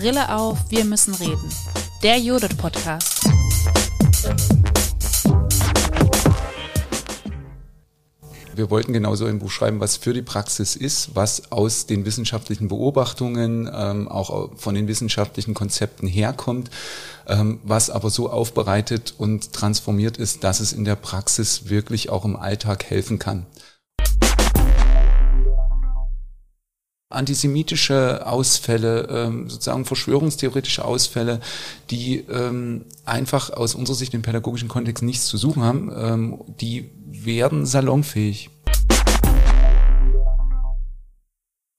Brille 0.00 0.34
auf, 0.34 0.56
wir 0.70 0.86
müssen 0.86 1.12
reden. 1.12 1.52
Der 2.02 2.16
Judith 2.16 2.56
Podcast. 2.56 3.22
Wir 8.54 8.70
wollten 8.70 8.94
genauso 8.94 9.26
ein 9.26 9.40
Buch 9.40 9.50
schreiben, 9.50 9.78
was 9.78 9.98
für 9.98 10.14
die 10.14 10.22
Praxis 10.22 10.74
ist, 10.74 11.14
was 11.16 11.52
aus 11.52 11.84
den 11.84 12.06
wissenschaftlichen 12.06 12.68
Beobachtungen, 12.68 13.70
ähm, 13.70 14.08
auch 14.08 14.56
von 14.56 14.74
den 14.74 14.88
wissenschaftlichen 14.88 15.52
Konzepten 15.52 16.06
herkommt, 16.06 16.70
ähm, 17.26 17.60
was 17.62 17.90
aber 17.90 18.08
so 18.08 18.30
aufbereitet 18.30 19.12
und 19.18 19.52
transformiert 19.52 20.16
ist, 20.16 20.44
dass 20.44 20.60
es 20.60 20.72
in 20.72 20.86
der 20.86 20.96
Praxis 20.96 21.68
wirklich 21.68 22.08
auch 22.08 22.24
im 22.24 22.36
Alltag 22.36 22.84
helfen 22.84 23.18
kann. 23.18 23.44
Antisemitische 27.10 28.24
Ausfälle, 28.24 29.08
ähm, 29.10 29.50
sozusagen 29.50 29.84
verschwörungstheoretische 29.84 30.84
Ausfälle, 30.84 31.40
die 31.90 32.18
ähm, 32.30 32.84
einfach 33.04 33.50
aus 33.50 33.74
unserer 33.74 33.96
Sicht 33.96 34.14
im 34.14 34.22
pädagogischen 34.22 34.68
Kontext 34.68 35.02
nichts 35.02 35.26
zu 35.26 35.36
suchen 35.36 35.64
haben, 35.64 35.92
ähm, 35.94 36.40
die 36.46 36.90
werden 37.06 37.66
salonfähig. 37.66 38.50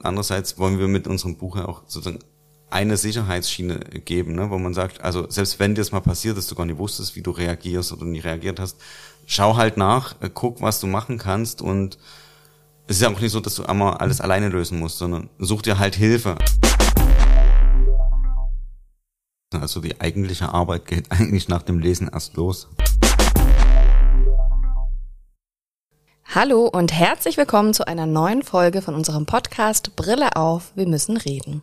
Andererseits 0.04 0.58
wollen 0.58 0.80
wir 0.80 0.90
mit 0.90 1.08
unserem 1.08 1.38
Buch 1.38 1.56
ja 1.56 1.66
auch 1.66 1.84
sozusagen 1.88 2.20
eine 2.70 2.98
Sicherheitsschiene 2.98 3.80
geben, 4.04 4.36
ne, 4.36 4.50
wo 4.50 4.58
man 4.58 4.74
sagt, 4.74 5.02
also 5.02 5.30
selbst 5.30 5.60
wenn 5.60 5.76
dir 5.76 5.82
das 5.82 5.92
mal 5.94 6.02
passiert, 6.02 6.36
dass 6.36 6.48
du 6.48 6.56
gar 6.56 6.66
nicht 6.66 6.78
wusstest, 6.78 7.16
wie 7.16 7.22
du 7.22 7.32
reagierst 7.32 7.94
oder 7.94 8.04
nie 8.06 8.20
reagiert 8.20 8.60
hast, 8.60 8.78
schau 9.26 9.56
halt 9.56 9.78
nach, 9.78 10.16
äh, 10.22 10.30
guck, 10.34 10.62
was 10.62 10.82
du 10.82 10.88
machen 10.88 11.18
kannst 11.18 11.62
und 11.62 11.98
es 12.88 12.98
ist 12.98 13.02
ja 13.02 13.10
auch 13.10 13.20
nicht 13.20 13.32
so, 13.32 13.40
dass 13.40 13.56
du 13.56 13.64
einmal 13.66 13.98
alles 13.98 14.22
alleine 14.22 14.50
lösen 14.50 14.80
musst, 14.80 14.98
sondern 14.98 15.30
such 15.40 15.62
dir 15.62 15.80
halt 15.80 15.96
Hilfe. 15.96 16.36
Also 19.54 19.82
die 19.82 20.00
eigentliche 20.00 20.50
Arbeit 20.54 20.86
geht 20.86 21.12
eigentlich 21.12 21.48
nach 21.48 21.62
dem 21.62 21.80
Lesen 21.80 22.10
erst 22.12 22.36
los. 22.36 22.68
Hallo 26.34 26.66
und 26.68 26.94
herzlich 26.94 27.36
willkommen 27.36 27.74
zu 27.74 27.86
einer 27.88 28.06
neuen 28.06 28.42
Folge 28.42 28.82
von 28.82 28.96
unserem 28.96 29.26
Podcast 29.26 29.98
Brille 29.98 30.38
auf, 30.38 30.72
wir 30.76 30.88
müssen 30.88 31.18
reden. 31.18 31.62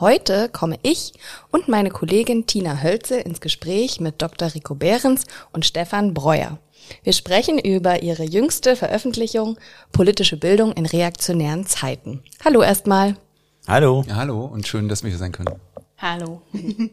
Heute 0.00 0.48
komme 0.48 0.76
ich 0.82 1.12
und 1.52 1.68
meine 1.68 1.90
Kollegin 1.90 2.46
Tina 2.46 2.82
Hölze 2.82 3.20
ins 3.20 3.40
Gespräch 3.40 4.00
mit 4.00 4.20
Dr. 4.20 4.52
Rico 4.52 4.74
Behrens 4.74 5.22
und 5.52 5.64
Stefan 5.64 6.12
Breuer. 6.12 6.58
Wir 7.02 7.12
sprechen 7.12 7.58
über 7.58 8.02
ihre 8.02 8.24
jüngste 8.24 8.76
Veröffentlichung 8.76 9.58
Politische 9.92 10.36
Bildung 10.36 10.72
in 10.72 10.86
reaktionären 10.86 11.66
Zeiten. 11.66 12.22
Hallo 12.44 12.62
erstmal. 12.62 13.16
Hallo. 13.66 14.04
Ja, 14.06 14.16
hallo 14.16 14.44
und 14.44 14.66
schön, 14.66 14.88
dass 14.88 15.02
wir 15.02 15.10
hier 15.10 15.18
sein 15.18 15.32
können. 15.32 15.58
Hallo. 15.98 16.42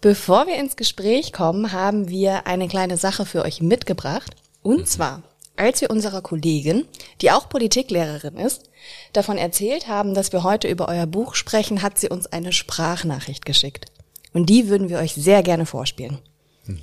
Bevor 0.00 0.46
wir 0.46 0.56
ins 0.56 0.76
Gespräch 0.76 1.32
kommen, 1.32 1.72
haben 1.72 2.08
wir 2.08 2.46
eine 2.46 2.68
kleine 2.68 2.96
Sache 2.96 3.24
für 3.24 3.42
euch 3.42 3.62
mitgebracht. 3.62 4.36
Und 4.62 4.80
mhm. 4.80 4.86
zwar, 4.86 5.22
als 5.56 5.80
wir 5.80 5.90
unserer 5.90 6.20
Kollegin, 6.20 6.84
die 7.22 7.30
auch 7.30 7.48
Politiklehrerin 7.48 8.36
ist, 8.36 8.70
davon 9.14 9.38
erzählt 9.38 9.88
haben, 9.88 10.12
dass 10.12 10.32
wir 10.32 10.42
heute 10.42 10.68
über 10.68 10.88
euer 10.88 11.06
Buch 11.06 11.34
sprechen, 11.34 11.82
hat 11.82 11.98
sie 11.98 12.10
uns 12.10 12.26
eine 12.26 12.52
Sprachnachricht 12.52 13.46
geschickt. 13.46 13.86
Und 14.34 14.50
die 14.50 14.68
würden 14.68 14.90
wir 14.90 14.98
euch 14.98 15.14
sehr 15.14 15.42
gerne 15.42 15.64
vorspielen. 15.64 16.18
Mhm. 16.66 16.80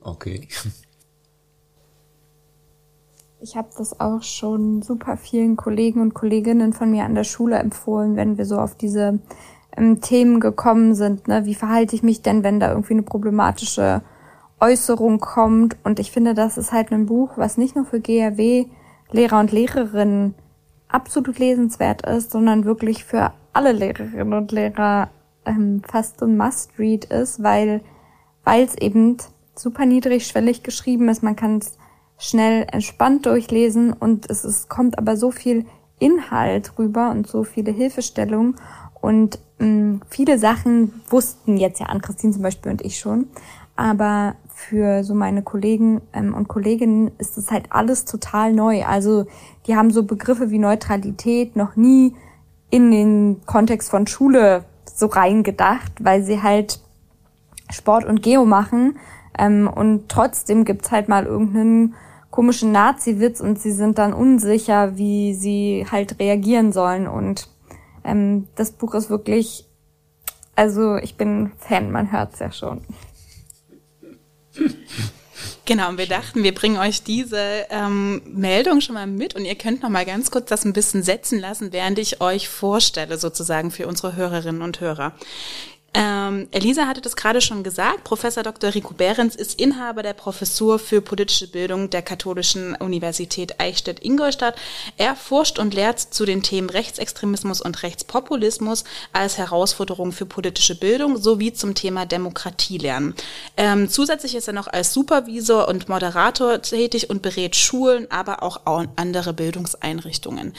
Okay. 0.00 0.48
Ich 3.44 3.56
habe 3.56 3.70
das 3.76 3.98
auch 3.98 4.22
schon 4.22 4.82
super 4.82 5.16
vielen 5.16 5.56
Kollegen 5.56 6.00
und 6.00 6.14
Kolleginnen 6.14 6.72
von 6.72 6.92
mir 6.92 7.04
an 7.04 7.16
der 7.16 7.24
Schule 7.24 7.56
empfohlen, 7.56 8.14
wenn 8.14 8.38
wir 8.38 8.46
so 8.46 8.56
auf 8.56 8.76
diese 8.76 9.18
ähm, 9.76 10.00
Themen 10.00 10.38
gekommen 10.38 10.94
sind. 10.94 11.26
Ne? 11.26 11.44
Wie 11.44 11.56
verhalte 11.56 11.96
ich 11.96 12.04
mich 12.04 12.22
denn, 12.22 12.44
wenn 12.44 12.60
da 12.60 12.70
irgendwie 12.70 12.92
eine 12.92 13.02
problematische 13.02 14.02
Äußerung 14.60 15.18
kommt? 15.18 15.76
Und 15.82 15.98
ich 15.98 16.12
finde, 16.12 16.34
das 16.34 16.56
ist 16.56 16.70
halt 16.70 16.92
ein 16.92 17.06
Buch, 17.06 17.30
was 17.34 17.58
nicht 17.58 17.74
nur 17.74 17.84
für 17.84 18.00
GRW-Lehrer 18.00 19.40
und 19.40 19.50
Lehrerinnen 19.50 20.36
absolut 20.86 21.40
lesenswert 21.40 22.06
ist, 22.06 22.30
sondern 22.30 22.64
wirklich 22.64 23.04
für 23.04 23.32
alle 23.52 23.72
Lehrerinnen 23.72 24.34
und 24.34 24.52
Lehrer 24.52 25.08
ähm, 25.46 25.82
fast 25.84 26.22
ein 26.22 26.36
Must-Read 26.36 27.06
ist, 27.06 27.42
weil 27.42 27.80
weil 28.44 28.62
es 28.62 28.76
eben 28.76 29.16
super 29.56 29.84
niedrigschwellig 29.84 30.62
geschrieben 30.62 31.08
ist. 31.08 31.24
Man 31.24 31.34
kann 31.34 31.58
es 31.58 31.76
schnell 32.22 32.66
entspannt 32.70 33.26
durchlesen 33.26 33.92
und 33.92 34.30
es 34.30 34.44
ist, 34.44 34.68
kommt 34.68 34.96
aber 34.96 35.16
so 35.16 35.32
viel 35.32 35.66
Inhalt 35.98 36.78
rüber 36.78 37.10
und 37.10 37.26
so 37.26 37.42
viele 37.42 37.72
Hilfestellungen 37.72 38.54
und 39.00 39.40
mh, 39.58 39.66
mm, 39.66 40.00
viele 40.08 40.38
Sachen 40.38 41.02
wussten 41.10 41.56
jetzt 41.56 41.80
ja 41.80 41.86
an 41.86 42.00
Christine 42.00 42.32
zum 42.32 42.42
Beispiel 42.42 42.70
und 42.70 42.82
ich 42.82 42.98
schon, 42.98 43.26
aber 43.74 44.36
für 44.54 45.02
so 45.02 45.14
meine 45.14 45.42
Kollegen 45.42 46.00
ähm, 46.12 46.32
und 46.34 46.46
Kolleginnen 46.46 47.10
ist 47.18 47.36
das 47.36 47.50
halt 47.50 47.66
alles 47.70 48.04
total 48.04 48.52
neu. 48.52 48.84
Also 48.84 49.26
die 49.66 49.74
haben 49.74 49.90
so 49.90 50.04
Begriffe 50.04 50.50
wie 50.50 50.58
Neutralität 50.58 51.56
noch 51.56 51.74
nie 51.74 52.14
in 52.70 52.92
den 52.92 53.40
Kontext 53.46 53.90
von 53.90 54.06
Schule 54.06 54.64
so 54.84 55.06
reingedacht, 55.06 55.92
weil 56.00 56.22
sie 56.22 56.40
halt 56.42 56.78
Sport 57.70 58.04
und 58.04 58.22
Geo 58.22 58.44
machen 58.44 58.98
ähm, 59.36 59.68
und 59.68 60.08
trotzdem 60.08 60.64
gibt's 60.64 60.92
halt 60.92 61.08
mal 61.08 61.26
irgendeinen 61.26 61.94
komischen 62.32 62.72
Nazi-Witz 62.72 63.40
und 63.40 63.60
sie 63.60 63.70
sind 63.70 63.98
dann 63.98 64.12
unsicher, 64.12 64.96
wie 64.96 65.34
sie 65.34 65.86
halt 65.88 66.18
reagieren 66.18 66.72
sollen. 66.72 67.06
Und 67.06 67.48
ähm, 68.02 68.48
das 68.56 68.72
Buch 68.72 68.94
ist 68.94 69.10
wirklich, 69.10 69.66
also 70.56 70.96
ich 70.96 71.16
bin 71.16 71.52
Fan, 71.58 71.92
man 71.92 72.10
hört's 72.10 72.40
ja 72.40 72.50
schon. 72.50 72.80
Genau, 75.64 75.90
und 75.90 75.98
wir 75.98 76.08
dachten, 76.08 76.42
wir 76.42 76.54
bringen 76.54 76.76
euch 76.76 77.04
diese 77.04 77.66
ähm, 77.70 78.20
Meldung 78.26 78.80
schon 78.80 78.94
mal 78.94 79.06
mit 79.06 79.36
und 79.36 79.44
ihr 79.44 79.54
könnt 79.54 79.82
noch 79.82 79.90
mal 79.90 80.04
ganz 80.04 80.32
kurz 80.32 80.48
das 80.48 80.64
ein 80.64 80.72
bisschen 80.72 81.04
setzen 81.04 81.38
lassen, 81.38 81.72
während 81.72 82.00
ich 82.00 82.20
euch 82.20 82.48
vorstelle, 82.48 83.16
sozusagen 83.16 83.70
für 83.70 83.86
unsere 83.86 84.16
Hörerinnen 84.16 84.60
und 84.60 84.80
Hörer. 84.80 85.12
Ähm, 85.94 86.48
Elisa 86.52 86.86
hatte 86.86 87.02
das 87.02 87.16
gerade 87.16 87.42
schon 87.42 87.62
gesagt. 87.62 88.04
Professor 88.04 88.42
Dr. 88.42 88.74
Rico 88.74 88.94
Behrens 88.94 89.36
ist 89.36 89.60
Inhaber 89.60 90.02
der 90.02 90.14
Professur 90.14 90.78
für 90.78 91.02
politische 91.02 91.48
Bildung 91.48 91.90
der 91.90 92.00
Katholischen 92.00 92.74
Universität 92.76 93.60
Eichstätt-Ingolstadt. 93.60 94.56
Er 94.96 95.14
forscht 95.14 95.58
und 95.58 95.74
lehrt 95.74 96.00
zu 96.00 96.24
den 96.24 96.42
Themen 96.42 96.70
Rechtsextremismus 96.70 97.60
und 97.60 97.82
Rechtspopulismus 97.82 98.84
als 99.12 99.36
Herausforderung 99.36 100.12
für 100.12 100.24
politische 100.24 100.76
Bildung 100.76 101.18
sowie 101.18 101.52
zum 101.52 101.74
Thema 101.74 102.06
Demokratielernen. 102.06 103.14
Ähm, 103.58 103.90
zusätzlich 103.90 104.34
ist 104.34 104.48
er 104.48 104.54
noch 104.54 104.68
als 104.68 104.94
Supervisor 104.94 105.68
und 105.68 105.90
Moderator 105.90 106.62
tätig 106.62 107.10
und 107.10 107.20
berät 107.20 107.54
Schulen, 107.54 108.10
aber 108.10 108.42
auch 108.42 108.60
andere 108.96 109.34
Bildungseinrichtungen. 109.34 110.54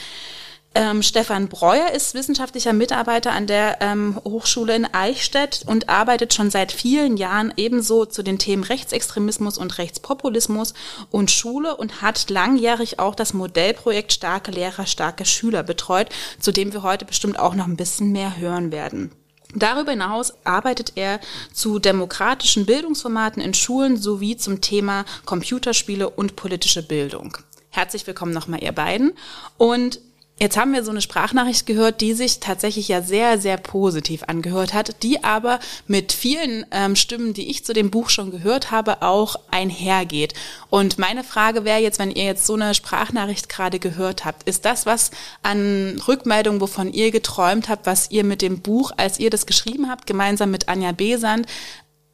Ähm, 0.76 1.04
Stefan 1.04 1.50
Breuer 1.50 1.92
ist 1.92 2.16
wissenschaftlicher 2.16 2.74
Mitarbeiter 2.74 3.32
an 3.32 3.46
der 3.46 3.78
ähm, 3.82 4.20
Hochschule 4.24 4.76
in 4.76 4.86
Eichstätt 4.92 5.64
und 5.68 5.88
arbeitet 5.88 6.34
schon 6.34 6.50
seit 6.50 6.72
vielen 6.72 7.16
Jahren 7.16 7.54
ebenso 7.58 8.06
zu 8.06 8.24
den 8.24 8.40
Themen 8.40 8.64
Rechtsextremismus 8.64 9.60
und 9.60 9.78
Rechtspopulismus 9.78 10.74
und 11.12 11.30
Schule 11.30 11.78
und 11.78 12.02
hat 12.02 12.28
langjährig 12.32 12.98
auch 12.98 13.14
das 13.14 13.36
Modellprojekt 13.36 14.14
Starke 14.14 14.50
Lehrer, 14.50 14.88
starke 14.88 15.26
Schüler 15.26 15.62
betreut, 15.62 16.10
zu 16.40 16.52
dem 16.52 16.74
wir 16.74 16.82
heute 16.82 17.06
bestimmt 17.06 17.38
auch 17.38 17.54
noch 17.54 17.68
ein 17.68 17.78
bisschen 17.78 18.12
mehr 18.12 18.38
hören 18.38 18.72
werden. 18.72 19.12
Darüber 19.54 19.92
hinaus 19.92 20.34
arbeitet 20.44 20.94
er 20.96 21.20
zu 21.54 21.78
demokratischen 21.78 22.66
Bildungsformaten 22.66 23.44
in 23.44 23.54
Schulen 23.54 23.98
sowie 23.98 24.38
zum 24.38 24.62
Thema 24.62 25.06
Computerspiele 25.26 26.10
und 26.10 26.36
politische 26.36 26.82
Bildung. 26.82 27.38
Herzlich 27.70 28.08
willkommen 28.08 28.34
nochmal 28.34 28.64
ihr 28.64 28.72
beiden. 28.72 29.14
Und 29.58 30.00
Jetzt 30.40 30.58
haben 30.58 30.74
wir 30.74 30.84
so 30.84 30.90
eine 30.90 31.02
Sprachnachricht 31.02 31.68
gehört, 31.68 32.02
die 32.02 32.14
sich 32.14 32.40
tatsächlich 32.40 32.88
ja 32.88 33.04
sehr, 33.04 33.38
sehr 33.38 33.58
positiv 33.58 34.24
angehört 34.24 34.74
hat, 34.74 35.04
die 35.04 35.24
aber 35.24 35.60
mit 35.86 36.12
vielen 36.12 36.66
ähm, 36.72 36.96
Stimmen, 36.96 37.36
die 37.36 37.52
ich 37.52 37.64
zu 37.64 37.72
dem 37.72 37.92
Buch 37.92 38.10
schon 38.10 38.32
gehört 38.32 38.72
habe, 38.72 39.04
auch 39.04 39.36
einhergeht. 39.52 40.34
Und 40.72 40.98
meine 40.98 41.24
Frage 41.24 41.66
wäre 41.66 41.80
jetzt, 41.80 42.00
wenn 42.00 42.10
ihr 42.10 42.26
jetzt 42.26 42.48
so 42.48 42.56
eine 42.56 42.74
Sprachnachricht 42.74 43.48
gerade 43.48 43.78
gehört 43.78 44.26
habt, 44.26 44.50
ist 44.50 44.66
das 44.66 44.88
was 44.88 45.12
an 45.44 46.02
Rückmeldung, 46.08 46.62
wovon 46.62 46.92
ihr 46.92 47.12
geträumt 47.12 47.70
habt, 47.70 47.86
was 47.86 48.10
ihr 48.10 48.24
mit 48.24 48.42
dem 48.42 48.62
Buch, 48.62 48.92
als 48.98 49.20
ihr 49.20 49.30
das 49.30 49.46
geschrieben 49.46 49.90
habt, 49.90 50.08
gemeinsam 50.08 50.50
mit 50.50 50.68
Anja 50.68 50.94
Besand, 50.94 51.46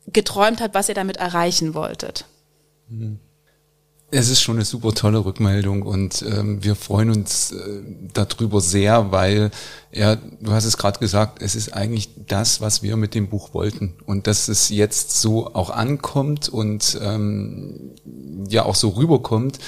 geträumt 0.07 0.59
habt, 0.59 0.75
was 0.75 0.89
ihr 0.89 0.95
damit 0.95 1.17
erreichen 1.17 1.73
wolltet? 1.73 2.25
Mhm. 2.89 3.19
Es 4.11 4.29
ist 4.29 4.41
schon 4.41 4.55
eine 4.55 4.65
super 4.65 4.93
tolle 4.93 5.23
Rückmeldung 5.23 5.83
und 5.83 6.23
ähm, 6.23 6.63
wir 6.63 6.75
freuen 6.75 7.11
uns 7.11 7.51
äh, 7.51 7.83
darüber 8.11 8.59
sehr, 8.59 9.11
weil 9.11 9.51
ja, 9.91 10.15
du 10.15 10.51
hast 10.51 10.65
es 10.65 10.77
gerade 10.77 10.99
gesagt, 10.99 11.43
es 11.43 11.55
ist 11.55 11.73
eigentlich 11.73 12.09
das, 12.27 12.59
was 12.59 12.81
wir 12.81 12.97
mit 12.97 13.13
dem 13.13 13.29
Buch 13.29 13.53
wollten 13.53 13.93
und 14.07 14.25
dass 14.25 14.47
es 14.47 14.69
jetzt 14.69 15.21
so 15.21 15.53
auch 15.53 15.69
ankommt 15.69 16.49
und 16.49 16.97
ähm, 17.03 17.91
ja 18.49 18.65
auch 18.65 18.75
so 18.75 18.89
rüberkommt, 18.89 19.59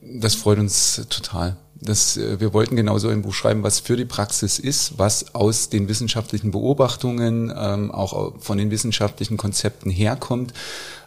das 0.00 0.34
freut 0.34 0.58
uns 0.58 1.02
total. 1.10 1.56
Das, 1.78 2.16
äh, 2.16 2.40
wir 2.40 2.54
wollten 2.54 2.76
genauso 2.76 3.08
ein 3.08 3.22
Buch 3.22 3.34
schreiben, 3.34 3.62
was 3.62 3.80
für 3.80 3.96
die 3.96 4.06
Praxis 4.06 4.58
ist, 4.58 4.98
was 4.98 5.34
aus 5.34 5.68
den 5.68 5.88
wissenschaftlichen 5.88 6.50
Beobachtungen, 6.50 7.52
ähm, 7.54 7.90
auch 7.90 8.40
von 8.40 8.56
den 8.56 8.70
wissenschaftlichen 8.70 9.36
Konzepten 9.36 9.90
herkommt, 9.90 10.54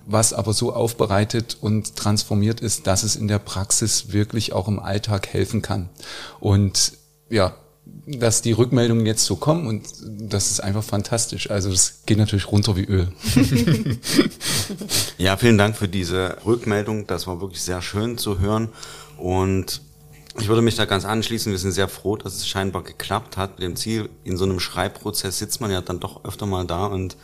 was 0.06 0.34
aber 0.34 0.54
so 0.54 0.74
aufbereitet 0.74 1.58
und 1.62 1.96
transformiert 1.96 2.62
ist, 2.62 2.88
dass 2.88 3.04
es 3.04 3.16
in 3.16 3.28
der 3.28 3.40
Praxis 3.40 4.12
wirklich 4.12 4.54
auch 4.54 4.68
im 4.68 4.80
Alltag 4.80 5.28
helfen 5.28 5.62
kann. 5.62 5.90
Und 6.40 6.94
ja, 7.30 7.56
dass 8.06 8.42
die 8.42 8.52
Rückmeldungen 8.52 9.06
jetzt 9.06 9.26
so 9.26 9.36
kommen 9.36 9.68
und 9.68 9.84
das 10.04 10.52
ist 10.52 10.62
einfach 10.62 10.84
fantastisch. 10.84 11.50
Also 11.50 11.70
es 11.72 12.02
geht 12.06 12.18
natürlich 12.18 12.52
runter 12.52 12.76
wie 12.76 12.86
Öl. 12.86 13.12
ja, 15.18 15.38
vielen 15.38 15.58
Dank 15.58 15.76
für 15.76 15.88
diese 15.88 16.38
Rückmeldung. 16.46 17.08
Das 17.08 17.28
war 17.28 17.42
wirklich 17.42 17.62
sehr 17.62 17.82
schön 17.82 18.18
zu 18.18 18.40
hören 18.40 18.70
und 19.18 19.82
ich 20.40 20.48
würde 20.48 20.62
mich 20.62 20.76
da 20.76 20.86
ganz 20.86 21.06
anschließen. 21.06 21.52
Wir 21.52 21.60
sind 21.60 21.72
sehr 21.72 21.88
froh, 21.88 22.16
dass 22.16 22.36
es 22.36 22.48
scheinbar 22.48 22.84
geklappt 22.84 23.38
hat 23.38 23.60
mit 23.60 23.64
dem 23.64 23.76
Ziel. 23.76 24.10
In 24.24 24.38
so 24.38 24.46
einem 24.46 24.60
Schreibprozess 24.60 25.38
sitzt 25.38 25.62
man 25.62 25.72
ja 25.72 25.82
dann 25.82 26.00
doch 26.00 26.24
öfter 26.24 26.46
mal 26.46 26.66
da 26.66 26.86
und 26.86 27.18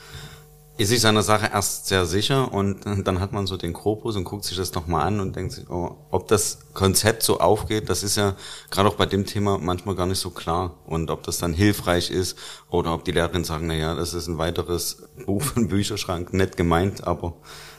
ist 0.77 0.89
sich 0.89 0.99
seiner 0.99 1.21
Sache 1.21 1.49
erst 1.53 1.87
sehr 1.87 2.05
sicher 2.05 2.51
und 2.51 2.85
dann 3.05 3.19
hat 3.19 3.31
man 3.31 3.47
so 3.47 3.57
den 3.57 3.73
Korpus 3.73 4.15
und 4.15 4.25
guckt 4.25 4.43
sich 4.43 4.57
das 4.57 4.73
nochmal 4.73 5.07
an 5.07 5.19
und 5.19 5.35
denkt 5.35 5.53
sich, 5.53 5.69
oh, 5.69 5.95
ob 6.11 6.27
das 6.27 6.59
Konzept 6.73 7.23
so 7.23 7.39
aufgeht, 7.39 7.89
das 7.89 8.03
ist 8.03 8.17
ja 8.17 8.35
gerade 8.71 8.89
auch 8.89 8.95
bei 8.95 9.05
dem 9.05 9.25
Thema 9.25 9.57
manchmal 9.57 9.95
gar 9.95 10.05
nicht 10.05 10.19
so 10.19 10.31
klar. 10.31 10.75
Und 10.85 11.09
ob 11.11 11.23
das 11.23 11.37
dann 11.37 11.53
hilfreich 11.53 12.11
ist 12.11 12.37
oder 12.69 12.93
ob 12.93 13.05
die 13.05 13.11
Lehrerinnen 13.11 13.45
sagen, 13.45 13.67
na 13.67 13.73
ja, 13.73 13.95
das 13.95 14.13
ist 14.13 14.27
ein 14.27 14.37
weiteres 14.37 15.03
Buch 15.25 15.41
von 15.53 15.69
Bücherschrank, 15.69 16.33
nett 16.33 16.57
gemeint, 16.57 17.07
aber 17.07 17.33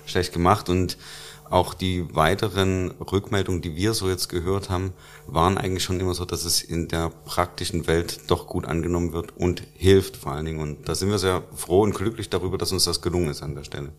schlecht 0.07 0.33
gemacht. 0.33 0.69
Und 0.69 0.97
auch 1.51 1.75
die 1.75 2.15
weiteren 2.15 2.93
Rückmeldungen, 2.93 3.63
die 3.63 3.77
wir 3.77 3.95
so 3.95 4.09
jetzt 4.09 4.29
gehört 4.29 4.71
haben, 4.71 4.93
waren 5.27 5.59
eigentlich 5.59 5.85
schon 5.85 6.01
immer 6.01 6.15
so, 6.15 6.25
dass 6.25 6.45
es 6.45 6.63
in 6.63 6.89
der 6.89 7.11
praktischen 7.25 7.87
Welt 7.87 8.21
doch 8.29 8.47
gut 8.47 8.67
angenommen 8.67 9.13
wird 9.13 9.37
und 9.37 9.63
hilft 9.75 10.17
vor 10.17 10.33
allen 10.33 10.47
Dingen. 10.47 10.61
Und 10.61 10.89
da 10.89 10.95
sind 10.95 11.11
wir 11.11 11.19
sehr 11.19 11.43
froh 11.55 11.83
und 11.83 11.95
glücklich 11.95 12.31
darüber, 12.31 12.59
dass 12.59 12.73
uns 12.73 12.85
das 12.85 13.03
gelungen 13.03 13.31
ist 13.31 13.43
an 13.43 13.55
der 13.55 13.65
Stelle. 13.65 13.93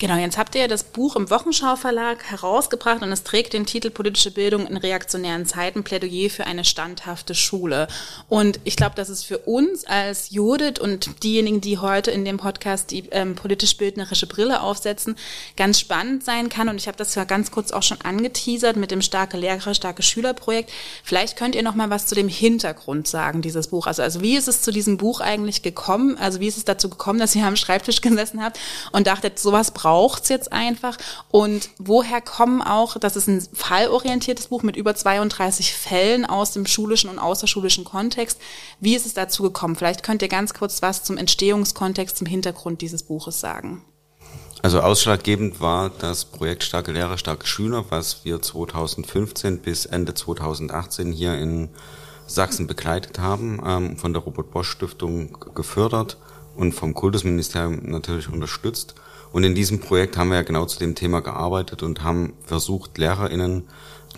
Genau, 0.00 0.16
jetzt 0.16 0.38
habt 0.38 0.54
ihr 0.54 0.62
ja 0.62 0.66
das 0.66 0.82
Buch 0.82 1.14
im 1.14 1.28
Wochenschau 1.28 1.76
Verlag 1.76 2.24
herausgebracht 2.24 3.02
und 3.02 3.12
es 3.12 3.22
trägt 3.22 3.52
den 3.52 3.66
Titel 3.66 3.90
Politische 3.90 4.30
Bildung 4.30 4.66
in 4.66 4.78
reaktionären 4.78 5.44
Zeiten, 5.44 5.84
Plädoyer 5.84 6.30
für 6.30 6.46
eine 6.46 6.64
standhafte 6.64 7.34
Schule. 7.34 7.86
Und 8.30 8.60
ich 8.64 8.76
glaube, 8.76 8.94
dass 8.94 9.10
es 9.10 9.22
für 9.22 9.36
uns 9.36 9.84
als 9.84 10.30
Judith 10.30 10.80
und 10.80 11.22
diejenigen, 11.22 11.60
die 11.60 11.76
heute 11.76 12.12
in 12.12 12.24
dem 12.24 12.38
Podcast 12.38 12.92
die 12.92 13.10
ähm, 13.10 13.34
politisch-bildnerische 13.34 14.26
Brille 14.26 14.62
aufsetzen, 14.62 15.16
ganz 15.58 15.78
spannend 15.78 16.24
sein 16.24 16.48
kann. 16.48 16.70
Und 16.70 16.76
ich 16.76 16.88
habe 16.88 16.96
das 16.96 17.14
ja 17.14 17.24
ganz 17.24 17.50
kurz 17.50 17.70
auch 17.70 17.82
schon 17.82 18.00
angeteasert 18.00 18.78
mit 18.78 18.92
dem 18.92 19.02
starke 19.02 19.36
Lehrer, 19.36 19.74
starke 19.74 20.02
Schüler-Projekt. 20.02 20.72
Vielleicht 21.04 21.36
könnt 21.36 21.54
ihr 21.54 21.62
noch 21.62 21.74
mal 21.74 21.90
was 21.90 22.06
zu 22.06 22.14
dem 22.14 22.28
Hintergrund 22.28 23.06
sagen, 23.06 23.42
dieses 23.42 23.68
Buch. 23.68 23.86
Also, 23.86 24.00
also 24.00 24.22
wie 24.22 24.38
ist 24.38 24.48
es 24.48 24.62
zu 24.62 24.72
diesem 24.72 24.96
Buch 24.96 25.20
eigentlich 25.20 25.60
gekommen? 25.60 26.16
Also 26.16 26.40
wie 26.40 26.48
ist 26.48 26.56
es 26.56 26.64
dazu 26.64 26.88
gekommen, 26.88 27.18
dass 27.18 27.36
ihr 27.36 27.44
am 27.44 27.56
Schreibtisch 27.56 28.00
gesessen 28.00 28.42
habt 28.42 28.58
und 28.92 29.06
dachtet, 29.06 29.38
sowas 29.38 29.72
braucht 29.72 29.89
braucht's 29.90 30.28
jetzt 30.28 30.52
einfach? 30.52 30.96
Und 31.32 31.70
woher 31.78 32.20
kommen 32.20 32.62
auch, 32.62 32.96
das 32.96 33.16
ist 33.16 33.26
ein 33.26 33.42
fallorientiertes 33.52 34.46
Buch 34.46 34.62
mit 34.62 34.76
über 34.76 34.94
32 34.94 35.74
Fällen 35.74 36.24
aus 36.24 36.52
dem 36.52 36.64
schulischen 36.64 37.10
und 37.10 37.18
außerschulischen 37.18 37.84
Kontext. 37.84 38.38
Wie 38.78 38.94
ist 38.94 39.04
es 39.04 39.14
dazu 39.14 39.42
gekommen? 39.42 39.74
Vielleicht 39.74 40.04
könnt 40.04 40.22
ihr 40.22 40.28
ganz 40.28 40.54
kurz 40.54 40.80
was 40.80 41.02
zum 41.02 41.16
Entstehungskontext, 41.16 42.16
zum 42.16 42.28
Hintergrund 42.28 42.82
dieses 42.82 43.02
Buches 43.02 43.40
sagen. 43.40 43.84
Also 44.62 44.80
ausschlaggebend 44.80 45.60
war 45.60 45.90
das 45.90 46.24
Projekt 46.24 46.62
Starke 46.62 46.92
Lehrer, 46.92 47.18
starke 47.18 47.48
Schüler, 47.48 47.86
was 47.88 48.24
wir 48.24 48.40
2015 48.40 49.58
bis 49.58 49.86
Ende 49.86 50.14
2018 50.14 51.10
hier 51.10 51.34
in 51.34 51.68
Sachsen 52.28 52.68
begleitet 52.68 53.18
haben, 53.18 53.60
ähm, 53.66 53.96
von 53.96 54.12
der 54.12 54.22
Robert 54.22 54.52
Bosch 54.52 54.70
Stiftung 54.70 55.36
gefördert 55.56 56.16
und 56.54 56.74
vom 56.74 56.94
Kultusministerium 56.94 57.90
natürlich 57.90 58.28
unterstützt. 58.28 58.94
Und 59.32 59.44
in 59.44 59.54
diesem 59.54 59.80
Projekt 59.80 60.16
haben 60.16 60.30
wir 60.30 60.36
ja 60.36 60.42
genau 60.42 60.66
zu 60.66 60.78
dem 60.78 60.94
Thema 60.94 61.20
gearbeitet 61.20 61.82
und 61.82 62.02
haben 62.02 62.34
versucht, 62.44 62.98
LehrerInnen 62.98 63.64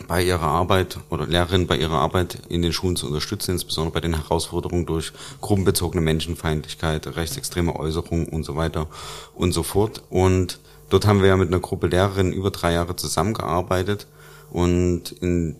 bei 0.09 0.23
ihrer 0.23 0.43
Arbeit 0.43 0.99
oder 1.11 1.27
Lehrerinnen 1.27 1.67
bei 1.67 1.77
ihrer 1.77 1.99
Arbeit 1.99 2.39
in 2.49 2.63
den 2.63 2.73
Schulen 2.73 2.97
zu 2.97 3.07
unterstützen, 3.07 3.53
insbesondere 3.53 3.95
bei 3.95 4.01
den 4.01 4.15
Herausforderungen 4.15 4.87
durch 4.87 5.13
gruppenbezogene 5.41 6.01
Menschenfeindlichkeit, 6.01 7.07
rechtsextreme 7.15 7.77
Äußerungen 7.77 8.29
und 8.29 8.45
so 8.45 8.57
weiter 8.57 8.89
und 9.35 9.53
so 9.53 9.63
fort. 9.63 10.03
Und 10.09 10.61
dort 10.89 11.07
haben 11.07 11.21
wir 11.21 11.29
ja 11.29 11.37
mit 11.37 11.49
einer 11.49 11.61
Gruppe 11.61 11.89
Lehrerinnen 11.89 12.33
über 12.33 12.51
drei 12.51 12.73
Jahre 12.73 12.97
zusammengearbeitet 12.97 14.07
und 14.51 15.13
in 15.21 15.57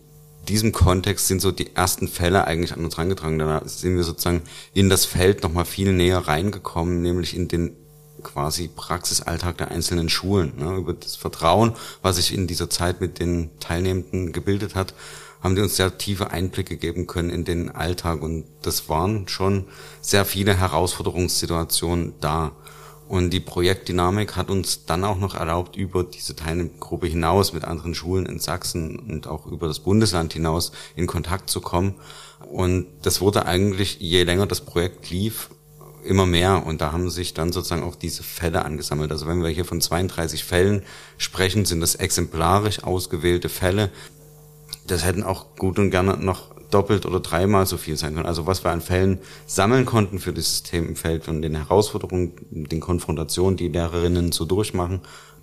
diesem 0.49 0.73
Kontext 0.73 1.29
sind 1.29 1.41
so 1.41 1.53
die 1.53 1.77
ersten 1.77 2.09
Fälle 2.09 2.47
eigentlich 2.47 2.73
an 2.73 2.85
uns 2.85 2.99
rangetragen. 2.99 3.39
Da 3.39 3.63
sind 3.65 3.97
wir 3.97 4.03
sozusagen 4.03 4.43
in 4.75 4.91
das 4.91 5.05
Feld 5.05 5.43
nochmal 5.43 5.65
viel 5.65 5.93
näher 5.93 6.19
reingekommen, 6.19 7.01
nämlich 7.01 7.37
in 7.37 7.49
den 7.49 7.77
quasi 8.23 8.69
Praxisalltag 8.69 9.59
der 9.59 9.71
einzelnen 9.71 10.09
Schulen. 10.09 10.53
Ne? 10.57 10.77
Über 10.77 10.93
das 10.93 11.17
Vertrauen, 11.17 11.75
was 12.03 12.17
sich 12.17 12.35
in 12.35 12.47
dieser 12.47 12.71
Zeit 12.71 13.01
mit 13.01 13.19
den 13.19 13.51
Teilnehmenden 13.61 14.33
gebildet 14.33 14.75
hat, 14.75 14.95
haben 15.43 15.57
die 15.57 15.63
uns 15.63 15.77
sehr 15.77 15.99
tiefe 15.99 16.31
Einblicke 16.31 16.77
geben 16.77 17.07
können 17.07 17.31
in 17.31 17.45
den 17.45 17.71
Alltag. 17.71 18.23
Und 18.23 18.45
das 18.63 18.89
waren 18.89 19.29
schon 19.29 19.67
sehr 20.01 20.25
viele 20.25 20.55
Herausforderungssituationen 20.55 22.15
da. 22.21 22.53
Und 23.09 23.31
die 23.31 23.41
Projektdynamik 23.41 24.37
hat 24.37 24.51
uns 24.51 24.87
dann 24.87 25.05
auch 25.05 25.19
noch 25.19 25.35
erlaubt, 25.35 25.77
über 25.77 26.05
diese 26.05 26.35
Teilnehmergruppe 26.35 27.09
hinaus 27.09 27.53
mit 27.53 27.65
anderen 27.65 27.95
Schulen 27.95 28.25
in 28.25 28.39
Sachsen 28.39 28.99
und 28.99 29.27
auch 29.27 29.47
über 29.47 29.67
das 29.67 29.81
Bundesland 29.81 30.33
hinaus 30.33 30.73
in 30.97 31.07
Kontakt 31.07 31.51
zu 31.51 31.61
kommen. 31.61 31.97
Und 32.51 32.87
das 33.03 33.21
wurde 33.21 33.45
eigentlich, 33.45 33.99
je 34.01 34.23
länger 34.23 34.47
das 34.47 34.63
Projekt 34.63 35.11
lief, 35.11 35.51
immer 36.05 36.27
mehr 36.27 36.67
und 36.67 36.81
da 36.81 36.93
haben 36.93 37.11
sich 37.11 37.35
dann 37.35 37.53
sozusagen 37.53 37.83
auch 37.83 37.97
diese 37.97 38.23
Fälle 38.23 38.65
angesammelt. 38.65 39.11
Also 39.11 39.27
wenn 39.27 39.43
wir 39.43 39.51
hier 39.51 39.65
von 39.65 39.81
32 39.81 40.45
Fällen 40.45 40.83
sprechen, 41.19 41.65
sind 41.65 41.81
das 41.81 41.95
exemplarisch 41.95 42.83
ausgewählte 42.85 43.49
Fälle. 43.49 43.91
Das 44.87 45.05
hätten 45.05 45.23
auch 45.23 45.57
gut 45.57 45.79
und 45.79 45.91
gerne 45.91 46.17
noch 46.17 46.53
doppelt 46.73 47.07
oder 47.07 47.21
dreimal 47.21 47.67
so 47.67 47.77
viel 47.77 47.97
sein 47.97 48.15
können. 48.15 48.27
Also 48.27 48.47
was 48.47 48.65
wir 48.65 48.71
an 48.71 48.81
Fällen 48.81 49.19
sammeln 49.47 49.85
konnten 49.85 50.19
für 50.19 50.33
dieses 50.33 50.63
Themenfeld 50.63 51.29
und 51.29 51.43
den 51.43 51.55
Herausforderungen, 51.55 52.33
den 52.51 52.81
Konfrontationen, 52.81 53.57
die 53.57 53.69
Lehrerinnen 53.69 54.33
so 54.33 54.45
durchmachen, 54.45 55.01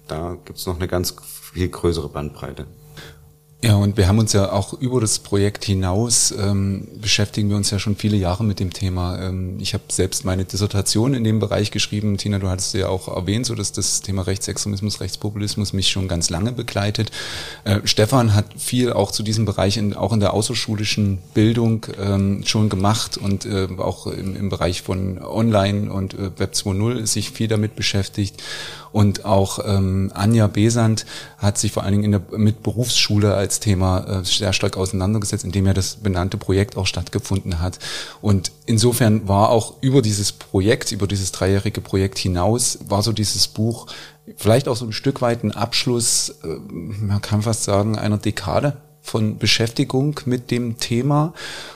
da 0.07 0.37
gibt's 0.43 0.65
noch 0.65 0.75
eine 0.75 0.87
ganz 0.87 1.15
viel 1.53 1.69
größere 1.69 2.09
Bandbreite. 2.09 2.65
Ja, 3.61 3.75
und 3.75 3.97
wir 3.97 4.07
haben 4.07 4.19
uns 4.19 4.31
ja 4.31 4.53
auch 4.53 4.71
über 4.71 5.01
das 5.01 5.19
Projekt 5.19 5.65
hinaus 5.65 6.31
ähm, 6.31 6.87
beschäftigen 7.01 7.49
wir 7.49 7.57
uns 7.57 7.69
ja 7.71 7.77
schon 7.77 7.97
viele 7.97 8.15
Jahre 8.15 8.45
mit 8.45 8.61
dem 8.61 8.71
Thema. 8.71 9.19
Ähm, 9.19 9.57
ich 9.59 9.73
habe 9.73 9.83
selbst 9.89 10.23
meine 10.23 10.45
Dissertation 10.45 11.13
in 11.13 11.25
dem 11.25 11.39
Bereich 11.39 11.69
geschrieben. 11.69 12.15
Tina, 12.15 12.39
du 12.39 12.47
hattest 12.47 12.73
ja 12.73 12.87
auch 12.87 13.13
erwähnt, 13.13 13.45
so 13.45 13.55
dass 13.55 13.73
das 13.73 14.01
Thema 14.01 14.21
Rechtsextremismus, 14.21 15.01
Rechtspopulismus 15.01 15.73
mich 15.73 15.89
schon 15.89 16.07
ganz 16.07 16.29
lange 16.29 16.53
begleitet. 16.53 17.11
Äh, 17.65 17.81
Stefan 17.83 18.33
hat 18.33 18.45
viel 18.57 18.93
auch 18.93 19.11
zu 19.11 19.23
diesem 19.23 19.43
Bereich 19.43 19.75
in, 19.75 19.93
auch 19.93 20.13
in 20.13 20.21
der 20.21 20.33
außerschulischen 20.33 21.17
Bildung 21.33 21.85
ähm, 21.99 22.43
schon 22.45 22.69
gemacht 22.69 23.17
und 23.17 23.45
äh, 23.45 23.67
auch 23.77 24.07
im, 24.07 24.37
im 24.37 24.47
Bereich 24.47 24.83
von 24.83 25.21
Online 25.21 25.91
und 25.91 26.13
äh, 26.13 26.31
Web 26.37 26.53
2.0 26.53 27.05
sich 27.05 27.31
viel 27.31 27.49
damit 27.49 27.75
beschäftigt. 27.75 28.41
Und 28.91 29.25
auch 29.25 29.59
ähm, 29.65 30.11
Anja 30.15 30.47
Besant 30.47 31.05
hat 31.37 31.57
sich 31.57 31.71
vor 31.71 31.83
allen 31.83 31.91
Dingen 31.93 32.05
in 32.05 32.11
der, 32.11 32.21
mit 32.37 32.63
Berufsschule 32.63 33.35
als 33.49 33.59
Thema 33.59 34.19
äh, 34.19 34.23
sehr 34.23 34.53
stark 34.53 34.77
auseinandergesetzt, 34.77 35.43
indem 35.43 35.65
ja 35.65 35.73
das 35.73 35.95
benannte 35.95 36.37
Projekt 36.37 36.77
auch 36.77 36.85
stattgefunden 36.85 37.59
hat. 37.59 37.79
Und 38.21 38.51
insofern 38.67 39.27
war 39.27 39.49
auch 39.49 39.73
über 39.81 40.03
dieses 40.03 40.31
Projekt, 40.31 40.91
über 40.91 41.07
dieses 41.07 41.31
dreijährige 41.31 41.81
Projekt 41.81 42.19
hinaus, 42.19 42.77
war 42.87 43.01
so 43.01 43.11
dieses 43.11 43.47
Buch 43.47 43.87
vielleicht 44.37 44.67
auch 44.67 44.75
so 44.75 44.85
ein 44.85 44.91
Stück 44.91 45.21
weit 45.21 45.43
ein 45.43 45.51
Abschluss, 45.51 46.29
äh, 46.43 46.59
man 46.69 47.21
kann 47.21 47.41
fast 47.41 47.63
sagen, 47.63 47.97
einer 47.97 48.19
Dekade 48.19 48.77
von 49.01 49.37
Beschäftigung 49.37 50.19
mit 50.25 50.51
dem 50.51 50.77
Thema 50.77 51.33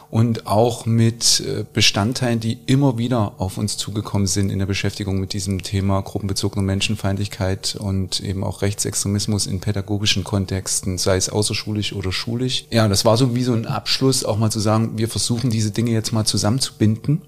und 0.10 0.46
auch 0.46 0.86
mit 0.86 1.40
äh, 1.40 1.66
Bestandteilen, 1.74 2.40
die 2.40 2.60
immer 2.68 3.00
wieder 3.00 3.34
auf 3.40 3.58
uns 3.58 3.78
zugekommen 3.78 4.28
sind 4.28 4.52
in 4.52 4.60
der 4.60 4.68
Beschäftigung 4.68 5.20
mit 5.20 5.34
diesem 5.34 5.64
Thema 5.64 6.02
gruppenbezogene 6.02 6.64
Menschenfeindlichkeit 6.64 7.76
und 7.80 8.20
eben 8.20 8.44
auch 8.44 8.62
Rechtsextremismus 8.62 9.48
in 9.48 9.60
pädagogischen 9.60 10.24
Kontexten, 10.24 11.00
sei 11.00 11.18
es 11.18 11.30
außerschulisch 11.30 11.94
oder 11.94 12.12
schulisch. 12.12 12.66
Ja, 12.70 12.88
das 12.88 13.06
war 13.06 13.18
so 13.18 13.34
wie 13.34 13.44
so 13.44 13.54
ein 13.54 13.66
Abschluss, 13.66 14.24
auch 14.24 14.38
mal 14.38 14.52
zu 14.52 14.60
sagen, 14.60 14.98
wir 14.98 15.10
versuchen 15.10 15.50
diese 15.50 15.72
Dinge 15.72 15.92
jetzt 15.92 16.12
mal 16.12 16.26
zusammenzubinden 16.26 17.24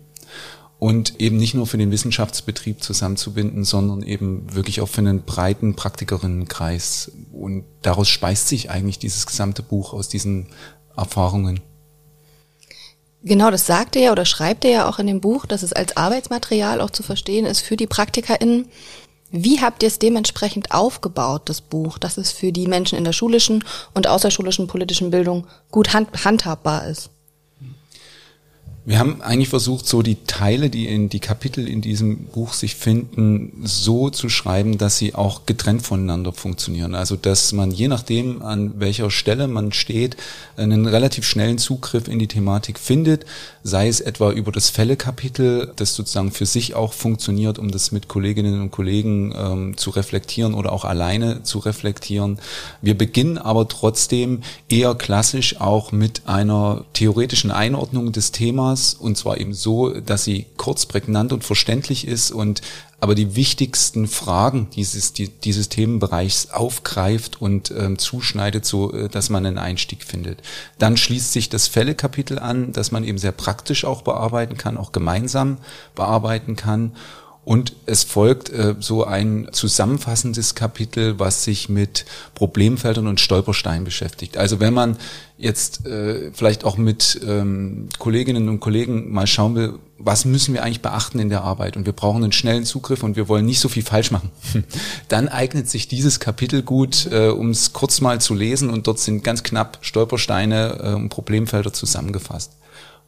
und 0.79 1.19
eben 1.21 1.37
nicht 1.37 1.53
nur 1.53 1.67
für 1.67 1.77
den 1.77 1.91
Wissenschaftsbetrieb 1.91 2.83
zusammenzubinden, 2.83 3.63
sondern 3.63 4.03
eben 4.03 4.53
wirklich 4.53 4.81
auch 4.81 4.89
für 4.89 4.99
einen 4.99 5.23
breiten 5.23 5.75
Praktikerinnenkreis. 5.75 7.11
Und 7.31 7.63
daraus 7.81 8.09
speist 8.09 8.47
sich 8.47 8.69
eigentlich 8.69 8.99
dieses 8.99 9.25
gesamte 9.25 9.63
Buch 9.63 9.93
aus 9.93 10.09
diesen 10.09 10.47
Erfahrungen. 10.97 11.61
Genau, 13.23 13.49
das 13.49 13.65
sagt 13.65 13.95
er 13.95 14.03
ja 14.03 14.11
oder 14.11 14.25
schreibt 14.25 14.65
er 14.65 14.71
ja 14.71 14.89
auch 14.89 14.99
in 14.99 15.07
dem 15.07 15.21
Buch, 15.21 15.47
dass 15.47 15.63
es 15.63 15.73
als 15.73 15.97
Arbeitsmaterial 15.97 16.79
auch 16.79 16.91
zu 16.91 17.01
verstehen 17.01 17.45
ist 17.45 17.61
für 17.61 17.75
die 17.75 17.87
PraktikerInnen. 17.87 18.67
Wie 19.31 19.61
habt 19.61 19.81
ihr 19.81 19.87
es 19.87 19.97
dementsprechend 19.97 20.71
aufgebaut, 20.71 21.49
das 21.49 21.61
Buch, 21.61 21.97
dass 21.97 22.17
es 22.17 22.31
für 22.31 22.51
die 22.51 22.67
Menschen 22.67 22.97
in 22.97 23.03
der 23.03 23.13
schulischen 23.13 23.63
und 23.95 24.07
außerschulischen 24.07 24.67
politischen 24.67 25.09
Bildung 25.09 25.47
gut 25.71 25.93
hand 25.93 26.23
handhabbar 26.23 26.87
ist? 26.87 27.09
Wir 28.87 28.99
haben 28.99 29.19
eigentlich 29.23 29.49
versucht, 29.49 29.87
so 29.87 30.03
die 30.03 30.17
Teile, 30.27 30.69
die 30.69 30.87
in 30.87 31.09
die 31.09 31.19
Kapitel 31.19 31.67
in 31.67 31.81
diesem 31.81 32.25
Buch 32.25 32.53
sich 32.53 32.75
finden, 32.75 33.63
so 33.63 34.11
zu 34.11 34.29
schreiben, 34.29 34.77
dass 34.77 34.99
sie 34.99 35.15
auch 35.15 35.47
getrennt 35.47 35.81
voneinander 35.81 36.31
funktionieren. 36.33 36.93
Also 36.93 37.15
dass 37.15 37.51
man 37.51 37.71
je 37.71 37.87
nachdem, 37.87 38.43
an 38.43 38.79
welcher 38.79 39.09
Stelle 39.09 39.47
man 39.47 39.71
steht, 39.71 40.17
einen 40.55 40.85
relativ 40.85 41.25
schnellen 41.25 41.57
Zugriff 41.57 42.07
in 42.07 42.19
die 42.19 42.27
Thematik 42.27 42.77
findet, 42.77 43.25
sei 43.63 43.87
es 43.87 44.01
etwa 44.01 44.31
über 44.31 44.51
das 44.51 44.69
Fälle-Kapitel, 44.69 45.71
das 45.77 45.95
sozusagen 45.95 46.31
für 46.31 46.45
sich 46.45 46.75
auch 46.75 46.93
funktioniert, 46.93 47.57
um 47.57 47.71
das 47.71 47.91
mit 47.91 48.07
Kolleginnen 48.07 48.61
und 48.61 48.69
Kollegen 48.69 49.33
ähm, 49.35 49.77
zu 49.77 49.89
reflektieren 49.89 50.53
oder 50.53 50.71
auch 50.71 50.85
alleine 50.85 51.41
zu 51.41 51.57
reflektieren. 51.57 52.37
Wir 52.83 52.95
beginnen 52.95 53.39
aber 53.39 53.67
trotzdem 53.67 54.41
eher 54.69 54.93
klassisch 54.93 55.59
auch 55.59 55.91
mit 55.91 56.21
einer 56.27 56.85
theoretischen 56.93 57.49
Einordnung 57.49 58.11
des 58.11 58.31
Themas 58.31 58.74
Themas 58.75 58.93
und 58.93 59.17
zwar 59.17 59.39
eben 59.39 59.53
so, 59.53 59.89
dass 59.89 60.23
sie 60.23 60.45
kurz, 60.57 60.85
prägnant 60.85 61.31
und 61.33 61.43
verständlich 61.43 62.07
ist 62.07 62.31
und 62.31 62.61
aber 62.99 63.13
die 63.13 63.35
wichtigsten 63.35 64.07
Fragen 64.07 64.69
dieses, 64.75 65.13
die, 65.13 65.27
dieses 65.29 65.69
Themenbereichs 65.69 66.51
aufgreift 66.51 67.41
und 67.41 67.71
ähm, 67.71 67.99
zuschneidet, 67.99 68.65
so 68.65 68.93
äh, 68.93 69.09
dass 69.09 69.29
man 69.29 69.45
einen 69.45 69.57
Einstieg 69.57 70.03
findet. 70.03 70.41
Dann 70.79 70.97
schließt 70.97 71.31
sich 71.31 71.49
das 71.49 71.67
Fälle-Kapitel 71.67 72.39
an, 72.39 72.71
dass 72.71 72.91
man 72.91 73.03
eben 73.03 73.17
sehr 73.17 73.33
praktisch 73.33 73.85
auch 73.85 74.01
bearbeiten 74.01 74.57
kann, 74.57 74.77
auch 74.77 74.91
gemeinsam 74.91 75.57
bearbeiten 75.93 76.55
kann. 76.55 76.93
Und 77.45 77.73
es 77.85 78.03
folgt 78.03 78.49
äh, 78.49 78.73
so 78.79 79.05
ein 79.05 79.47
zusammenfassendes 79.51 80.55
Kapitel, 80.55 81.19
was 81.19 81.43
sich 81.43 81.69
mit 81.69 82.05
Problemfeldern 82.33 83.05
und 83.05 83.19
Stolpersteinen 83.19 83.85
beschäftigt. 83.85 84.37
Also 84.37 84.59
wenn 84.59 84.73
man 84.73 84.97
jetzt 85.37 85.85
äh, 85.85 86.31
vielleicht 86.33 86.65
auch 86.65 86.77
mit 86.77 87.21
ähm, 87.25 87.87
Kolleginnen 87.99 88.49
und 88.49 88.61
Kollegen 88.61 89.11
mal 89.11 89.27
schauen 89.27 89.53
will, 89.53 89.73
was 89.99 90.25
müssen 90.25 90.55
wir 90.55 90.63
eigentlich 90.63 90.81
beachten 90.81 91.19
in 91.19 91.29
der 91.29 91.43
Arbeit 91.43 91.77
und 91.77 91.85
wir 91.85 91.93
brauchen 91.93 92.23
einen 92.23 92.31
schnellen 92.31 92.65
Zugriff 92.65 93.03
und 93.03 93.15
wir 93.15 93.27
wollen 93.27 93.45
nicht 93.45 93.59
so 93.59 93.69
viel 93.69 93.83
falsch 93.83 94.09
machen, 94.09 94.31
dann 95.07 95.29
eignet 95.29 95.69
sich 95.69 95.87
dieses 95.87 96.19
Kapitel 96.19 96.63
gut, 96.63 97.07
äh, 97.11 97.29
um 97.29 97.51
es 97.51 97.73
kurz 97.73 98.01
mal 98.01 98.19
zu 98.19 98.33
lesen 98.33 98.71
und 98.71 98.87
dort 98.87 98.99
sind 98.99 99.23
ganz 99.23 99.43
knapp 99.43 99.77
Stolpersteine 99.81 100.79
äh, 100.81 100.93
und 100.93 101.09
Problemfelder 101.09 101.71
zusammengefasst. 101.71 102.53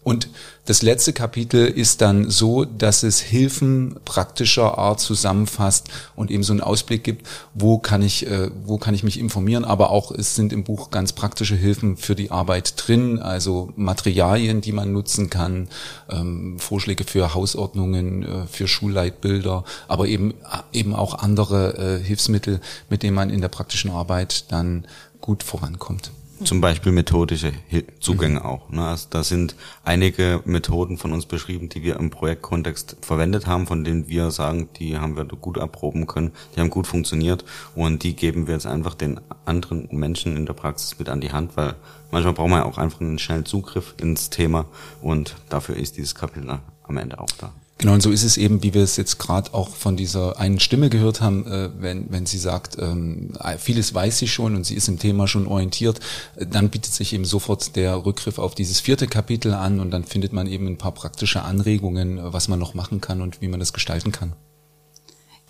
Und 0.04 0.30
das 0.66 0.82
letzte 0.82 1.12
Kapitel 1.12 1.66
ist 1.66 2.00
dann 2.02 2.30
so, 2.30 2.64
dass 2.64 3.04
es 3.04 3.20
Hilfen 3.20 4.00
praktischer 4.06 4.78
Art 4.78 5.02
zusammenfasst 5.02 5.90
und 6.16 6.32
eben 6.32 6.44
so 6.44 6.54
einen 6.54 6.62
Ausblick 6.62 7.04
gibt, 7.04 7.28
wo 7.54 7.78
kann 7.78 8.02
ich, 8.02 8.26
äh, 8.26 8.50
wo 8.64 8.78
kann 8.78 8.94
ich 8.94 9.04
mich 9.04 9.20
informieren, 9.20 9.66
aber 9.66 9.90
auch 9.90 10.12
es 10.12 10.36
sind 10.36 10.54
im 10.54 10.64
Buch 10.64 10.92
ganz 10.92 11.12
praktische 11.12 11.56
Hilfen 11.56 11.98
für 11.98 12.16
die 12.16 12.32
Arbeit 12.32 12.74
drin, 12.78 13.20
also 13.20 13.74
Materialien, 13.76 14.62
die 14.62 14.72
man 14.72 14.94
nutzen 14.94 15.30
kann, 15.30 15.68
ähm, 16.10 16.58
Vorschläge 16.58 17.04
für 17.04 17.34
Hausordnungen, 17.34 18.24
äh, 18.24 18.48
für 18.48 18.68
Schulleitbilder, 18.68 19.66
aber 19.90 20.08
eben, 20.08 20.34
eben 20.72 20.96
auch 20.96 21.16
andere 21.16 22.00
äh, 22.00 22.04
Hilfsmittel, 22.04 22.62
mit 22.90 23.04
denen 23.04 23.16
man 23.16 23.30
in 23.30 23.42
der 23.42 23.50
praktischen 23.50 23.92
Arbeit 23.92 24.52
dann 24.52 24.86
gut 25.20 25.44
vorankommt. 25.44 26.12
Zum 26.44 26.62
Beispiel 26.62 26.92
methodische 26.92 27.52
Zugänge 28.00 28.46
auch. 28.46 28.70
Ne? 28.70 28.86
Also 28.86 29.08
da 29.10 29.24
sind 29.24 29.56
einige 29.84 30.42
Methoden 30.46 30.98
von 30.98 31.12
uns 31.12 31.26
beschrieben, 31.26 31.70
die 31.70 31.82
wir 31.82 31.96
im 31.98 32.10
Projektkontext 32.10 32.98
verwendet 33.02 33.48
haben, 33.48 33.66
von 33.66 33.84
denen 33.84 34.08
wir 34.08 34.32
sagen, 34.32 34.70
die 34.78 34.98
haben 34.98 35.18
wir 35.18 35.26
gut 35.26 35.58
abproben 35.58 36.06
können, 36.06 36.32
die 36.56 36.60
haben 36.60 36.70
gut 36.70 36.86
funktioniert 36.86 37.44
und 37.76 38.04
die 38.04 38.16
geben 38.16 38.48
wir 38.48 38.54
jetzt 38.54 38.68
einfach 38.68 38.94
den 38.94 39.20
anderen 39.46 39.88
Menschen 39.92 40.38
in 40.38 40.46
der 40.46 40.54
Praxis 40.54 41.00
mit 41.00 41.10
an 41.10 41.22
die 41.22 41.32
Hand, 41.32 41.58
weil 41.58 41.76
manchmal 42.12 42.34
braucht 42.34 42.50
man 42.50 42.60
ja 42.60 42.66
auch 42.66 42.78
einfach 42.78 43.02
einen 43.02 43.20
schnellen 43.20 43.46
Zugriff 43.46 43.96
ins 44.00 44.30
Thema 44.30 44.66
und 45.02 45.36
dafür 45.50 45.76
ist 45.76 45.98
dieses 45.98 46.14
Kapitel 46.14 46.60
am 46.84 46.98
Ende 46.98 47.20
auch 47.20 47.32
da. 47.40 47.52
Genau, 47.80 47.94
und 47.94 48.02
so 48.02 48.10
ist 48.10 48.24
es 48.24 48.38
eben, 48.38 48.64
wie 48.64 48.74
wir 48.74 48.82
es 48.82 48.98
jetzt 48.98 49.20
gerade 49.20 49.54
auch 49.54 49.70
von 49.70 49.96
dieser 49.96 50.40
einen 50.40 50.60
Stimme 50.60 50.90
gehört 50.90 51.22
haben, 51.22 51.46
äh, 51.46 51.70
wenn, 51.78 52.12
wenn 52.12 52.26
sie 52.26 52.40
sagt, 52.40 52.78
ähm, 52.80 53.34
vieles 53.60 53.94
weiß 53.94 54.18
sie 54.18 54.28
schon 54.28 54.56
und 54.56 54.66
sie 54.66 54.74
ist 54.74 54.88
im 54.88 54.98
Thema 54.98 55.28
schon 55.28 55.46
orientiert, 55.46 56.00
äh, 56.38 56.48
dann 56.48 56.70
bietet 56.70 56.94
sich 56.94 57.14
eben 57.14 57.26
sofort 57.26 57.76
der 57.76 58.04
Rückgriff 58.04 58.40
auf 58.40 58.56
dieses 58.56 58.80
vierte 58.80 59.06
Kapitel 59.06 59.54
an 59.54 59.80
und 59.80 59.92
dann 59.92 60.06
findet 60.06 60.34
man 60.34 60.48
eben 60.48 60.66
ein 60.66 60.80
paar 60.80 60.94
praktische 60.94 61.44
Anregungen, 61.44 62.18
äh, 62.18 62.34
was 62.34 62.48
man 62.48 62.58
noch 62.58 62.74
machen 62.74 63.00
kann 63.00 63.22
und 63.22 63.42
wie 63.42 63.48
man 63.48 63.60
das 63.60 63.74
gestalten 63.74 64.12
kann. 64.12 64.34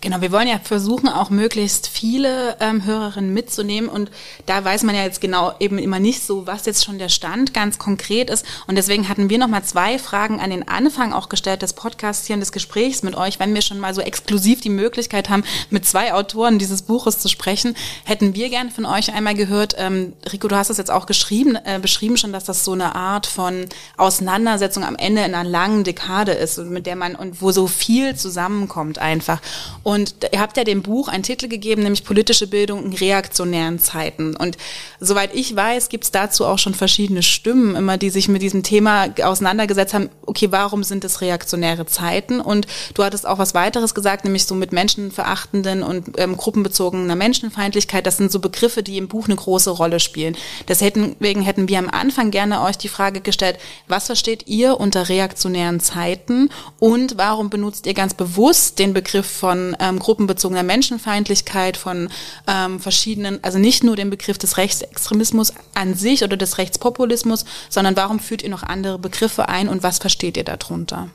Genau, 0.00 0.20
wir 0.20 0.30
wollen 0.30 0.46
ja 0.46 0.60
versuchen, 0.60 1.08
auch 1.08 1.28
möglichst 1.28 1.88
viele 1.88 2.56
ähm, 2.60 2.84
Hörerinnen 2.84 3.34
mitzunehmen 3.34 3.90
und 3.90 4.12
da 4.46 4.64
weiß 4.64 4.84
man 4.84 4.94
ja 4.94 5.02
jetzt 5.02 5.20
genau 5.20 5.54
eben 5.58 5.76
immer 5.76 5.98
nicht 5.98 6.22
so, 6.22 6.46
was 6.46 6.66
jetzt 6.66 6.84
schon 6.84 7.00
der 7.00 7.08
Stand 7.08 7.52
ganz 7.52 7.78
konkret 7.78 8.30
ist 8.30 8.46
und 8.68 8.76
deswegen 8.76 9.08
hatten 9.08 9.28
wir 9.28 9.38
nochmal 9.38 9.64
zwei 9.64 9.98
Fragen 9.98 10.38
an 10.38 10.50
den 10.50 10.68
Anfang 10.68 11.12
auch 11.12 11.28
gestellt 11.28 11.62
des 11.62 11.72
Podcasts 11.72 12.28
hier 12.28 12.34
und 12.34 12.40
des 12.40 12.52
Gesprächs 12.52 13.02
mit 13.02 13.16
euch. 13.16 13.40
Wenn 13.40 13.52
wir 13.54 13.60
schon 13.60 13.80
mal 13.80 13.92
so 13.92 14.00
exklusiv 14.00 14.60
die 14.60 14.70
Möglichkeit 14.70 15.30
haben, 15.30 15.42
mit 15.68 15.84
zwei 15.84 16.14
Autoren 16.14 16.60
dieses 16.60 16.82
Buches 16.82 17.18
zu 17.18 17.28
sprechen, 17.28 17.74
hätten 18.04 18.36
wir 18.36 18.50
gerne 18.50 18.70
von 18.70 18.86
euch 18.86 19.12
einmal 19.12 19.34
gehört, 19.34 19.74
ähm, 19.78 20.12
Rico, 20.30 20.46
du 20.46 20.54
hast 20.54 20.70
es 20.70 20.78
jetzt 20.78 20.92
auch 20.92 21.06
geschrieben, 21.06 21.56
äh, 21.64 21.80
beschrieben 21.80 22.16
schon, 22.16 22.32
dass 22.32 22.44
das 22.44 22.64
so 22.64 22.70
eine 22.70 22.94
Art 22.94 23.26
von 23.26 23.66
Auseinandersetzung 23.96 24.84
am 24.84 24.94
Ende 24.94 25.24
in 25.24 25.34
einer 25.34 25.42
langen 25.50 25.82
Dekade 25.82 26.30
ist, 26.30 26.56
mit 26.58 26.86
der 26.86 26.94
man 26.94 27.16
und 27.16 27.42
wo 27.42 27.50
so 27.50 27.66
viel 27.66 28.14
zusammenkommt 28.14 29.00
einfach. 29.00 29.40
Und 29.82 29.87
ihr 29.88 30.40
habt 30.40 30.56
ja 30.58 30.64
dem 30.64 30.82
Buch 30.82 31.08
einen 31.08 31.22
Titel 31.22 31.48
gegeben, 31.48 31.82
nämlich 31.82 32.04
Politische 32.04 32.46
Bildung 32.46 32.84
in 32.84 32.92
reaktionären 32.92 33.78
Zeiten. 33.78 34.36
Und 34.36 34.58
soweit 35.00 35.34
ich 35.34 35.56
weiß, 35.56 35.88
gibt 35.88 36.04
es 36.04 36.10
dazu 36.10 36.44
auch 36.44 36.58
schon 36.58 36.74
verschiedene 36.74 37.22
Stimmen, 37.22 37.74
immer 37.74 37.96
die 37.96 38.10
sich 38.10 38.28
mit 38.28 38.42
diesem 38.42 38.62
Thema 38.62 39.08
auseinandergesetzt 39.22 39.94
haben. 39.94 40.10
Okay, 40.26 40.48
warum 40.50 40.84
sind 40.84 41.04
es 41.04 41.22
reaktionäre 41.22 41.86
Zeiten? 41.86 42.40
Und 42.40 42.66
du 42.92 43.02
hattest 43.02 43.26
auch 43.26 43.38
was 43.38 43.54
weiteres 43.54 43.94
gesagt, 43.94 44.24
nämlich 44.24 44.44
so 44.44 44.54
mit 44.54 44.72
menschenverachtenden 44.72 45.82
und 45.82 46.18
ähm, 46.18 46.36
gruppenbezogener 46.36 47.16
Menschenfeindlichkeit. 47.16 48.06
Das 48.06 48.18
sind 48.18 48.30
so 48.30 48.40
Begriffe, 48.40 48.82
die 48.82 48.98
im 48.98 49.08
Buch 49.08 49.24
eine 49.24 49.36
große 49.36 49.70
Rolle 49.70 50.00
spielen. 50.00 50.36
Deswegen 50.68 51.42
hätten 51.42 51.68
wir 51.68 51.78
am 51.78 51.88
Anfang 51.88 52.30
gerne 52.30 52.60
euch 52.62 52.76
die 52.76 52.88
Frage 52.88 53.22
gestellt, 53.22 53.58
was 53.86 54.06
versteht 54.06 54.48
ihr 54.48 54.78
unter 54.78 55.08
reaktionären 55.08 55.80
Zeiten 55.80 56.50
und 56.78 57.16
warum 57.16 57.48
benutzt 57.48 57.86
ihr 57.86 57.94
ganz 57.94 58.12
bewusst 58.12 58.78
den 58.78 58.92
Begriff 58.92 59.26
von 59.26 59.76
ähm, 59.78 59.98
gruppenbezogener 59.98 60.62
Menschenfeindlichkeit, 60.62 61.76
von 61.76 62.08
ähm, 62.46 62.80
verschiedenen, 62.80 63.42
also 63.42 63.58
nicht 63.58 63.84
nur 63.84 63.96
den 63.96 64.10
Begriff 64.10 64.38
des 64.38 64.56
Rechtsextremismus 64.56 65.52
an 65.74 65.94
sich 65.94 66.22
oder 66.24 66.36
des 66.36 66.58
Rechtspopulismus, 66.58 67.44
sondern 67.68 67.96
warum 67.96 68.20
führt 68.20 68.42
ihr 68.42 68.50
noch 68.50 68.62
andere 68.62 68.98
Begriffe 68.98 69.48
ein 69.48 69.68
und 69.68 69.82
was 69.82 69.98
versteht 69.98 70.36
ihr 70.36 70.44
darunter? 70.44 71.08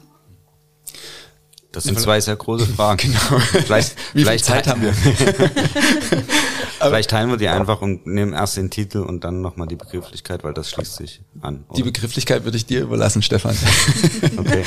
Das 1.74 1.86
sind 1.86 2.00
zwei 2.00 2.22
sehr 2.22 2.36
große 2.36 2.68
Fragen. 2.68 2.94
Genau. 3.04 3.40
Vielleicht, 3.40 3.96
Wie 4.14 4.22
vielleicht 4.22 4.46
Zeit 4.46 4.68
haben 4.68 4.84
wir? 4.84 4.94
vielleicht 6.80 7.10
teilen 7.10 7.30
wir 7.32 7.38
die 7.38 7.48
einfach 7.48 7.82
und 7.82 8.06
nehmen 8.06 8.34
erst 8.34 8.58
den 8.58 8.70
Titel 8.70 9.00
und 9.00 9.24
dann 9.24 9.42
nochmal 9.42 9.68
die 9.68 9.76
Begrifflichkeit, 9.76 10.44
weil 10.44 10.54
das 10.54 10.70
schließt 10.70 10.96
sich 10.96 11.22
an. 11.42 11.66
Oder? 11.68 11.78
Die 11.78 11.84
Begrifflichkeit 11.84 12.46
würde 12.46 12.58
ich 12.58 12.68
dir 12.68 12.82
überlassen, 12.82 13.24
Stefan. 13.24 13.58
okay. 14.38 14.64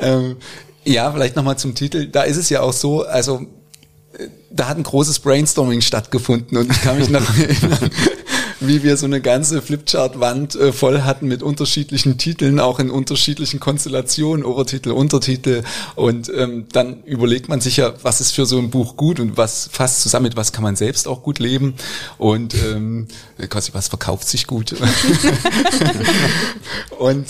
ähm, 0.00 0.36
ja, 0.84 1.10
vielleicht 1.10 1.34
nochmal 1.34 1.58
zum 1.58 1.74
Titel. 1.74 2.06
Da 2.06 2.22
ist 2.22 2.36
es 2.36 2.50
ja 2.50 2.60
auch 2.60 2.74
so, 2.74 3.04
also 3.04 3.46
äh, 4.12 4.28
da 4.50 4.68
hat 4.68 4.76
ein 4.76 4.82
großes 4.82 5.20
Brainstorming 5.20 5.80
stattgefunden 5.80 6.58
und 6.58 6.70
ich 6.70 6.82
kann 6.82 6.98
mich 6.98 7.08
noch 7.08 7.26
erinnern, 7.38 7.90
wie 8.60 8.82
wir 8.82 8.96
so 8.96 9.06
eine 9.06 9.20
ganze 9.20 9.62
Flipchart-Wand 9.62 10.56
äh, 10.56 10.72
voll 10.72 11.02
hatten 11.02 11.28
mit 11.28 11.42
unterschiedlichen 11.42 12.18
Titeln, 12.18 12.60
auch 12.60 12.80
in 12.80 12.90
unterschiedlichen 12.90 13.60
Konstellationen, 13.60 14.44
Obertitel, 14.44 14.90
Untertitel. 14.90 15.62
Und 15.94 16.30
ähm, 16.34 16.66
dann 16.72 17.02
überlegt 17.04 17.48
man 17.48 17.60
sich 17.60 17.76
ja, 17.76 17.94
was 18.02 18.20
ist 18.20 18.32
für 18.32 18.46
so 18.46 18.58
ein 18.58 18.70
Buch 18.70 18.96
gut 18.96 19.20
und 19.20 19.36
was 19.36 19.68
fasst 19.72 20.02
zusammen 20.02 20.24
mit, 20.24 20.36
was 20.36 20.52
kann 20.52 20.64
man 20.64 20.76
selbst 20.76 21.06
auch 21.06 21.22
gut 21.22 21.38
leben. 21.38 21.74
Und 22.18 22.54
ähm, 22.54 23.06
quasi, 23.48 23.72
was 23.74 23.88
verkauft 23.88 24.28
sich 24.28 24.46
gut. 24.46 24.72
und 26.98 27.26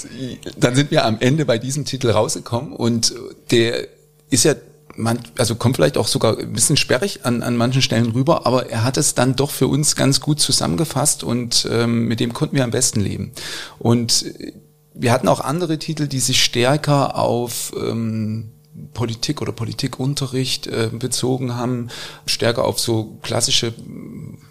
dann 0.58 0.74
sind 0.74 0.90
wir 0.90 1.04
am 1.04 1.18
Ende 1.20 1.44
bei 1.44 1.58
diesem 1.58 1.84
Titel 1.84 2.10
rausgekommen 2.10 2.72
und 2.72 3.14
der 3.50 3.86
ist 4.30 4.44
ja 4.44 4.54
man, 4.98 5.20
also 5.38 5.54
kommt 5.54 5.76
vielleicht 5.76 5.96
auch 5.96 6.08
sogar 6.08 6.38
ein 6.38 6.52
bisschen 6.52 6.76
sperrig 6.76 7.24
an, 7.24 7.42
an 7.42 7.56
manchen 7.56 7.82
Stellen 7.82 8.10
rüber, 8.10 8.46
aber 8.46 8.68
er 8.68 8.84
hat 8.84 8.96
es 8.96 9.14
dann 9.14 9.36
doch 9.36 9.50
für 9.50 9.68
uns 9.68 9.96
ganz 9.96 10.20
gut 10.20 10.40
zusammengefasst 10.40 11.22
und 11.22 11.66
ähm, 11.70 12.06
mit 12.06 12.20
dem 12.20 12.32
konnten 12.32 12.56
wir 12.56 12.64
am 12.64 12.72
besten 12.72 13.00
leben. 13.00 13.32
Und 13.78 14.26
äh, 14.38 14.52
wir 14.94 15.12
hatten 15.12 15.28
auch 15.28 15.40
andere 15.40 15.78
Titel, 15.78 16.08
die 16.08 16.18
sich 16.18 16.42
stärker 16.42 17.16
auf 17.16 17.72
ähm, 17.80 18.50
Politik 18.92 19.40
oder 19.40 19.52
Politikunterricht 19.52 20.66
äh, 20.66 20.90
bezogen 20.92 21.54
haben, 21.54 21.88
stärker 22.26 22.64
auf 22.64 22.80
so 22.80 23.18
klassische 23.22 23.74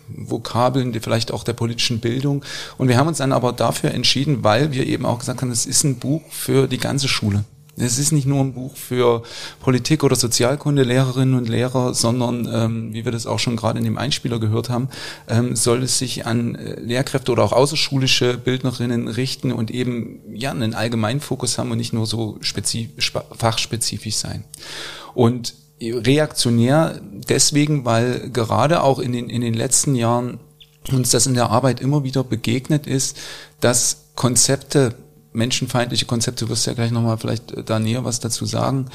Vokabeln, 0.08 0.94
die 0.94 1.02
vielleicht 1.02 1.32
auch 1.32 1.44
der 1.44 1.54
politischen 1.54 2.00
Bildung. 2.00 2.44
Und 2.78 2.88
wir 2.88 2.98
haben 2.98 3.08
uns 3.08 3.18
dann 3.18 3.34
aber 3.34 3.52
dafür 3.52 3.92
entschieden, 3.92 4.44
weil 4.44 4.72
wir 4.72 4.88
eben 4.88 5.06
auch 5.06 5.20
gesagt 5.20 5.42
haben, 5.42 5.52
es 5.52 5.66
ist 5.66 5.84
ein 5.84 5.98
Buch 5.98 6.22
für 6.30 6.68
die 6.68 6.78
ganze 6.78 7.10
Schule. 7.10 7.44
Es 7.80 8.00
ist 8.00 8.12
nicht 8.12 8.26
nur 8.26 8.42
ein 8.42 8.54
Buch 8.54 8.76
für 8.76 9.22
Politik- 9.60 10.04
oder 10.04 10.16
Sozialkunde-Lehrerinnen 10.16 11.36
und 11.36 11.48
Lehrer, 11.48 11.94
sondern, 11.94 12.50
ähm, 12.52 12.94
wie 12.94 13.06
wir 13.06 13.12
das 13.12 13.28
auch 13.28 13.38
schon 13.38 13.56
gerade 13.56 13.78
in 13.78 13.86
dem 13.86 14.00
Einspieler 14.00 14.40
gehört 14.40 14.70
haben, 14.70 14.90
ähm, 15.28 15.56
soll 15.56 15.84
es 15.84 16.00
sich 16.00 16.26
an 16.26 16.56
äh, 16.56 16.80
Lehrkräfte 16.80 17.32
oder 17.32 17.44
auch 17.44 17.54
außerschulische 17.54 18.38
Bildnerinnen 18.38 19.08
richten 19.08 19.52
und 19.52 19.70
eben 19.70 20.22
ja 20.34 20.50
einen 20.52 20.74
allgemeinen 20.74 21.20
Fokus 21.20 21.60
haben 21.60 21.70
und 21.70 21.78
nicht 21.78 21.94
nur 21.94 22.08
so 22.08 22.40
fachspezifisch 23.38 24.16
sein. 24.16 24.44
Und 25.14 25.54
reaktionär 25.80 27.00
deswegen, 27.30 27.86
weil 27.86 28.32
gerade 28.32 28.82
auch 28.82 28.98
in 28.98 29.12
den, 29.12 29.30
in 29.30 29.42
den 29.42 29.54
letzten 29.54 29.94
Jahren 29.94 30.40
uns 30.92 31.12
das 31.12 31.28
in 31.28 31.36
der 31.36 31.52
Arbeit 31.52 31.80
immer 31.82 32.04
wieder 32.04 32.24
begegnet 32.24 32.88
ist, 32.88 33.18
dass 33.60 34.06
Konzepte 34.16 34.96
menschenfeindliche 35.34 36.06
Konzepte, 36.06 36.46
du 36.46 36.52
wirst 36.52 36.66
ja 36.66 36.74
gleich 36.74 36.92
nochmal 36.92 37.18
vielleicht 37.18 37.52
äh, 37.52 37.64
da 37.64 37.80
näher 37.80 38.06
was 38.06 38.20
dazu 38.20 38.46
sagen, 38.46 38.86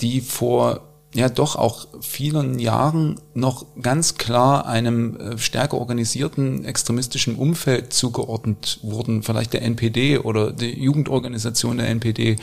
die 0.00 0.20
vor 0.20 0.82
ja 1.14 1.28
doch 1.28 1.54
auch 1.56 1.86
vielen 2.00 2.58
Jahren 2.58 3.20
noch 3.34 3.66
ganz 3.80 4.16
klar 4.16 4.66
einem 4.66 5.16
äh, 5.16 5.38
stärker 5.38 5.78
organisierten 5.78 6.64
extremistischen 6.64 7.36
Umfeld 7.36 7.92
zugeordnet 7.92 8.80
wurden, 8.82 9.22
vielleicht 9.22 9.52
der 9.52 9.62
NPD 9.62 10.18
oder 10.18 10.52
die 10.52 10.76
Jugendorganisation 10.76 11.78
der 11.78 11.88
NPD 11.88 12.36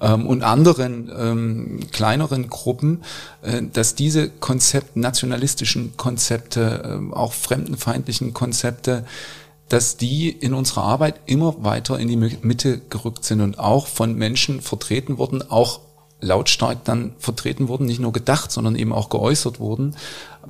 ähm, 0.00 0.26
und 0.26 0.42
anderen 0.42 1.10
ähm, 1.16 1.80
kleineren 1.90 2.50
Gruppen, 2.50 3.02
äh, 3.40 3.62
dass 3.72 3.94
diese 3.94 4.28
Konzepte, 4.28 5.00
nationalistischen 5.00 5.96
Konzepte, 5.96 7.00
äh, 7.10 7.14
auch 7.14 7.32
fremdenfeindlichen 7.32 8.34
Konzepte, 8.34 9.06
dass 9.68 9.96
die 9.96 10.30
in 10.30 10.54
unserer 10.54 10.84
Arbeit 10.84 11.20
immer 11.26 11.62
weiter 11.62 11.98
in 11.98 12.08
die 12.08 12.16
Mitte 12.16 12.80
gerückt 12.90 13.24
sind 13.24 13.40
und 13.40 13.58
auch 13.58 13.86
von 13.86 14.14
Menschen 14.14 14.60
vertreten 14.60 15.18
wurden, 15.18 15.48
auch 15.50 15.80
lautstark 16.20 16.84
dann 16.84 17.14
vertreten 17.18 17.68
wurden, 17.68 17.86
nicht 17.86 18.00
nur 18.00 18.12
gedacht, 18.12 18.50
sondern 18.50 18.76
eben 18.76 18.92
auch 18.92 19.08
geäußert 19.08 19.60
wurden, 19.60 19.94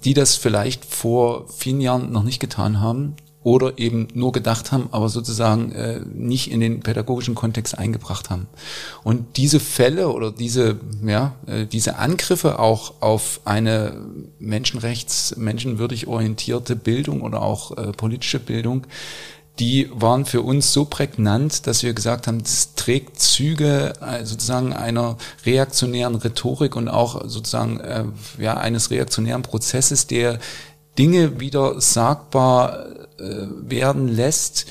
die 0.05 0.15
das 0.15 0.37
vielleicht 0.37 0.85
vor 0.85 1.47
vielen 1.49 1.81
Jahren 1.81 2.13
noch 2.13 2.23
nicht 2.23 2.41
getan 2.41 2.81
haben 2.81 3.17
oder 3.45 3.78
eben 3.78 4.09
nur 4.14 4.33
gedacht 4.33 4.73
haben, 4.73 4.88
aber 4.90 5.09
sozusagen 5.09 5.73
äh, 5.73 6.00
nicht 6.12 6.50
in 6.50 6.61
den 6.61 6.80
pädagogischen 6.80 7.35
Kontext 7.35 7.78
eingebracht 7.78 8.30
haben. 8.30 8.47
Und 9.04 9.37
diese 9.37 9.61
Fälle 9.61 10.09
oder 10.09 10.33
diese, 10.33 10.78
ja, 11.04 11.35
äh, 11.47 11.64
diese 11.66 11.99
Angriffe 11.99 12.59
auch 12.59 12.95
auf 13.00 13.40
eine 13.45 13.97
menschenrechts-, 14.40 15.38
menschenwürdig 15.38 16.09
orientierte 16.09 16.75
Bildung 16.75 17.23
oder 17.23 17.42
auch 17.42 17.76
äh, 17.76 17.92
politische 17.92 18.40
Bildung, 18.40 18.87
die 19.59 19.90
waren 19.92 20.25
für 20.25 20.42
uns 20.42 20.73
so 20.73 20.85
prägnant, 20.85 21.66
dass 21.66 21.83
wir 21.83 21.92
gesagt 21.92 22.26
haben, 22.26 22.42
das 22.42 22.75
trägt 22.75 23.21
Züge 23.21 23.92
äh, 24.00 24.25
sozusagen 24.25 24.73
einer 24.73 25.16
reaktionären 25.45 26.14
Rhetorik 26.16 26.76
und 26.76 26.88
auch 26.88 27.23
sozusagen 27.26 27.80
äh, 27.80 28.04
ja 28.38 28.57
eines 28.57 28.90
reaktionären 28.90 29.42
Prozesses, 29.42 30.07
der 30.07 30.38
Dinge 30.99 31.40
wieder 31.40 31.80
sagbar 31.80 32.87
werden 33.19 34.09
lässt, 34.09 34.67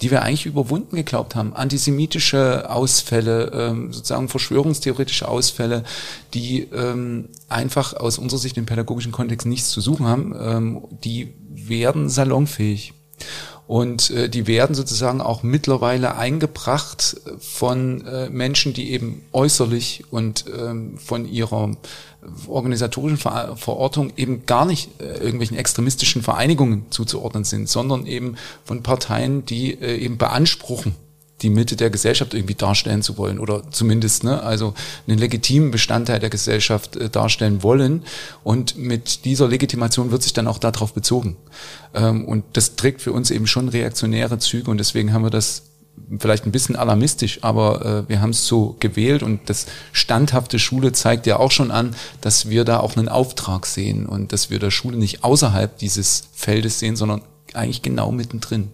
die 0.00 0.10
wir 0.10 0.22
eigentlich 0.22 0.46
überwunden 0.46 0.96
geglaubt 0.96 1.34
haben. 1.34 1.54
Antisemitische 1.54 2.70
Ausfälle, 2.70 3.50
ähm, 3.52 3.92
sozusagen 3.92 4.28
verschwörungstheoretische 4.28 5.28
Ausfälle, 5.28 5.84
die 6.32 6.62
ähm, 6.72 7.28
einfach 7.48 7.94
aus 7.94 8.18
unserer 8.18 8.40
Sicht 8.40 8.56
im 8.56 8.66
pädagogischen 8.66 9.12
Kontext 9.12 9.46
nichts 9.46 9.70
zu 9.70 9.80
suchen 9.80 10.06
haben, 10.06 10.34
ähm, 10.40 10.84
die 11.04 11.34
werden 11.50 12.08
salonfähig. 12.08 12.94
Und 13.70 14.10
äh, 14.10 14.28
die 14.28 14.48
werden 14.48 14.74
sozusagen 14.74 15.20
auch 15.20 15.44
mittlerweile 15.44 16.16
eingebracht 16.16 17.20
von 17.38 18.04
äh, 18.04 18.28
Menschen, 18.28 18.74
die 18.74 18.90
eben 18.90 19.22
äußerlich 19.30 20.06
und 20.10 20.44
ähm, 20.58 20.98
von 20.98 21.24
ihrer 21.24 21.76
organisatorischen 22.48 23.16
Ver 23.16 23.56
Verortung 23.56 24.12
eben 24.16 24.44
gar 24.44 24.64
nicht 24.64 25.00
äh, 25.00 25.18
irgendwelchen 25.18 25.56
extremistischen 25.56 26.20
Vereinigungen 26.20 26.86
zuzuordnen 26.90 27.44
sind, 27.44 27.68
sondern 27.68 28.06
eben 28.06 28.34
von 28.64 28.82
Parteien, 28.82 29.46
die 29.46 29.74
äh, 29.74 29.98
eben 29.98 30.18
beanspruchen, 30.18 30.96
die 31.42 31.50
Mitte 31.50 31.76
der 31.76 31.90
Gesellschaft 31.90 32.34
irgendwie 32.34 32.54
darstellen 32.54 33.02
zu 33.02 33.16
wollen 33.16 33.38
oder 33.38 33.62
zumindest 33.70 34.24
ne, 34.24 34.42
also 34.42 34.74
einen 35.06 35.18
legitimen 35.18 35.70
Bestandteil 35.70 36.20
der 36.20 36.30
Gesellschaft 36.30 36.96
äh, 36.96 37.08
darstellen 37.08 37.62
wollen. 37.62 38.02
Und 38.44 38.76
mit 38.76 39.24
dieser 39.24 39.48
Legitimation 39.48 40.10
wird 40.10 40.22
sich 40.22 40.32
dann 40.32 40.46
auch 40.46 40.58
darauf 40.58 40.92
bezogen. 40.92 41.36
Ähm, 41.94 42.24
und 42.24 42.44
das 42.54 42.76
trägt 42.76 43.02
für 43.02 43.12
uns 43.12 43.30
eben 43.30 43.46
schon 43.46 43.68
reaktionäre 43.68 44.38
Züge 44.38 44.70
und 44.70 44.78
deswegen 44.78 45.12
haben 45.12 45.24
wir 45.24 45.30
das 45.30 45.62
vielleicht 46.18 46.46
ein 46.46 46.52
bisschen 46.52 46.76
alarmistisch, 46.76 47.40
aber 47.42 48.04
äh, 48.06 48.08
wir 48.08 48.20
haben 48.20 48.30
es 48.30 48.46
so 48.46 48.76
gewählt 48.80 49.22
und 49.22 49.48
das 49.48 49.66
standhafte 49.92 50.58
Schule 50.58 50.92
zeigt 50.92 51.26
ja 51.26 51.38
auch 51.38 51.50
schon 51.50 51.70
an, 51.70 51.94
dass 52.20 52.48
wir 52.48 52.64
da 52.64 52.80
auch 52.80 52.96
einen 52.96 53.08
Auftrag 53.08 53.66
sehen 53.66 54.06
und 54.06 54.32
dass 54.32 54.50
wir 54.50 54.58
der 54.58 54.70
Schule 54.70 54.96
nicht 54.96 55.24
außerhalb 55.24 55.76
dieses 55.78 56.28
Feldes 56.32 56.78
sehen, 56.78 56.96
sondern 56.96 57.22
eigentlich 57.54 57.82
genau 57.82 58.12
mittendrin. 58.12 58.70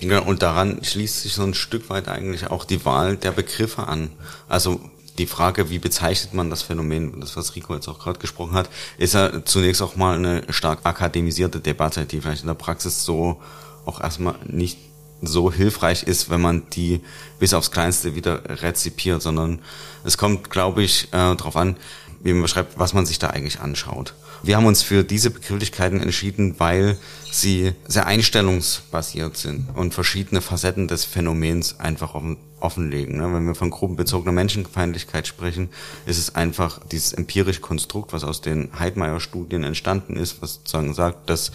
Ja, 0.00 0.20
und 0.20 0.42
daran 0.42 0.82
schließt 0.82 1.22
sich 1.22 1.34
so 1.34 1.42
ein 1.42 1.54
Stück 1.54 1.90
weit 1.90 2.08
eigentlich 2.08 2.50
auch 2.50 2.64
die 2.64 2.84
Wahl 2.84 3.16
der 3.16 3.32
Begriffe 3.32 3.86
an. 3.86 4.10
Also 4.48 4.80
die 5.18 5.26
Frage, 5.26 5.68
wie 5.68 5.78
bezeichnet 5.78 6.32
man 6.32 6.48
das 6.48 6.62
Phänomen, 6.62 7.20
das 7.20 7.36
was 7.36 7.54
Rico 7.54 7.74
jetzt 7.74 7.88
auch 7.88 7.98
gerade 7.98 8.18
gesprochen 8.18 8.54
hat, 8.54 8.70
ist 8.96 9.14
ja 9.14 9.44
zunächst 9.44 9.82
auch 9.82 9.96
mal 9.96 10.16
eine 10.16 10.42
stark 10.50 10.80
akademisierte 10.84 11.60
Debatte, 11.60 12.06
die 12.06 12.20
vielleicht 12.20 12.42
in 12.42 12.46
der 12.46 12.54
Praxis 12.54 13.04
so 13.04 13.40
auch 13.84 14.00
erstmal 14.00 14.36
nicht 14.46 14.78
so 15.20 15.52
hilfreich 15.52 16.04
ist, 16.04 16.30
wenn 16.30 16.40
man 16.40 16.62
die 16.70 17.00
bis 17.38 17.52
aufs 17.52 17.70
Kleinste 17.70 18.14
wieder 18.14 18.62
rezipiert, 18.62 19.20
sondern 19.20 19.60
es 20.04 20.16
kommt, 20.16 20.48
glaube 20.48 20.82
ich, 20.82 21.04
äh, 21.08 21.36
darauf 21.36 21.56
an, 21.56 21.76
wie 22.22 22.32
man 22.32 22.42
beschreibt, 22.42 22.78
was 22.78 22.94
man 22.94 23.04
sich 23.04 23.18
da 23.18 23.28
eigentlich 23.28 23.60
anschaut. 23.60 24.14
Wir 24.42 24.56
haben 24.56 24.66
uns 24.66 24.82
für 24.82 25.04
diese 25.04 25.30
Begrifflichkeiten 25.30 26.00
entschieden, 26.00 26.54
weil 26.58 26.96
sie 27.30 27.72
sehr 27.86 28.06
einstellungsbasiert 28.06 29.36
sind 29.36 29.68
und 29.74 29.92
verschiedene 29.92 30.40
Facetten 30.40 30.88
des 30.88 31.04
Phänomens 31.04 31.78
einfach 31.78 32.14
offen, 32.14 32.38
offenlegen. 32.58 33.18
Ne? 33.18 33.32
Wenn 33.32 33.46
wir 33.46 33.54
von 33.54 33.70
gruppenbezogener 33.70 34.32
Menschenfeindlichkeit 34.32 35.26
sprechen, 35.26 35.68
ist 36.06 36.18
es 36.18 36.34
einfach 36.34 36.80
dieses 36.90 37.12
empirische 37.12 37.60
Konstrukt, 37.60 38.12
was 38.12 38.24
aus 38.24 38.40
den 38.40 38.70
Heidmeier-Studien 38.78 39.62
entstanden 39.62 40.16
ist, 40.16 40.40
was 40.40 40.54
sozusagen 40.54 40.94
sagt, 40.94 41.28
dass 41.28 41.52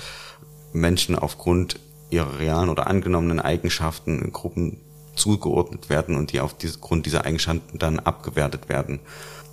Menschen 0.74 1.18
aufgrund 1.18 1.80
ihrer 2.12 2.40
realen 2.40 2.70
oder 2.70 2.88
angenommenen 2.88 3.40
Eigenschaften 3.40 4.22
in 4.22 4.32
Gruppen 4.32 4.78
zugeordnet 5.16 5.90
werden 5.90 6.16
und 6.16 6.34
die 6.34 6.40
auf 6.40 6.56
Grund 6.82 7.06
dieser 7.06 7.26
Eigenschaften 7.26 7.80
dann 7.80 8.00
abgewertet 8.00 8.70
werden. 8.70 9.00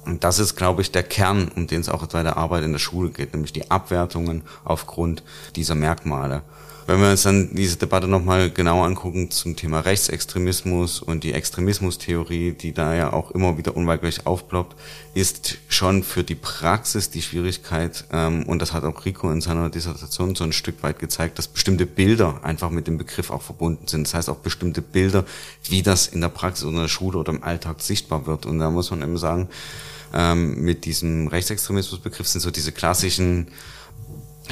Und 0.04 0.24
das 0.24 0.38
ist, 0.38 0.56
glaube 0.56 0.82
ich, 0.82 0.90
der 0.90 1.04
Kern, 1.04 1.50
um 1.54 1.66
den 1.66 1.80
es 1.80 1.88
auch 1.88 2.04
bei 2.06 2.22
der 2.22 2.36
Arbeit 2.36 2.64
in 2.64 2.72
der 2.72 2.78
Schule 2.78 3.10
geht, 3.10 3.32
nämlich 3.32 3.52
die 3.52 3.70
Abwertungen 3.70 4.42
aufgrund 4.64 5.22
dieser 5.54 5.74
Merkmale. 5.74 6.42
Wenn 6.86 7.00
wir 7.00 7.10
uns 7.10 7.22
dann 7.22 7.54
diese 7.54 7.76
Debatte 7.76 8.08
nochmal 8.08 8.50
genau 8.50 8.82
angucken 8.82 9.30
zum 9.30 9.54
Thema 9.54 9.80
Rechtsextremismus 9.80 11.00
und 11.00 11.22
die 11.22 11.32
Extremismustheorie, 11.32 12.52
die 12.52 12.72
da 12.72 12.94
ja 12.94 13.12
auch 13.12 13.30
immer 13.30 13.56
wieder 13.56 13.76
unweigerlich 13.76 14.26
aufploppt, 14.26 14.76
ist 15.14 15.58
schon 15.68 16.02
für 16.02 16.24
die 16.24 16.34
Praxis 16.34 17.10
die 17.10 17.22
Schwierigkeit, 17.22 18.04
ähm, 18.12 18.42
und 18.44 18.60
das 18.60 18.72
hat 18.72 18.82
auch 18.82 19.04
Rico 19.04 19.30
in 19.30 19.40
seiner 19.40 19.70
Dissertation 19.70 20.34
so 20.34 20.42
ein 20.42 20.52
Stück 20.52 20.82
weit 20.82 20.98
gezeigt, 20.98 21.38
dass 21.38 21.46
bestimmte 21.46 21.86
Bilder 21.86 22.40
einfach 22.42 22.70
mit 22.70 22.88
dem 22.88 22.98
Begriff 22.98 23.30
auch 23.30 23.42
verbunden 23.42 23.86
sind. 23.86 24.08
Das 24.08 24.14
heißt 24.14 24.28
auch 24.28 24.38
bestimmte 24.38 24.82
Bilder, 24.82 25.24
wie 25.64 25.82
das 25.82 26.08
in 26.08 26.20
der 26.20 26.30
Praxis 26.30 26.64
oder 26.64 26.76
in 26.76 26.82
der 26.82 26.88
Schule 26.88 27.18
oder 27.18 27.32
im 27.32 27.44
Alltag 27.44 27.80
sichtbar 27.80 28.26
wird. 28.26 28.44
Und 28.44 28.58
da 28.58 28.70
muss 28.70 28.90
man 28.90 29.02
eben 29.02 29.18
sagen, 29.18 29.48
ähm, 30.12 30.62
mit 30.62 30.84
diesem 30.84 31.28
Rechtsextremismusbegriff 31.28 32.26
sind 32.26 32.40
so 32.40 32.50
diese 32.50 32.72
klassischen 32.72 33.46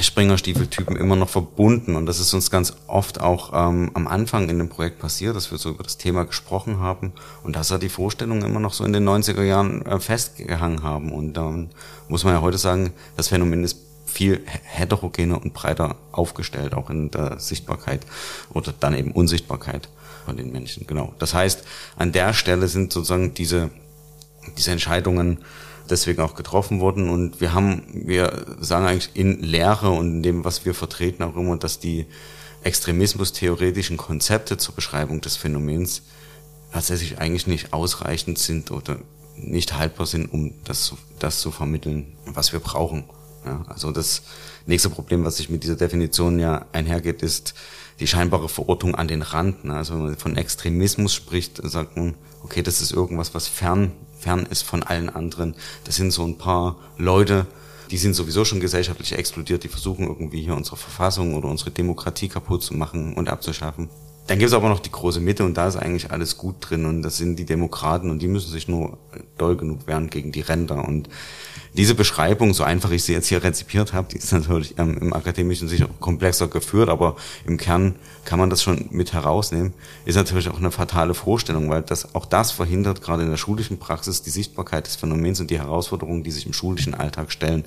Springerstiefeltypen 0.03 0.95
immer 0.95 1.15
noch 1.15 1.29
verbunden. 1.29 1.95
Und 1.95 2.05
das 2.05 2.19
ist 2.19 2.33
uns 2.33 2.51
ganz 2.51 2.73
oft 2.87 3.21
auch 3.21 3.51
ähm, 3.53 3.91
am 3.93 4.07
Anfang 4.07 4.49
in 4.49 4.57
dem 4.57 4.69
Projekt 4.69 4.99
passiert, 4.99 5.35
dass 5.35 5.51
wir 5.51 5.57
so 5.57 5.69
über 5.69 5.83
das 5.83 5.97
Thema 5.97 6.23
gesprochen 6.25 6.79
haben 6.79 7.13
und 7.43 7.55
dass 7.55 7.69
da 7.69 7.77
die 7.77 7.89
Vorstellungen 7.89 8.43
immer 8.43 8.59
noch 8.59 8.73
so 8.73 8.83
in 8.83 8.93
den 8.93 9.07
90er 9.07 9.43
Jahren 9.43 9.85
äh, 9.85 9.99
festgehangen 9.99 10.83
haben. 10.83 11.11
Und 11.11 11.33
dann 11.33 11.69
muss 12.07 12.23
man 12.23 12.33
ja 12.33 12.41
heute 12.41 12.57
sagen, 12.57 12.93
das 13.17 13.29
Phänomen 13.29 13.63
ist 13.63 13.77
viel 14.05 14.43
heterogener 14.63 15.41
und 15.41 15.53
breiter 15.53 15.95
aufgestellt, 16.11 16.73
auch 16.73 16.89
in 16.89 17.11
der 17.11 17.39
Sichtbarkeit 17.39 18.05
oder 18.49 18.73
dann 18.77 18.93
eben 18.93 19.11
Unsichtbarkeit 19.11 19.89
von 20.25 20.37
den 20.37 20.51
Menschen. 20.51 20.85
Genau. 20.85 21.13
Das 21.19 21.33
heißt, 21.33 21.63
an 21.95 22.11
der 22.11 22.33
Stelle 22.33 22.67
sind 22.67 22.93
sozusagen 22.93 23.33
diese, 23.33 23.69
diese 24.57 24.71
Entscheidungen 24.71 25.39
deswegen 25.91 26.21
auch 26.21 26.35
getroffen 26.35 26.79
worden. 26.79 27.09
Und 27.09 27.41
wir 27.41 27.53
haben, 27.53 27.83
wir 27.93 28.45
sagen 28.59 28.85
eigentlich 28.85 29.11
in 29.13 29.41
Lehre 29.41 29.89
und 29.89 30.15
in 30.15 30.23
dem, 30.23 30.45
was 30.45 30.65
wir 30.65 30.73
vertreten, 30.73 31.23
auch 31.23 31.35
immer, 31.35 31.57
dass 31.57 31.79
die 31.79 32.05
extremismustheoretischen 32.63 33.97
Konzepte 33.97 34.57
zur 34.57 34.75
Beschreibung 34.75 35.21
des 35.21 35.35
Phänomens 35.35 36.03
tatsächlich 36.71 37.19
eigentlich 37.19 37.47
nicht 37.47 37.73
ausreichend 37.73 38.37
sind 38.37 38.71
oder 38.71 38.97
nicht 39.35 39.77
haltbar 39.77 40.05
sind, 40.05 40.31
um 40.31 40.53
das, 40.63 40.93
das 41.19 41.39
zu 41.39 41.51
vermitteln, 41.51 42.13
was 42.25 42.53
wir 42.53 42.59
brauchen. 42.59 43.05
Ja, 43.45 43.63
also 43.67 43.91
das 43.91 44.21
nächste 44.67 44.89
Problem, 44.89 45.25
was 45.25 45.37
sich 45.37 45.49
mit 45.49 45.63
dieser 45.63 45.75
Definition 45.75 46.39
ja 46.39 46.65
einhergeht, 46.71 47.23
ist 47.23 47.55
die 47.99 48.07
scheinbare 48.07 48.49
Verortung 48.49 48.95
an 48.95 49.07
den 49.07 49.23
Rand. 49.23 49.65
Ne? 49.65 49.75
Also 49.75 49.95
wenn 49.95 50.03
man 50.03 50.17
von 50.17 50.37
Extremismus 50.37 51.13
spricht, 51.13 51.59
sagt 51.63 51.97
man, 51.97 52.15
okay, 52.43 52.61
das 52.61 52.81
ist 52.81 52.91
irgendwas, 52.91 53.33
was 53.33 53.47
fern, 53.47 53.91
fern 54.21 54.47
ist 54.49 54.61
von 54.61 54.83
allen 54.83 55.09
anderen. 55.09 55.55
Das 55.83 55.95
sind 55.95 56.11
so 56.11 56.23
ein 56.23 56.37
paar 56.37 56.77
Leute, 56.97 57.47
die 57.89 57.97
sind 57.97 58.13
sowieso 58.13 58.45
schon 58.45 58.59
gesellschaftlich 58.59 59.13
explodiert, 59.13 59.63
die 59.63 59.67
versuchen 59.67 60.07
irgendwie 60.07 60.41
hier 60.41 60.55
unsere 60.55 60.77
Verfassung 60.77 61.33
oder 61.33 61.49
unsere 61.49 61.71
Demokratie 61.71 62.29
kaputt 62.29 62.63
zu 62.63 62.73
machen 62.75 63.15
und 63.15 63.27
abzuschaffen. 63.27 63.89
Dann 64.27 64.39
gibt 64.39 64.49
es 64.49 64.53
aber 64.53 64.69
noch 64.69 64.79
die 64.79 64.91
große 64.91 65.19
Mitte 65.19 65.43
und 65.43 65.57
da 65.57 65.67
ist 65.67 65.75
eigentlich 65.75 66.11
alles 66.11 66.37
gut 66.37 66.55
drin 66.61 66.85
und 66.85 67.01
das 67.01 67.17
sind 67.17 67.37
die 67.37 67.45
Demokraten 67.45 68.09
und 68.09 68.21
die 68.21 68.27
müssen 68.27 68.51
sich 68.51 68.67
nur 68.67 68.97
doll 69.37 69.57
genug 69.57 69.87
wehren 69.87 70.09
gegen 70.09 70.31
die 70.31 70.41
Ränder 70.41 70.87
und 70.87 71.09
diese 71.73 71.95
Beschreibung, 71.95 72.53
so 72.53 72.63
einfach 72.63 72.91
ich 72.91 73.03
sie 73.03 73.13
jetzt 73.13 73.27
hier 73.27 73.43
rezipiert 73.43 73.93
habe, 73.93 74.07
die 74.11 74.17
ist 74.17 74.33
natürlich 74.33 74.77
ähm, 74.77 74.97
im 74.97 75.13
akademischen 75.13 75.69
sicher 75.69 75.87
komplexer 75.99 76.47
geführt, 76.47 76.89
aber 76.89 77.15
im 77.45 77.57
Kern 77.57 77.95
kann 78.25 78.39
man 78.39 78.49
das 78.49 78.61
schon 78.61 78.87
mit 78.91 79.13
herausnehmen, 79.13 79.73
ist 80.03 80.15
natürlich 80.15 80.49
auch 80.49 80.57
eine 80.57 80.71
fatale 80.71 81.13
Vorstellung, 81.13 81.69
weil 81.69 81.81
das 81.81 82.13
auch 82.13 82.25
das 82.25 82.51
verhindert 82.51 83.01
gerade 83.01 83.23
in 83.23 83.29
der 83.29 83.37
schulischen 83.37 83.79
Praxis 83.79 84.21
die 84.21 84.31
Sichtbarkeit 84.31 84.85
des 84.85 84.97
Phänomens 84.97 85.39
und 85.39 85.49
die 85.49 85.59
Herausforderungen, 85.59 86.23
die 86.23 86.31
sich 86.31 86.45
im 86.45 86.53
schulischen 86.53 86.93
Alltag 86.93 87.31
stellen. 87.31 87.63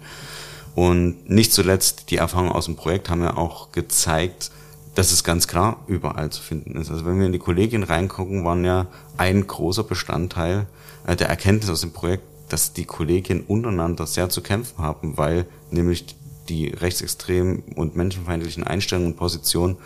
Und 0.75 1.31
nicht 1.31 1.53
zuletzt 1.53 2.11
die 2.11 2.17
Erfahrungen 2.17 2.53
aus 2.53 2.67
dem 2.67 2.77
Projekt 2.77 3.09
haben 3.09 3.23
ja 3.23 3.37
auch 3.37 3.73
gezeigt, 3.73 4.51
dass 4.95 5.13
es 5.13 5.25
ganz 5.25 5.49
klar 5.49 5.79
überall 5.87 6.31
zu 6.31 6.43
finden 6.43 6.77
ist. 6.77 6.91
Also 6.91 7.05
wenn 7.07 7.19
wir 7.19 7.27
in 7.27 7.33
die 7.33 7.39
Kollegien 7.39 7.83
reingucken, 7.83 8.45
waren 8.45 8.65
ja 8.65 8.87
ein 9.17 9.47
großer 9.47 9.85
Bestandteil 9.85 10.67
äh, 11.07 11.17
der 11.17 11.29
Erkenntnis 11.29 11.71
aus 11.71 11.81
dem 11.81 11.93
Projekt, 11.93 12.25
dass 12.49 12.73
die 12.73 12.85
Kollegien 12.85 13.43
untereinander 13.43 14.07
sehr 14.07 14.29
zu 14.29 14.43
kämpfen 14.43 14.79
haben, 14.79 15.17
weil 15.17 15.47
nämlich 15.71 16.05
die 16.49 16.69
rechtsextremen 16.69 17.63
und 17.75 17.97
menschenfeindlichen 17.97 18.65
Einstellungen 18.65 19.13
und 19.13 19.17
Positionen 19.17 19.77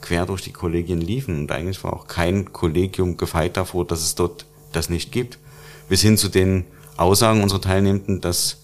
quer 0.00 0.26
durch 0.26 0.42
die 0.42 0.52
Kollegien 0.52 1.00
liefen. 1.00 1.36
Und 1.38 1.52
eigentlich 1.52 1.82
war 1.84 1.94
auch 1.94 2.06
kein 2.06 2.52
Kollegium 2.52 3.16
gefeit 3.16 3.56
davor, 3.56 3.86
dass 3.86 4.02
es 4.02 4.14
dort 4.14 4.46
das 4.72 4.90
nicht 4.90 5.12
gibt. 5.12 5.38
Bis 5.88 6.02
hin 6.02 6.18
zu 6.18 6.28
den 6.28 6.64
Aussagen 6.96 7.42
unserer 7.42 7.60
Teilnehmenden, 7.60 8.20
dass 8.20 8.62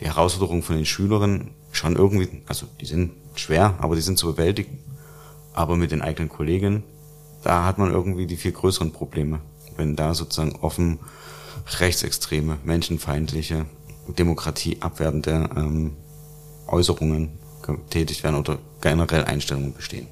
die 0.00 0.06
Herausforderungen 0.06 0.62
von 0.62 0.76
den 0.76 0.86
Schülerinnen 0.86 1.50
schon 1.72 1.96
irgendwie, 1.96 2.42
also 2.46 2.66
die 2.80 2.86
sind 2.86 3.12
schwer, 3.34 3.74
aber 3.78 3.94
die 3.94 4.02
sind 4.02 4.18
zu 4.18 4.26
bewältigen. 4.32 4.78
Aber 5.52 5.76
mit 5.76 5.92
den 5.92 6.02
eigenen 6.02 6.28
Kollegen, 6.28 6.82
da 7.42 7.64
hat 7.64 7.78
man 7.78 7.92
irgendwie 7.92 8.26
die 8.26 8.36
viel 8.36 8.52
größeren 8.52 8.92
Probleme. 8.92 9.40
Wenn 9.76 9.96
da 9.96 10.14
sozusagen 10.14 10.56
offen 10.56 10.98
rechtsextreme, 11.78 12.58
menschenfeindliche, 12.64 13.66
demokratieabwertende 14.18 15.50
ähm, 15.56 15.96
Äußerungen 16.66 17.30
getätigt 17.62 18.22
werden 18.22 18.36
oder 18.36 18.58
generell 18.80 19.24
Einstellungen 19.24 19.74
bestehen. 19.74 20.06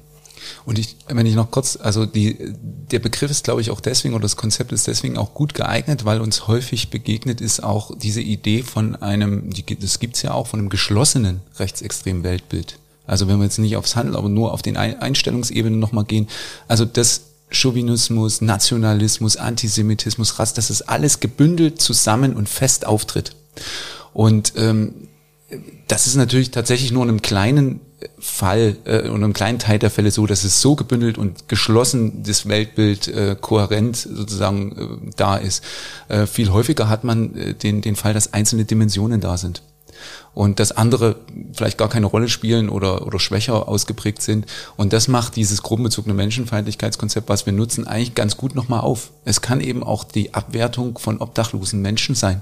Und 0.65 0.79
ich, 0.79 0.95
wenn 1.07 1.25
ich 1.25 1.35
noch 1.35 1.51
kurz, 1.51 1.77
also 1.81 2.05
die, 2.05 2.37
der 2.39 2.99
Begriff 2.99 3.29
ist, 3.29 3.43
glaube 3.43 3.61
ich, 3.61 3.71
auch 3.71 3.81
deswegen 3.81 4.13
oder 4.13 4.21
das 4.21 4.37
Konzept 4.37 4.71
ist 4.71 4.87
deswegen 4.87 5.17
auch 5.17 5.33
gut 5.33 5.53
geeignet, 5.53 6.05
weil 6.05 6.21
uns 6.21 6.47
häufig 6.47 6.89
begegnet 6.89 7.41
ist 7.41 7.63
auch 7.63 7.91
diese 7.97 8.21
Idee 8.21 8.63
von 8.63 8.95
einem, 8.95 9.49
die, 9.49 9.77
das 9.77 9.99
gibt's 9.99 10.21
ja 10.21 10.33
auch, 10.33 10.47
von 10.47 10.59
einem 10.59 10.69
geschlossenen 10.69 11.41
rechtsextremen 11.57 12.23
Weltbild. 12.23 12.79
Also 13.05 13.27
wenn 13.27 13.37
wir 13.37 13.45
jetzt 13.45 13.57
nicht 13.57 13.75
aufs 13.75 13.95
Handeln, 13.95 14.15
aber 14.15 14.29
nur 14.29 14.53
auf 14.53 14.61
den 14.61 14.77
Einstellungsebenen 14.77 15.79
nochmal 15.79 16.05
gehen. 16.05 16.27
Also 16.67 16.85
das 16.85 17.21
Chauvinismus, 17.51 18.41
Nationalismus, 18.41 19.37
Antisemitismus, 19.37 20.39
Rass, 20.39 20.53
dass 20.53 20.69
es 20.69 20.81
alles 20.81 21.19
gebündelt 21.19 21.81
zusammen 21.81 22.35
und 22.35 22.47
fest 22.47 22.85
auftritt. 22.85 23.35
Und 24.13 24.53
ähm, 24.55 24.93
das 25.87 26.07
ist 26.07 26.15
natürlich 26.15 26.51
tatsächlich 26.51 26.91
nur 26.91 27.03
in 27.03 27.09
einem 27.09 27.21
kleinen 27.21 27.81
Fall 28.19 28.77
äh, 28.85 29.09
und 29.09 29.23
einem 29.23 29.33
kleinen 29.33 29.59
Teil 29.59 29.79
der 29.79 29.89
Fälle 29.89 30.11
so, 30.11 30.25
dass 30.25 30.43
es 30.43 30.61
so 30.61 30.75
gebündelt 30.75 31.17
und 31.17 31.49
geschlossen 31.49 32.23
das 32.23 32.47
Weltbild 32.47 33.07
äh, 33.07 33.35
kohärent 33.39 33.97
sozusagen 33.97 35.07
äh, 35.07 35.11
da 35.15 35.35
ist. 35.35 35.63
Äh, 36.07 36.27
viel 36.27 36.51
häufiger 36.51 36.87
hat 36.87 37.03
man 37.03 37.35
äh, 37.35 37.53
den, 37.55 37.81
den 37.81 37.95
Fall, 37.95 38.13
dass 38.13 38.33
einzelne 38.33 38.65
Dimensionen 38.65 39.19
da 39.19 39.37
sind 39.37 39.61
und 40.39 40.61
dass 40.61 40.71
andere 40.71 41.17
vielleicht 41.51 41.77
gar 41.77 41.89
keine 41.89 42.05
Rolle 42.05 42.29
spielen 42.29 42.69
oder, 42.69 43.05
oder 43.05 43.19
schwächer 43.19 43.67
ausgeprägt 43.67 44.21
sind. 44.21 44.45
Und 44.77 44.93
das 44.93 45.09
macht 45.09 45.35
dieses 45.35 45.63
gruppenbezogene 45.63 46.13
Menschenfeindlichkeitskonzept, 46.13 47.27
was 47.27 47.45
wir 47.45 47.51
nutzen, 47.51 47.85
eigentlich 47.85 48.15
ganz 48.15 48.37
gut 48.37 48.55
nochmal 48.55 48.79
auf. 48.79 49.11
Es 49.25 49.41
kann 49.41 49.59
eben 49.59 49.83
auch 49.83 50.05
die 50.05 50.33
Abwertung 50.33 50.97
von 50.97 51.19
obdachlosen 51.19 51.81
Menschen 51.81 52.15
sein. 52.15 52.41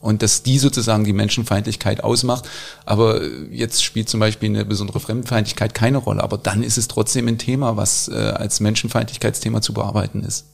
Und 0.00 0.22
dass 0.22 0.42
die 0.42 0.58
sozusagen 0.58 1.04
die 1.04 1.12
Menschenfeindlichkeit 1.12 2.02
ausmacht. 2.02 2.48
Aber 2.84 3.22
jetzt 3.52 3.84
spielt 3.84 4.08
zum 4.08 4.18
Beispiel 4.18 4.48
eine 4.48 4.64
besondere 4.64 4.98
Fremdenfeindlichkeit 4.98 5.72
keine 5.72 5.98
Rolle. 5.98 6.24
Aber 6.24 6.38
dann 6.38 6.64
ist 6.64 6.78
es 6.78 6.88
trotzdem 6.88 7.28
ein 7.28 7.38
Thema, 7.38 7.76
was 7.76 8.08
äh, 8.08 8.14
als 8.14 8.58
Menschenfeindlichkeitsthema 8.58 9.62
zu 9.62 9.72
bearbeiten 9.72 10.24
ist. 10.24 10.46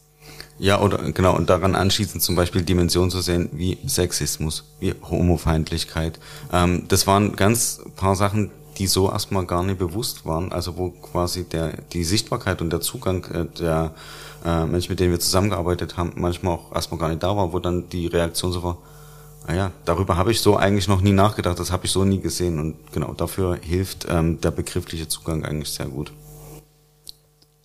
Ja, 0.62 0.80
oder 0.80 0.98
genau, 1.10 1.34
und 1.34 1.50
daran 1.50 1.74
anschließend 1.74 2.22
zum 2.22 2.36
Beispiel 2.36 2.62
Dimensionen 2.62 3.10
zu 3.10 3.20
sehen 3.20 3.48
wie 3.50 3.78
Sexismus, 3.84 4.62
wie 4.78 4.94
Homofeindlichkeit. 5.10 6.20
Ähm, 6.52 6.84
das 6.86 7.08
waren 7.08 7.34
ganz 7.34 7.80
paar 7.96 8.14
Sachen, 8.14 8.52
die 8.78 8.86
so 8.86 9.10
erstmal 9.10 9.44
gar 9.44 9.64
nicht 9.64 9.80
bewusst 9.80 10.24
waren, 10.24 10.52
also 10.52 10.76
wo 10.76 10.90
quasi 10.90 11.42
der 11.42 11.78
die 11.92 12.04
Sichtbarkeit 12.04 12.62
und 12.62 12.70
der 12.70 12.80
Zugang 12.80 13.24
äh, 13.24 13.46
der 13.58 13.90
äh, 14.46 14.64
Menschen, 14.64 14.92
mit 14.92 15.00
denen 15.00 15.10
wir 15.10 15.18
zusammengearbeitet 15.18 15.96
haben, 15.96 16.12
manchmal 16.14 16.54
auch 16.54 16.72
erstmal 16.72 17.00
gar 17.00 17.08
nicht 17.08 17.24
da 17.24 17.36
war, 17.36 17.52
wo 17.52 17.58
dann 17.58 17.88
die 17.88 18.06
Reaktion 18.06 18.52
so 18.52 18.62
war, 18.62 18.78
naja, 19.48 19.66
ah 19.66 19.72
darüber 19.84 20.16
habe 20.16 20.30
ich 20.30 20.40
so 20.42 20.56
eigentlich 20.56 20.86
noch 20.86 21.00
nie 21.00 21.10
nachgedacht, 21.10 21.58
das 21.58 21.72
habe 21.72 21.86
ich 21.86 21.90
so 21.90 22.04
nie 22.04 22.20
gesehen 22.20 22.60
und 22.60 22.76
genau 22.92 23.14
dafür 23.14 23.58
hilft 23.60 24.06
ähm, 24.08 24.40
der 24.40 24.52
begriffliche 24.52 25.08
Zugang 25.08 25.44
eigentlich 25.44 25.70
sehr 25.70 25.86
gut. 25.86 26.12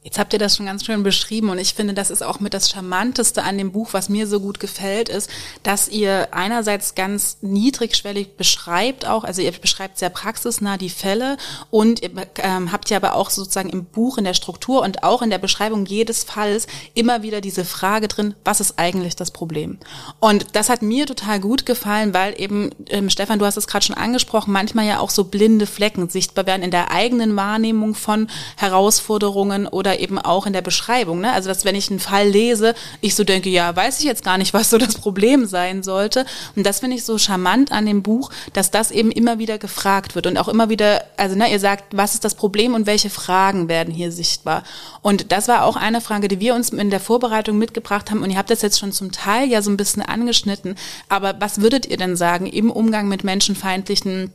Jetzt 0.07 0.19
habt 0.19 0.31
ihr 0.31 0.39
das 0.39 0.55
schon 0.55 0.67
ganz 0.67 0.85
schön 0.85 1.03
beschrieben 1.03 1.49
und 1.49 1.57
ich 1.57 1.73
finde, 1.73 1.93
das 1.93 2.11
ist 2.11 2.23
auch 2.23 2.39
mit 2.39 2.53
das 2.53 2.69
Charmanteste 2.69 3.43
an 3.43 3.57
dem 3.57 3.73
Buch, 3.73 3.89
was 3.91 4.07
mir 4.07 4.25
so 4.25 4.39
gut 4.39 4.57
gefällt, 4.57 5.09
ist, 5.09 5.29
dass 5.63 5.89
ihr 5.89 6.29
einerseits 6.31 6.95
ganz 6.95 7.39
niedrigschwellig 7.41 8.37
beschreibt 8.37 9.05
auch, 9.05 9.25
also 9.25 9.41
ihr 9.41 9.51
beschreibt 9.51 9.97
sehr 9.97 10.09
praxisnah 10.09 10.77
die 10.77 10.89
Fälle 10.89 11.35
und 11.71 12.03
ihr 12.03 12.11
ähm, 12.37 12.71
habt 12.71 12.89
ja 12.89 12.95
aber 12.95 13.15
auch 13.15 13.29
sozusagen 13.29 13.67
im 13.67 13.83
Buch, 13.83 14.17
in 14.17 14.23
der 14.23 14.33
Struktur 14.33 14.81
und 14.81 15.03
auch 15.03 15.21
in 15.21 15.29
der 15.29 15.39
Beschreibung 15.39 15.85
jedes 15.85 16.23
Falls 16.23 16.67
immer 16.93 17.21
wieder 17.21 17.41
diese 17.41 17.65
Frage 17.65 18.07
drin, 18.07 18.33
was 18.45 18.61
ist 18.61 18.79
eigentlich 18.79 19.17
das 19.17 19.31
Problem? 19.31 19.77
Und 20.21 20.55
das 20.55 20.69
hat 20.69 20.83
mir 20.83 21.05
total 21.05 21.41
gut 21.41 21.65
gefallen, 21.65 22.13
weil 22.13 22.33
eben, 22.39 22.69
ähm, 22.91 23.09
Stefan, 23.09 23.39
du 23.39 23.45
hast 23.45 23.57
es 23.57 23.67
gerade 23.67 23.83
schon 23.83 23.97
angesprochen, 23.97 24.53
manchmal 24.53 24.87
ja 24.87 24.99
auch 24.99 25.09
so 25.09 25.25
blinde 25.25 25.65
Flecken 25.65 26.07
sichtbar 26.07 26.45
werden 26.45 26.63
in 26.63 26.71
der 26.71 26.91
eigenen 26.91 27.35
Wahrnehmung 27.35 27.93
von 27.93 28.29
Herausforderungen 28.55 29.67
oder 29.67 29.96
eben 29.99 30.19
auch 30.19 30.45
in 30.45 30.53
der 30.53 30.61
Beschreibung. 30.61 31.21
Ne? 31.21 31.31
Also, 31.31 31.49
dass 31.49 31.65
wenn 31.65 31.75
ich 31.75 31.89
einen 31.89 31.99
Fall 31.99 32.27
lese, 32.27 32.73
ich 33.01 33.15
so 33.15 33.23
denke, 33.23 33.49
ja, 33.49 33.75
weiß 33.75 33.99
ich 33.99 34.05
jetzt 34.05 34.23
gar 34.23 34.37
nicht, 34.37 34.53
was 34.53 34.69
so 34.69 34.77
das 34.77 34.95
Problem 34.95 35.45
sein 35.45 35.83
sollte. 35.83 36.25
Und 36.55 36.65
das 36.65 36.79
finde 36.79 36.97
ich 36.97 37.05
so 37.05 37.17
charmant 37.17 37.71
an 37.71 37.85
dem 37.85 38.03
Buch, 38.03 38.31
dass 38.53 38.71
das 38.71 38.91
eben 38.91 39.11
immer 39.11 39.39
wieder 39.39 39.57
gefragt 39.57 40.15
wird 40.15 40.27
und 40.27 40.37
auch 40.37 40.47
immer 40.47 40.69
wieder, 40.69 41.03
also 41.17 41.35
ne, 41.35 41.51
ihr 41.51 41.59
sagt, 41.59 41.95
was 41.95 42.13
ist 42.13 42.23
das 42.23 42.35
Problem 42.35 42.73
und 42.73 42.85
welche 42.85 43.09
Fragen 43.09 43.69
werden 43.69 43.93
hier 43.93 44.11
sichtbar. 44.11 44.63
Und 45.01 45.31
das 45.31 45.47
war 45.47 45.63
auch 45.63 45.75
eine 45.75 46.01
Frage, 46.01 46.27
die 46.27 46.39
wir 46.39 46.55
uns 46.55 46.69
in 46.69 46.89
der 46.89 46.99
Vorbereitung 46.99 47.57
mitgebracht 47.57 48.11
haben. 48.11 48.23
Und 48.23 48.31
ihr 48.31 48.37
habt 48.37 48.49
das 48.49 48.61
jetzt 48.61 48.79
schon 48.79 48.91
zum 48.91 49.11
Teil 49.11 49.49
ja 49.49 49.61
so 49.61 49.71
ein 49.71 49.77
bisschen 49.77 50.01
angeschnitten. 50.01 50.75
Aber 51.09 51.35
was 51.39 51.61
würdet 51.61 51.85
ihr 51.85 51.97
denn 51.97 52.15
sagen 52.15 52.45
im 52.45 52.71
Umgang 52.71 53.07
mit 53.07 53.23
menschenfeindlichen 53.23 54.33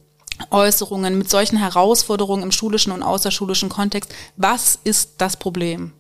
Äußerungen, 0.51 1.17
mit 1.19 1.31
solchen 1.31 1.59
Herausforderungen 1.59 2.43
im 2.43 2.53
schulischen 2.53 2.93
und 2.93 3.03
außerschulischen 3.03 3.69
Kontext. 3.69 4.11
Was 4.37 4.79
ist 4.85 5.15
das 5.19 5.37
Problem? 5.37 5.93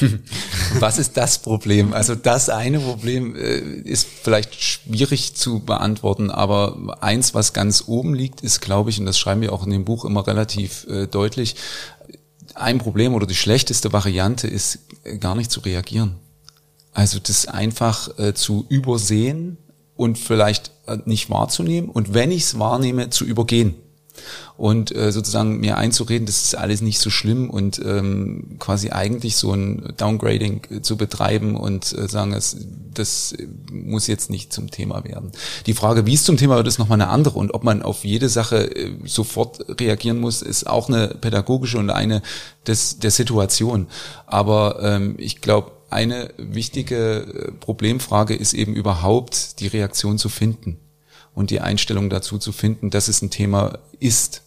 Was 0.78 0.98
ist 0.98 1.16
das 1.16 1.38
Problem? 1.38 1.92
Also 1.92 2.14
das 2.14 2.48
eine 2.48 2.80
Problem 2.80 3.34
äh, 3.34 3.58
ist 3.58 4.06
vielleicht 4.22 4.54
schwierig 4.62 5.34
zu 5.34 5.60
beantworten, 5.60 6.30
aber 6.30 6.98
eins, 7.00 7.34
was 7.34 7.52
ganz 7.52 7.84
oben 7.86 8.14
liegt, 8.14 8.40
ist, 8.42 8.60
glaube 8.60 8.90
ich, 8.90 9.00
und 9.00 9.06
das 9.06 9.18
schreiben 9.18 9.40
wir 9.40 9.52
auch 9.52 9.64
in 9.64 9.70
dem 9.70 9.84
Buch 9.84 10.04
immer 10.04 10.26
relativ 10.26 10.86
äh, 10.88 11.06
deutlich, 11.06 11.56
ein 12.54 12.78
Problem 12.78 13.14
oder 13.14 13.26
die 13.26 13.34
schlechteste 13.34 13.92
Variante 13.92 14.48
ist, 14.48 14.80
äh, 15.04 15.18
gar 15.18 15.34
nicht 15.34 15.50
zu 15.50 15.60
reagieren. 15.60 16.16
Also 16.92 17.18
das 17.18 17.46
einfach 17.46 18.08
zu 18.32 18.64
übersehen, 18.70 19.58
und 19.96 20.18
vielleicht 20.18 20.70
äh, 20.86 20.98
nicht 21.04 21.30
wahrzunehmen 21.30 21.88
und 21.88 22.14
wenn 22.14 22.30
ich 22.30 22.44
es 22.44 22.58
wahrnehme, 22.58 23.10
zu 23.10 23.24
übergehen 23.24 23.74
und 24.56 24.94
äh, 24.94 25.12
sozusagen 25.12 25.58
mir 25.60 25.76
einzureden, 25.76 26.26
das 26.26 26.44
ist 26.44 26.54
alles 26.56 26.80
nicht 26.80 26.98
so 26.98 27.10
schlimm 27.10 27.50
und 27.50 27.78
ähm, 27.84 28.56
quasi 28.58 28.90
eigentlich 28.90 29.36
so 29.36 29.52
ein 29.52 29.92
Downgrading 29.96 30.62
äh, 30.70 30.80
zu 30.80 30.96
betreiben 30.96 31.56
und 31.56 31.92
äh, 31.92 32.08
sagen, 32.08 32.32
es, 32.32 32.56
das 32.94 33.34
muss 33.70 34.06
jetzt 34.06 34.30
nicht 34.30 34.52
zum 34.52 34.70
Thema 34.70 35.04
werden. 35.04 35.32
Die 35.66 35.74
Frage, 35.74 36.06
wie 36.06 36.14
es 36.14 36.24
zum 36.24 36.36
Thema 36.36 36.56
wird, 36.56 36.68
ist 36.68 36.78
nochmal 36.78 37.00
eine 37.00 37.10
andere 37.10 37.38
und 37.38 37.52
ob 37.52 37.64
man 37.64 37.82
auf 37.82 38.04
jede 38.04 38.28
Sache 38.28 38.74
äh, 38.74 38.92
sofort 39.04 39.80
reagieren 39.80 40.20
muss, 40.20 40.42
ist 40.42 40.66
auch 40.66 40.88
eine 40.88 41.08
pädagogische 41.08 41.78
und 41.78 41.90
eine 41.90 42.22
des, 42.66 42.98
der 42.98 43.10
Situation. 43.10 43.86
Aber 44.26 44.78
ähm, 44.82 45.16
ich 45.18 45.40
glaube, 45.40 45.72
eine 45.96 46.32
wichtige 46.36 47.20
äh, 47.20 47.52
Problemfrage 47.52 48.34
ist 48.34 48.52
eben 48.52 48.74
überhaupt 48.74 49.60
die 49.60 49.66
Reaktion 49.66 50.18
zu 50.18 50.28
finden. 50.28 50.78
und 51.36 51.50
die 51.50 51.60
Einstellung 51.60 52.08
dazu 52.08 52.38
zu 52.38 52.50
finden, 52.50 52.88
dass 52.88 53.08
es 53.08 53.20
ein 53.20 53.30
Thema 53.30 53.78
ist 54.00 54.42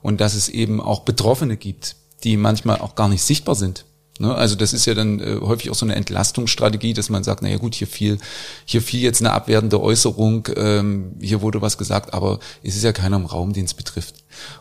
und 0.00 0.20
dass 0.20 0.34
es 0.34 0.48
eben 0.48 0.80
auch 0.80 1.00
Betroffene 1.00 1.58
gibt, 1.58 1.96
die 2.24 2.38
manchmal 2.38 2.78
auch 2.80 2.94
gar 2.94 3.08
nicht 3.08 3.22
sichtbar 3.22 3.54
sind. 3.54 3.84
Ne? 4.22 4.32
Also 4.36 4.54
das 4.54 4.72
ist 4.72 4.86
ja 4.86 4.94
dann 4.94 5.18
äh, 5.18 5.40
häufig 5.40 5.68
auch 5.68 5.74
so 5.74 5.84
eine 5.84 5.96
Entlastungsstrategie, 5.96 6.94
dass 6.94 7.10
man 7.10 7.24
sagt, 7.24 7.42
naja 7.42 7.58
gut, 7.58 7.74
hier 7.74 7.88
fiel, 7.88 8.18
hier 8.64 8.80
fiel 8.80 9.00
jetzt 9.00 9.20
eine 9.20 9.32
abwertende 9.32 9.80
Äußerung, 9.80 10.48
ähm, 10.54 11.16
hier 11.20 11.42
wurde 11.42 11.60
was 11.60 11.76
gesagt, 11.76 12.14
aber 12.14 12.38
es 12.62 12.76
ist 12.76 12.84
ja 12.84 12.92
keiner 12.92 13.16
im 13.16 13.26
Raum, 13.26 13.52
den 13.52 13.64
es 13.64 13.74
betrifft. 13.74 14.14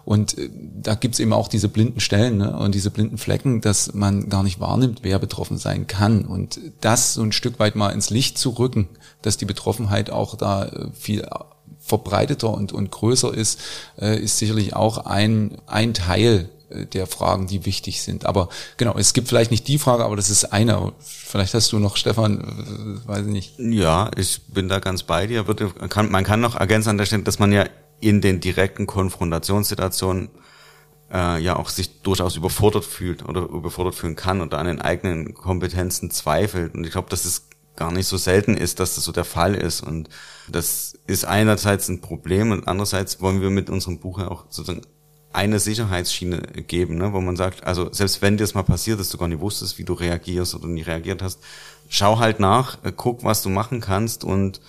Und 0.03 0.35
äh, 0.39 0.49
da 0.81 0.95
gibt's 0.95 1.19
eben 1.19 1.31
auch 1.31 1.47
diese 1.47 1.69
blinden 1.69 1.99
Stellen 1.99 2.39
ne? 2.39 2.57
und 2.57 2.73
diese 2.73 2.89
blinden 2.89 3.19
Flecken, 3.19 3.61
dass 3.61 3.93
man 3.93 4.29
gar 4.29 4.41
nicht 4.41 4.59
wahrnimmt, 4.59 5.01
wer 5.03 5.19
betroffen 5.19 5.59
sein 5.59 5.85
kann. 5.85 6.25
Und 6.25 6.59
das 6.81 7.13
so 7.13 7.21
ein 7.21 7.31
Stück 7.31 7.59
weit 7.59 7.75
mal 7.75 7.91
ins 7.91 8.09
Licht 8.09 8.39
zu 8.39 8.49
rücken, 8.49 8.89
dass 9.21 9.37
die 9.37 9.45
Betroffenheit 9.45 10.09
auch 10.09 10.35
da 10.35 10.65
äh, 10.65 10.87
viel 10.93 11.23
verbreiteter 11.77 12.51
und, 12.51 12.73
und 12.73 12.89
größer 12.89 13.31
ist, 13.31 13.59
äh, 13.99 14.19
ist 14.19 14.39
sicherlich 14.39 14.75
auch 14.75 15.05
ein, 15.05 15.57
ein 15.67 15.93
Teil 15.93 16.49
der 16.93 17.07
Fragen, 17.07 17.47
die 17.47 17.65
wichtig 17.65 18.01
sind. 18.01 18.25
Aber 18.25 18.49
genau, 18.77 18.97
es 18.97 19.13
gibt 19.13 19.27
vielleicht 19.27 19.51
nicht 19.51 19.67
die 19.67 19.77
Frage, 19.77 20.05
aber 20.05 20.15
das 20.15 20.29
ist 20.29 20.45
eine. 20.45 20.93
Vielleicht 20.99 21.53
hast 21.53 21.71
du 21.71 21.79
noch, 21.79 21.97
Stefan, 21.97 22.39
äh, 22.41 23.07
weiß 23.07 23.25
ich 23.25 23.31
nicht. 23.31 23.59
Ja, 23.59 24.11
ich 24.17 24.41
bin 24.47 24.69
da 24.69 24.79
ganz 24.79 25.03
bei 25.03 25.27
dir. 25.27 25.45
man 26.09 26.23
kann 26.23 26.41
noch 26.41 26.55
ergänzen 26.55 26.89
an 26.89 26.97
der 26.97 27.05
Stelle, 27.05 27.23
dass 27.23 27.39
man 27.39 27.51
ja 27.51 27.65
in 27.99 28.21
den 28.21 28.39
direkten 28.39 28.87
Konfrontationssituationen 28.87 30.29
äh, 31.11 31.41
ja 31.41 31.55
auch 31.55 31.69
sich 31.69 32.01
durchaus 32.01 32.35
überfordert 32.35 32.85
fühlt 32.85 33.27
oder 33.27 33.41
überfordert 33.41 33.95
fühlen 33.95 34.15
kann 34.15 34.41
und 34.41 34.53
an 34.53 34.65
den 34.65 34.81
eigenen 34.81 35.33
Kompetenzen 35.33 36.09
zweifelt. 36.11 36.73
Und 36.73 36.85
ich 36.85 36.91
glaube, 36.91 37.09
dass 37.09 37.25
es 37.25 37.47
gar 37.75 37.91
nicht 37.91 38.07
so 38.07 38.17
selten 38.17 38.55
ist, 38.55 38.79
dass 38.79 38.95
das 38.95 39.05
so 39.05 39.11
der 39.11 39.25
Fall 39.25 39.55
ist. 39.55 39.81
Und 39.81 40.09
das 40.47 40.93
ist 41.07 41.25
einerseits 41.25 41.87
ein 41.89 42.01
Problem 42.01 42.51
und 42.51 42.67
andererseits 42.67 43.21
wollen 43.21 43.41
wir 43.41 43.49
mit 43.49 43.69
unserem 43.69 43.99
Buch 43.99 44.19
ja 44.19 44.29
auch 44.29 44.45
sozusagen 44.49 44.85
eine 45.33 45.59
Sicherheitsschiene 45.59 46.41
geben, 46.67 46.97
ne, 46.97 47.13
wo 47.13 47.21
man 47.21 47.35
sagt, 47.35 47.63
also 47.63 47.91
selbst 47.93 48.21
wenn 48.21 48.37
dir 48.37 48.43
das 48.43 48.53
mal 48.53 48.63
passiert 48.63 48.99
dass 48.99 49.09
du 49.09 49.17
gar 49.17 49.27
nicht 49.27 49.39
wusstest, 49.39 49.77
wie 49.77 49.83
du 49.83 49.93
reagierst 49.93 50.55
oder 50.55 50.67
nie 50.67 50.81
reagiert 50.81 51.21
hast, 51.21 51.39
schau 51.89 52.19
halt 52.19 52.39
nach, 52.39 52.83
äh, 52.83 52.91
guck, 52.95 53.23
was 53.23 53.41
du 53.41 53.49
machen 53.49 53.81
kannst 53.81 54.23
und 54.23 54.61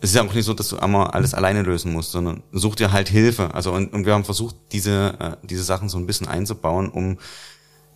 es 0.00 0.10
ist 0.10 0.16
ja 0.16 0.24
auch 0.24 0.34
nicht 0.34 0.44
so, 0.44 0.54
dass 0.54 0.68
du 0.68 0.78
einmal 0.78 1.08
alles 1.08 1.32
alleine 1.32 1.62
lösen 1.62 1.92
musst, 1.92 2.10
sondern 2.10 2.42
such 2.50 2.74
dir 2.74 2.90
halt 2.90 3.08
Hilfe. 3.08 3.54
Also 3.54 3.72
und, 3.72 3.92
und 3.92 4.04
wir 4.04 4.14
haben 4.14 4.24
versucht, 4.24 4.56
diese 4.72 5.14
äh, 5.20 5.46
diese 5.46 5.62
Sachen 5.62 5.88
so 5.88 5.96
ein 5.96 6.06
bisschen 6.06 6.26
einzubauen, 6.26 6.88
um 6.88 7.18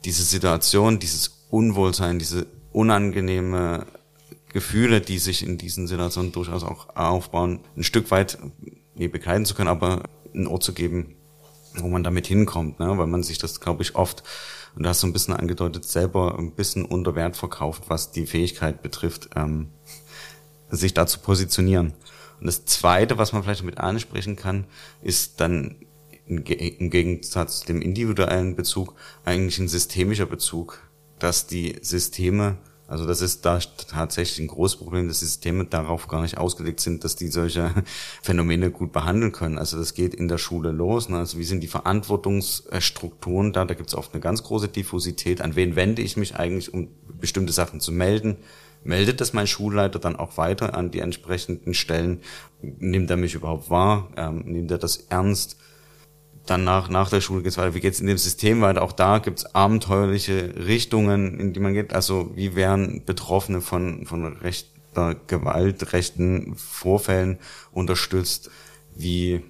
diese 0.05 0.22
Situation, 0.22 1.01
dieses 1.01 1.46
Unwohlsein, 1.51 2.20
diese 2.20 2.46
unangenehme 2.72 3.87
Gefühle, 4.53 5.01
die 5.01 5.18
sich 5.18 5.44
in 5.44 5.59
diesen 5.59 5.88
Situationen 5.88 6.31
durchaus 6.31 6.62
auch 6.62 6.94
aufbauen, 6.94 7.61
ein 7.77 7.83
Stück 7.83 8.11
weit 8.12 8.38
nee, 8.94 9.09
begleiten 9.09 9.44
zu 9.44 9.55
können, 9.55 9.68
aber 9.68 10.05
einen 10.33 10.46
Ort 10.46 10.62
zu 10.62 10.72
geben, 10.72 11.16
wo 11.79 11.89
man 11.89 12.05
damit 12.05 12.27
hinkommt, 12.27 12.81
ne? 12.81 12.97
weil 12.99 13.07
man 13.07 13.23
sich 13.23 13.39
das, 13.39 13.61
glaube 13.61 13.83
ich, 13.83 13.95
oft, 13.95 14.23
und 14.75 14.83
da 14.83 14.91
hast 14.91 15.03
du 15.03 15.07
ein 15.07 15.12
bisschen 15.12 15.35
angedeutet, 15.35 15.85
selber 15.85 16.39
ein 16.39 16.53
bisschen 16.53 16.85
unter 16.85 17.15
Wert 17.15 17.37
verkauft, 17.37 17.85
was 17.89 18.11
die 18.11 18.27
Fähigkeit 18.27 18.83
betrifft, 18.83 19.31
ähm, 19.35 19.69
sich 20.71 20.95
da 20.95 21.07
zu 21.07 21.21
positionieren. 21.21 21.95
Und 22.41 22.47
das 22.47 22.65
Zweite, 22.67 23.19
was 23.19 23.33
man 23.33 23.43
vielleicht 23.43 23.65
mit 23.65 23.79
ansprechen 23.79 24.37
kann, 24.37 24.67
ist 25.03 25.41
dann 25.41 25.77
im 26.27 26.43
Gegensatz 26.91 27.61
zu 27.61 27.67
dem 27.67 27.81
individuellen 27.81 28.57
Bezug 28.57 28.95
eigentlich 29.25 29.59
ein 29.59 29.69
systemischer 29.69 30.27
Bezug, 30.27 30.81
dass 31.19 31.47
die 31.47 31.77
Systeme 31.83 32.59
also 32.88 33.05
das 33.05 33.20
ist 33.20 33.44
da 33.44 33.59
tatsächlich 33.59 34.38
ein 34.38 34.46
großes 34.46 34.79
Problem, 34.79 35.09
dass 35.09 35.18
die 35.18 35.25
Systeme 35.25 35.64
darauf 35.64 36.07
gar 36.07 36.22
nicht 36.22 36.38
ausgelegt 36.38 36.81
sind, 36.81 37.03
dass 37.03 37.16
die 37.16 37.29
solche 37.29 37.70
Phänomene 38.22 38.70
gut 38.70 38.92
behandeln 38.92 39.33
können. 39.33 39.59
Also 39.59 39.77
das 39.77 39.94
geht 39.94 40.14
in 40.14 40.29
der 40.29 40.38
Schule 40.38 40.70
los. 40.70 41.09
Ne? 41.09 41.18
Also 41.18 41.38
wie 41.38 41.44
sind 41.44 41.62
die 41.62 41.68
Verantwortungsstrukturen 41.68 43.53
da? 43.53 43.64
Da 43.64 43.75
gibt 43.75 43.88
es 43.88 43.96
oft 43.96 44.14
eine 44.14 44.20
ganz 44.20 44.44
große 44.44 44.68
Diffusität. 44.68 45.40
An 45.40 45.57
wen 45.57 45.75
wende 45.75 46.03
ich 46.03 46.16
mich 46.16 46.37
eigentlich, 46.37 46.72
um 46.72 46.88
bestimmte 47.20 47.53
Sachen 47.53 47.81
zu 47.81 47.90
melden? 47.90 48.37
Meldet 48.85 49.20
das 49.20 49.33
mein 49.33 49.49
Schulleiter 49.49 49.99
dann 49.99 50.14
auch 50.14 50.37
weiter 50.37 50.77
an 50.77 50.92
die 50.92 51.01
entsprechenden 51.01 51.75
Stellen? 51.75 52.20
Nimmt 52.62 53.11
er 53.11 53.16
mich 53.16 53.35
überhaupt 53.35 53.68
wahr? 53.68 54.11
Ähm, 54.16 54.44
nimmt 54.46 54.70
er 54.70 54.79
das 54.79 54.96
ernst? 55.09 55.57
Dann 56.47 56.65
nach, 56.65 56.89
nach 56.89 57.11
der 57.11 57.21
Schule 57.21 57.43
geht's 57.43 57.59
weiter. 57.59 57.75
Wie 57.75 57.81
geht's 57.81 58.01
in 58.01 58.07
dem 58.07 58.19
System 58.19 58.61
weiter? 58.61 58.83
Auch 58.83 58.93
da 58.93 59.19
gibt's 59.19 59.55
abenteuerliche 59.55 60.55
Richtungen, 60.57 61.39
in 61.41 61.53
die 61.53 61.61
man 61.61 61.75
geht. 61.75 61.93
Also 61.93 62.31
wie 62.35 62.55
werden 62.55 63.05
Betroffene 63.05 63.61
von, 63.61 64.07
von 64.07 64.37
rechter 64.39 65.15
Gewalt, 65.27 65.93
rechten 65.93 66.55
Vorfällen 66.57 67.39
unterstützt? 67.73 68.51
Wie 68.95 69.43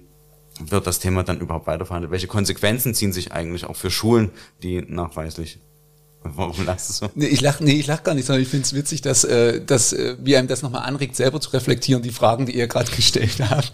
wird 0.59 0.87
das 0.87 0.99
Thema 0.99 1.23
dann 1.23 1.39
überhaupt 1.39 1.67
weiterverhandelt? 1.67 2.11
Welche 2.11 2.27
Konsequenzen 2.27 2.93
ziehen 2.93 3.13
sich 3.13 3.31
eigentlich 3.31 3.65
auch 3.65 3.75
für 3.75 3.91
Schulen, 3.91 4.31
die 4.63 4.81
nachweislich 4.81 5.59
Warum 6.35 6.65
lachst 6.65 6.89
du 6.89 6.93
so? 6.93 7.11
Nee, 7.15 7.27
ich 7.27 7.41
lach, 7.41 7.59
nee, 7.59 7.73
ich 7.73 7.87
lach 7.87 8.03
gar 8.03 8.13
nicht, 8.13 8.25
sondern 8.25 8.41
ich 8.41 8.49
finde 8.49 8.65
es 8.65 8.73
witzig, 8.73 9.01
dass, 9.01 9.23
äh, 9.23 9.61
dass 9.63 9.93
äh, 9.93 10.17
wie 10.21 10.35
einem 10.35 10.47
das 10.47 10.61
nochmal 10.61 10.83
anregt, 10.83 11.15
selber 11.15 11.39
zu 11.39 11.51
reflektieren, 11.51 12.01
die 12.01 12.11
Fragen, 12.11 12.45
die 12.45 12.57
ihr 12.57 12.67
gerade 12.67 12.91
gestellt 12.95 13.37
habt. 13.49 13.71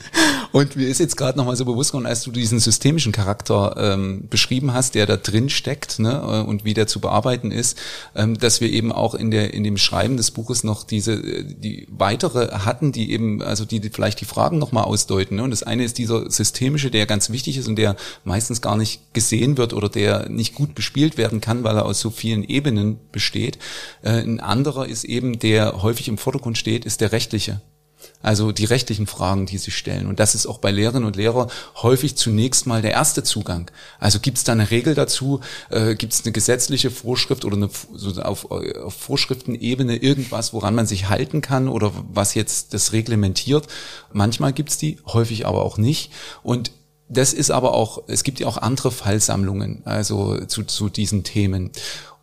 Und 0.54 0.76
mir 0.76 0.88
ist 0.88 1.00
jetzt 1.00 1.18
gerade 1.18 1.36
nochmal 1.36 1.56
so 1.56 1.66
bewusst 1.66 1.92
geworden, 1.92 2.06
als 2.06 2.22
du 2.22 2.32
diesen 2.32 2.60
systemischen 2.60 3.12
Charakter 3.12 3.76
ähm, 3.76 4.28
beschrieben 4.30 4.72
hast, 4.72 4.94
der 4.94 5.08
da 5.08 5.18
drin 5.18 5.50
steckt 5.50 5.98
ne, 5.98 6.12
äh, 6.12 6.48
und 6.48 6.63
wie 6.63 6.76
der 6.76 6.86
zu 6.86 7.00
bearbeiten 7.00 7.50
ist, 7.50 7.76
ähm, 8.16 8.38
dass 8.38 8.62
wir 8.62 8.70
eben 8.70 8.92
auch 8.92 9.16
in 9.16 9.32
der 9.32 9.56
in 9.56 9.63
dem 9.63 9.78
Schreiben 9.78 10.16
des 10.16 10.30
Buches 10.30 10.63
noch 10.63 10.84
diese 10.84 11.13
äh, 11.13 11.44
die 11.44 11.88
weitere 11.89 12.52
hatten, 12.60 12.92
die 12.92 13.12
eben 13.12 13.42
also 13.42 13.66
die, 13.66 13.80
die 13.80 13.89
vielleicht 13.89 14.22
die 14.22 14.26
Fragen 14.26 14.60
nochmal 14.60 14.84
ausdeuten. 14.84 15.38
Ne? 15.38 15.44
Und 15.44 15.50
das 15.50 15.63
eine 15.63 15.84
ist 15.84 15.98
dieser 15.98 16.30
systemische, 16.30 16.92
der 16.92 17.08
ganz 17.08 17.32
wichtig 17.32 17.58
ist 17.58 17.68
und 17.68 17.78
der 17.78 17.96
meistens 18.24 18.62
gar 18.62 18.78
nicht 18.78 19.12
gesehen 19.16 19.58
wird 19.58 19.74
oder 19.74 19.89
der 19.89 20.30
nicht 20.30 20.54
gut 20.54 20.76
bespielt 20.76 21.18
werden 21.18 21.42
kann, 21.42 21.63
weil 21.63 21.78
er 21.78 21.86
aus 21.86 22.00
so 22.00 22.12
vielen 22.12 22.44
Ebenen 22.44 23.00
besteht. 23.12 23.58
Äh, 24.04 24.22
ein 24.22 24.39
anderer 24.39 24.88
ist 24.88 25.04
eben, 25.04 25.39
der 25.39 25.82
häufig 25.82 26.08
im 26.10 26.20
Vordergrund 26.20 26.60
steht, 26.60 26.86
ist 26.86 27.02
der 27.02 27.12
rechtliche. 27.12 27.60
Also 28.24 28.54
die 28.54 28.66
rechtlichen 28.66 29.06
Fragen, 29.06 29.46
die 29.46 29.60
sie 29.60 29.70
stellen. 29.70 30.08
Und 30.08 30.20
das 30.20 30.34
ist 30.34 30.48
auch 30.48 30.58
bei 30.58 30.72
Lehrerinnen 30.72 31.06
und 31.06 31.18
Lehrern 31.18 31.52
häufig 31.76 32.16
zunächst 32.16 32.66
mal 32.66 32.82
der 32.82 32.92
erste 32.92 33.22
Zugang. 33.22 33.70
Also 34.00 34.20
gibt 34.20 34.38
es 34.38 34.46
da 34.46 34.54
eine 34.54 34.72
Regel 34.72 34.96
dazu? 34.96 35.42
Äh, 35.70 35.96
gibt 35.96 36.14
es 36.14 36.24
eine 36.24 36.32
gesetzliche 36.32 36.90
Vorschrift 36.90 37.44
oder 37.44 37.58
eine, 37.58 37.70
so 37.94 38.20
auf, 38.22 38.50
auf 38.50 38.94
Vorschriftenebene 38.96 39.98
irgendwas, 39.98 40.54
woran 40.54 40.74
man 40.74 40.88
sich 40.88 41.10
halten 41.10 41.42
kann 41.42 41.68
oder 41.68 41.92
was 42.14 42.34
jetzt 42.34 42.74
das 42.74 42.94
reglementiert? 42.94 43.68
Manchmal 44.14 44.54
gibt 44.54 44.70
es 44.70 44.78
die, 44.78 44.98
häufig 45.06 45.46
aber 45.46 45.62
auch 45.64 45.78
nicht. 45.78 46.10
Und 46.44 46.72
das 47.10 47.34
ist 47.34 47.52
aber 47.52 47.74
auch, 47.74 48.04
es 48.08 48.24
gibt 48.24 48.40
ja 48.40 48.48
auch 48.48 48.58
andere 48.58 48.92
Fallsammlungen, 48.92 49.82
also 49.86 50.46
zu, 50.46 50.64
zu 50.64 50.88
diesen 50.88 51.26
Themen. 51.26 51.72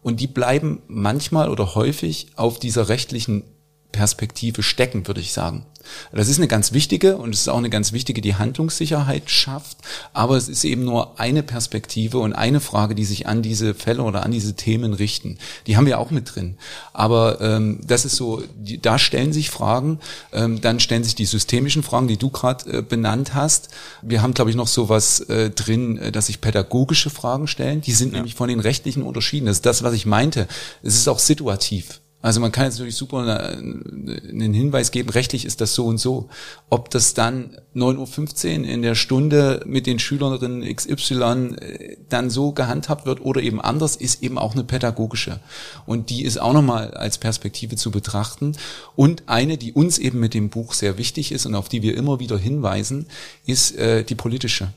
Und 0.02 0.20
die 0.20 0.26
bleiben 0.26 0.80
manchmal 0.88 1.50
oder 1.50 1.74
häufig 1.74 2.28
auf 2.36 2.58
dieser 2.58 2.88
rechtlichen 2.88 3.44
Perspektive 3.92 4.62
stecken, 4.62 5.06
würde 5.06 5.20
ich 5.20 5.32
sagen. 5.32 5.66
Das 6.12 6.28
ist 6.28 6.38
eine 6.38 6.48
ganz 6.48 6.72
wichtige 6.72 7.16
und 7.16 7.34
es 7.34 7.42
ist 7.42 7.48
auch 7.48 7.58
eine 7.58 7.70
ganz 7.70 7.92
wichtige, 7.92 8.20
die 8.20 8.34
Handlungssicherheit 8.34 9.30
schafft. 9.30 9.78
Aber 10.12 10.36
es 10.36 10.48
ist 10.48 10.64
eben 10.64 10.84
nur 10.84 11.18
eine 11.18 11.42
Perspektive 11.42 12.18
und 12.18 12.32
eine 12.32 12.60
Frage, 12.60 12.94
die 12.94 13.04
sich 13.04 13.26
an 13.26 13.42
diese 13.42 13.74
Fälle 13.74 14.02
oder 14.02 14.24
an 14.24 14.30
diese 14.30 14.54
Themen 14.54 14.92
richten. 14.92 15.38
Die 15.66 15.76
haben 15.76 15.86
wir 15.86 15.98
auch 15.98 16.10
mit 16.10 16.34
drin. 16.34 16.56
Aber 16.92 17.40
ähm, 17.40 17.80
das 17.86 18.04
ist 18.04 18.16
so, 18.16 18.42
die, 18.56 18.80
da 18.80 18.98
stellen 18.98 19.32
sich 19.32 19.50
Fragen, 19.50 20.00
ähm, 20.32 20.60
dann 20.60 20.80
stellen 20.80 21.04
sich 21.04 21.14
die 21.14 21.26
systemischen 21.26 21.82
Fragen, 21.82 22.08
die 22.08 22.16
du 22.16 22.30
gerade 22.30 22.78
äh, 22.78 22.82
benannt 22.82 23.34
hast. 23.34 23.70
Wir 24.02 24.22
haben, 24.22 24.34
glaube 24.34 24.50
ich, 24.50 24.56
noch 24.56 24.68
sowas 24.68 25.20
äh, 25.20 25.50
drin, 25.50 25.98
äh, 25.98 26.12
dass 26.12 26.26
sich 26.26 26.40
pädagogische 26.40 27.10
Fragen 27.10 27.46
stellen. 27.46 27.80
Die 27.80 27.92
sind 27.92 28.12
ja. 28.12 28.18
nämlich 28.18 28.34
von 28.34 28.48
den 28.48 28.60
rechtlichen 28.60 29.02
unterschieden. 29.02 29.46
Das 29.46 29.58
ist 29.58 29.66
das, 29.66 29.82
was 29.82 29.94
ich 29.94 30.06
meinte. 30.06 30.46
Es 30.82 30.94
ist 30.94 31.08
auch 31.08 31.18
situativ. 31.18 32.00
Also 32.22 32.40
man 32.40 32.52
kann 32.52 32.64
jetzt 32.64 32.74
natürlich 32.74 32.96
super 32.96 33.18
einen 33.20 34.52
Hinweis 34.52 34.90
geben, 34.90 35.08
rechtlich 35.08 35.46
ist 35.46 35.62
das 35.62 35.74
so 35.74 35.86
und 35.86 35.98
so. 35.98 36.28
Ob 36.68 36.90
das 36.90 37.14
dann 37.14 37.56
9.15 37.74 38.60
Uhr 38.60 38.68
in 38.68 38.82
der 38.82 38.94
Stunde 38.94 39.62
mit 39.66 39.86
den 39.86 39.98
Schülerinnen 39.98 40.62
XY 40.74 41.56
äh, 41.60 41.96
dann 42.10 42.28
so 42.28 42.52
gehandhabt 42.52 43.06
wird 43.06 43.22
oder 43.22 43.40
eben 43.40 43.60
anders, 43.60 43.96
ist 43.96 44.22
eben 44.22 44.36
auch 44.36 44.52
eine 44.52 44.64
pädagogische. 44.64 45.40
Und 45.86 46.10
die 46.10 46.24
ist 46.24 46.38
auch 46.38 46.52
nochmal 46.52 46.92
als 46.92 47.16
Perspektive 47.16 47.76
zu 47.76 47.90
betrachten. 47.90 48.52
Und 48.96 49.22
eine, 49.26 49.56
die 49.56 49.72
uns 49.72 49.98
eben 49.98 50.20
mit 50.20 50.34
dem 50.34 50.50
Buch 50.50 50.74
sehr 50.74 50.98
wichtig 50.98 51.32
ist 51.32 51.46
und 51.46 51.54
auf 51.54 51.70
die 51.70 51.80
wir 51.82 51.96
immer 51.96 52.20
wieder 52.20 52.38
hinweisen, 52.38 53.06
ist 53.46 53.76
äh, 53.78 54.04
die 54.04 54.14
politische. 54.14 54.68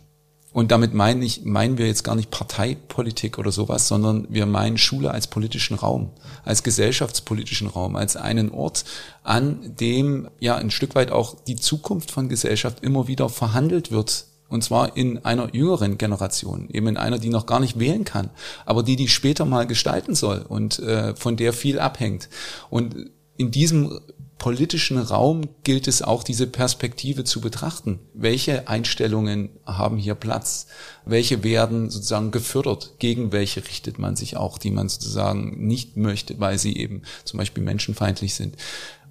Und 0.54 0.72
damit 0.72 0.94
meine 0.94 1.26
ich, 1.26 1.44
meinen 1.46 1.80
wir 1.80 1.88
jetzt 1.88 2.04
gar 2.04 2.16
nicht 2.16 2.30
Parteipolitik 2.30 3.39
oder 3.39 3.52
sowas, 3.52 3.88
sondern 3.88 4.28
wir 4.30 4.46
meinen 4.46 4.78
Schule 4.78 5.10
als 5.10 5.26
politischen 5.26 5.76
Raum, 5.76 6.12
als 6.46 6.62
gesellschaftspolitischen 6.62 7.68
Raum, 7.68 7.96
als 7.96 8.16
einen 8.16 8.52
Ort, 8.52 8.86
an 9.24 9.76
dem 9.80 10.30
ja 10.39 10.56
ein 10.56 10.70
Stück 10.70 10.94
weit 10.94 11.12
auch 11.12 11.36
die 11.48 11.56
Zukunft 11.56 12.12
von 12.12 12.30
Gesellschaft 12.30 12.84
immer 12.84 13.08
wieder 13.08 13.30
verhandelt 13.30 13.92
wird. 13.92 14.26
Und 14.48 14.63
zwar 14.63 14.96
in 14.96 15.26
einer 15.26 15.56
jüngeren 15.56 15.98
Generation, 15.98 16.70
eben 16.70 16.86
in 16.86 16.98
einer, 16.98 17.18
die 17.18 17.30
noch 17.30 17.48
gar 17.48 17.60
nicht 17.60 17.80
wählen 17.80 18.04
kann, 18.04 18.30
aber 18.68 18.84
die 18.84 18.96
die 18.96 19.08
später 19.08 19.46
mal 19.46 19.66
gestalten 19.66 20.13
soll 20.13 20.46
und 20.48 20.78
äh, 20.78 21.16
von 21.16 21.36
der 21.36 21.54
viel 21.54 21.80
abhängt. 21.80 22.30
Und 22.70 23.10
in 23.38 23.50
diesem 23.50 24.00
politischen 24.38 24.98
Raum 24.98 25.50
gilt 25.63 25.88
es 25.88 26.02
auch, 26.02 26.24
diese 26.24 26.48
Perspektive 26.48 27.24
zu 27.24 27.39
betrachten. 27.39 28.00
Welche 28.13 28.67
Einstellungen 28.67 29.50
haben 29.65 29.98
hier 29.98 30.15
Platz? 30.15 30.67
Welche 31.06 31.43
werden 31.43 31.89
sozusagen 31.89 32.32
gefördert? 32.32 32.96
Gegen 33.00 33.32
welche 33.32 33.63
richtet 33.65 34.00
man 34.00 34.15
sich 34.15 34.36
auch, 34.36 34.58
die 34.58 34.72
man 34.72 34.89
sozusagen 34.89 35.65
nicht 35.65 35.98
möchte, 35.98 36.39
weil 36.39 36.60
sie 36.60 36.76
eben 36.76 37.04
zum 37.24 37.38
Beispiel 37.38 37.63
menschenfeindlich 37.63 38.36
sind? 38.36 38.58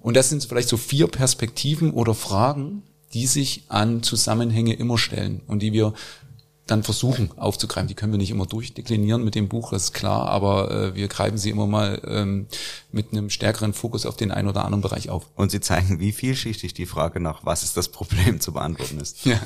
Und 0.01 0.17
das 0.17 0.29
sind 0.29 0.43
vielleicht 0.43 0.69
so 0.69 0.77
vier 0.77 1.07
Perspektiven 1.07 1.91
oder 1.91 2.13
Fragen, 2.13 2.83
die 3.13 3.27
sich 3.27 3.63
an 3.69 4.03
Zusammenhänge 4.03 4.73
immer 4.73 4.97
stellen 4.97 5.41
und 5.47 5.59
die 5.59 5.71
wir 5.71 5.93
dann 6.65 6.83
versuchen 6.83 7.31
aufzugreifen. 7.37 7.87
Die 7.87 7.93
können 7.93 8.13
wir 8.13 8.17
nicht 8.17 8.31
immer 8.31 8.45
durchdeklinieren 8.45 9.23
mit 9.23 9.35
dem 9.35 9.49
Buch, 9.49 9.71
das 9.71 9.85
ist 9.85 9.93
klar, 9.93 10.29
aber 10.29 10.71
äh, 10.71 10.95
wir 10.95 11.07
greifen 11.07 11.37
sie 11.37 11.49
immer 11.49 11.67
mal 11.67 12.01
ähm, 12.07 12.47
mit 12.91 13.11
einem 13.11 13.29
stärkeren 13.29 13.73
Fokus 13.73 14.05
auf 14.05 14.15
den 14.15 14.31
einen 14.31 14.47
oder 14.47 14.63
anderen 14.63 14.81
Bereich 14.81 15.09
auf. 15.09 15.29
Und 15.35 15.51
sie 15.51 15.59
zeigen, 15.59 15.99
wie 15.99 16.11
vielschichtig 16.13 16.73
die 16.73 16.85
Frage 16.85 17.19
nach, 17.19 17.45
was 17.45 17.63
ist 17.63 17.75
das 17.75 17.89
Problem 17.89 18.39
zu 18.39 18.53
beantworten 18.53 18.99
ist. 18.99 19.25
Ja. 19.25 19.41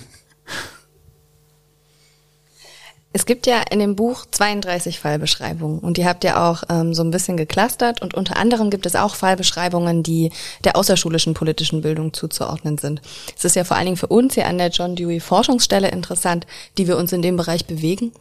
Es 3.17 3.25
gibt 3.25 3.47
ja 3.47 3.63
in 3.71 3.79
dem 3.79 3.95
Buch 3.95 4.27
32 4.29 4.99
Fallbeschreibungen 4.99 5.79
und 5.79 5.97
die 5.97 6.05
habt 6.05 6.23
ihr 6.23 6.39
auch 6.39 6.61
ähm, 6.69 6.93
so 6.93 7.01
ein 7.01 7.09
bisschen 7.09 7.35
geclustert 7.35 7.99
und 7.99 8.13
unter 8.13 8.37
anderem 8.37 8.69
gibt 8.69 8.85
es 8.85 8.95
auch 8.95 9.15
Fallbeschreibungen, 9.15 10.03
die 10.03 10.31
der 10.63 10.75
außerschulischen 10.75 11.33
politischen 11.33 11.81
Bildung 11.81 12.13
zuzuordnen 12.13 12.77
sind. 12.77 13.01
Es 13.35 13.43
ist 13.43 13.55
ja 13.55 13.63
vor 13.63 13.75
allen 13.75 13.87
Dingen 13.87 13.97
für 13.97 14.05
uns 14.05 14.35
hier 14.35 14.45
an 14.45 14.59
der 14.59 14.69
John 14.69 14.95
Dewey 14.95 15.19
Forschungsstelle 15.19 15.89
interessant, 15.89 16.45
die 16.77 16.87
wir 16.87 16.95
uns 16.95 17.11
in 17.11 17.23
dem 17.23 17.37
Bereich 17.37 17.65
bewegen 17.65 18.11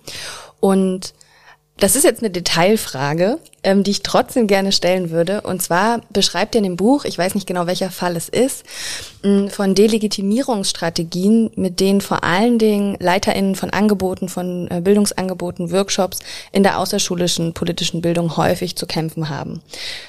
und 0.60 1.12
das 1.78 1.94
ist 1.94 2.04
jetzt 2.04 2.22
eine 2.22 2.30
Detailfrage, 2.30 3.38
ähm, 3.62 3.82
die 3.82 3.90
ich 3.90 4.02
trotzdem 4.02 4.46
gerne 4.46 4.72
stellen 4.72 5.10
würde. 5.10 5.42
Und 5.42 5.62
zwar 5.62 6.00
beschreibt 6.08 6.54
ihr 6.54 6.60
in 6.60 6.64
dem 6.64 6.76
Buch, 6.76 7.04
ich 7.04 7.18
weiß 7.18 7.34
nicht 7.34 7.46
genau 7.46 7.66
welcher 7.66 7.90
Fall 7.90 8.16
es 8.16 8.30
ist, 8.30 8.64
von 9.48 9.74
Delegitimierungsstrategien, 9.74 11.50
mit 11.56 11.80
denen 11.80 12.00
vor 12.00 12.24
allen 12.24 12.58
Dingen 12.58 12.96
LeiterInnen 12.98 13.56
von 13.56 13.70
Angeboten, 13.70 14.28
von 14.30 14.70
äh, 14.70 14.80
Bildungsangeboten, 14.80 15.70
Workshops 15.70 16.20
in 16.50 16.62
der 16.62 16.78
außerschulischen 16.78 17.52
politischen 17.52 18.00
Bildung 18.00 18.36
häufig 18.38 18.76
zu 18.76 18.86
kämpfen 18.86 19.28
haben. 19.28 19.60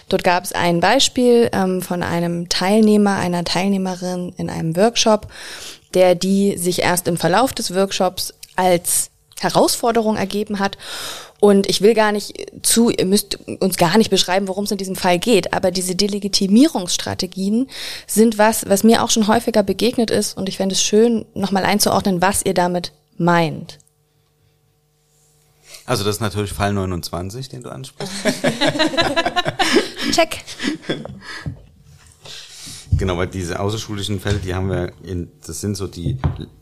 Dort 0.07 0.23
gab 0.23 0.45
es 0.45 0.53
ein 0.53 0.79
Beispiel 0.79 1.49
ähm, 1.51 1.81
von 1.81 2.01
einem 2.01 2.47
Teilnehmer, 2.47 3.17
einer 3.17 3.43
Teilnehmerin 3.43 4.33
in 4.37 4.49
einem 4.49 4.77
Workshop, 4.77 5.27
der 5.93 6.15
die 6.15 6.57
sich 6.57 6.81
erst 6.83 7.09
im 7.09 7.17
Verlauf 7.17 7.51
des 7.51 7.73
Workshops 7.73 8.33
als 8.55 9.09
Herausforderung 9.39 10.15
ergeben 10.15 10.59
hat 10.59 10.77
und 11.39 11.69
ich 11.69 11.81
will 11.81 11.93
gar 11.93 12.11
nicht 12.11 12.51
zu, 12.63 12.89
ihr 12.89 13.05
müsst 13.05 13.37
uns 13.59 13.77
gar 13.77 13.97
nicht 13.97 14.09
beschreiben, 14.09 14.47
worum 14.47 14.63
es 14.65 14.71
in 14.71 14.77
diesem 14.77 14.95
Fall 14.95 15.19
geht, 15.19 15.53
aber 15.53 15.71
diese 15.71 15.95
Delegitimierungsstrategien 15.95 17.69
sind 18.07 18.37
was, 18.37 18.67
was 18.67 18.83
mir 18.83 19.03
auch 19.03 19.09
schon 19.09 19.27
häufiger 19.27 19.63
begegnet 19.63 20.09
ist 20.11 20.37
und 20.37 20.49
ich 20.49 20.57
fände 20.57 20.73
es 20.73 20.81
schön, 20.81 21.25
nochmal 21.33 21.63
einzuordnen, 21.63 22.21
was 22.21 22.43
ihr 22.45 22.53
damit 22.53 22.91
meint. 23.17 23.79
Also 25.85 26.03
das 26.03 26.15
ist 26.15 26.21
natürlich 26.21 26.51
Fall 26.51 26.73
29, 26.73 27.49
den 27.49 27.63
du 27.63 27.69
ansprichst. 27.69 28.13
Check. 30.11 30.43
Genau, 32.97 33.17
weil 33.17 33.27
diese 33.27 33.59
außerschulischen 33.59 34.19
Fälle, 34.19 34.39
die 34.39 34.55
haben 34.55 34.69
wir 34.69 34.91
in, 35.03 35.31
das 35.45 35.61
sind 35.61 35.75
so 35.75 35.85
die 35.85 36.17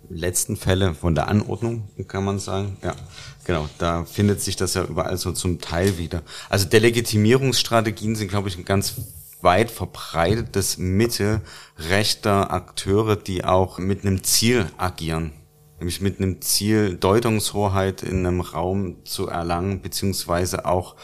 letzten 0.09 0.57
Fälle 0.57 0.93
von 0.93 1.15
der 1.15 1.29
Anordnung, 1.29 1.87
kann 2.07 2.25
man 2.25 2.39
sagen. 2.39 2.75
Ja, 2.83 2.93
genau. 3.45 3.69
Da 3.77 4.03
findet 4.03 4.41
sich 4.41 4.57
das 4.57 4.73
ja 4.73 4.83
überall 4.83 5.17
so 5.17 5.31
zum 5.31 5.61
Teil 5.61 5.97
wieder. 5.97 6.23
Also 6.49 6.67
Delegitimierungsstrategien 6.67 8.15
sind, 8.15 8.27
glaube 8.27 8.49
ich, 8.49 8.57
ein 8.57 8.65
ganz 8.65 8.95
weit 9.41 9.71
verbreitetes 9.71 10.77
Mittel 10.77 11.41
rechter 11.77 12.51
Akteure, 12.51 13.15
die 13.15 13.45
auch 13.45 13.77
mit 13.77 14.05
einem 14.05 14.23
Ziel 14.23 14.65
agieren. 14.77 15.31
Nämlich 15.79 16.01
mit 16.01 16.19
einem 16.19 16.41
Ziel, 16.41 16.95
Deutungshoheit 16.95 18.03
in 18.03 18.25
einem 18.25 18.41
Raum 18.41 19.05
zu 19.05 19.27
erlangen, 19.27 19.81
beziehungsweise 19.81 20.65
auch 20.65 20.95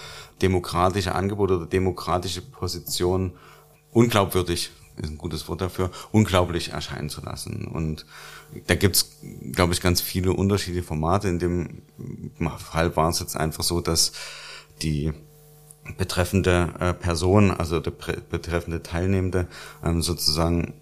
demokratische 0.41 1.13
Angebote 1.13 1.55
oder 1.55 1.65
demokratische 1.67 2.41
Positionen 2.41 3.33
unglaubwürdig 3.91 4.71
ist 5.01 5.09
ein 5.09 5.17
gutes 5.17 5.47
Wort 5.47 5.61
dafür, 5.61 5.91
unglaublich 6.11 6.69
erscheinen 6.69 7.09
zu 7.09 7.21
lassen. 7.21 7.65
Und 7.65 8.05
da 8.67 8.75
gibt's, 8.75 9.17
glaube 9.51 9.73
ich, 9.73 9.81
ganz 9.81 10.01
viele 10.01 10.33
unterschiedliche 10.33 10.85
Formate. 10.85 11.27
In 11.27 11.39
dem 11.39 11.81
Fall 12.57 12.95
war 12.95 13.09
es 13.09 13.19
jetzt 13.19 13.35
einfach 13.35 13.63
so, 13.63 13.81
dass 13.81 14.13
die 14.81 15.11
betreffende 15.97 16.73
äh, 16.79 16.93
Person, 16.93 17.51
also 17.51 17.79
der 17.79 17.91
betreffende 17.91 18.83
Teilnehmende, 18.83 19.47
ähm, 19.83 20.01
sozusagen 20.01 20.73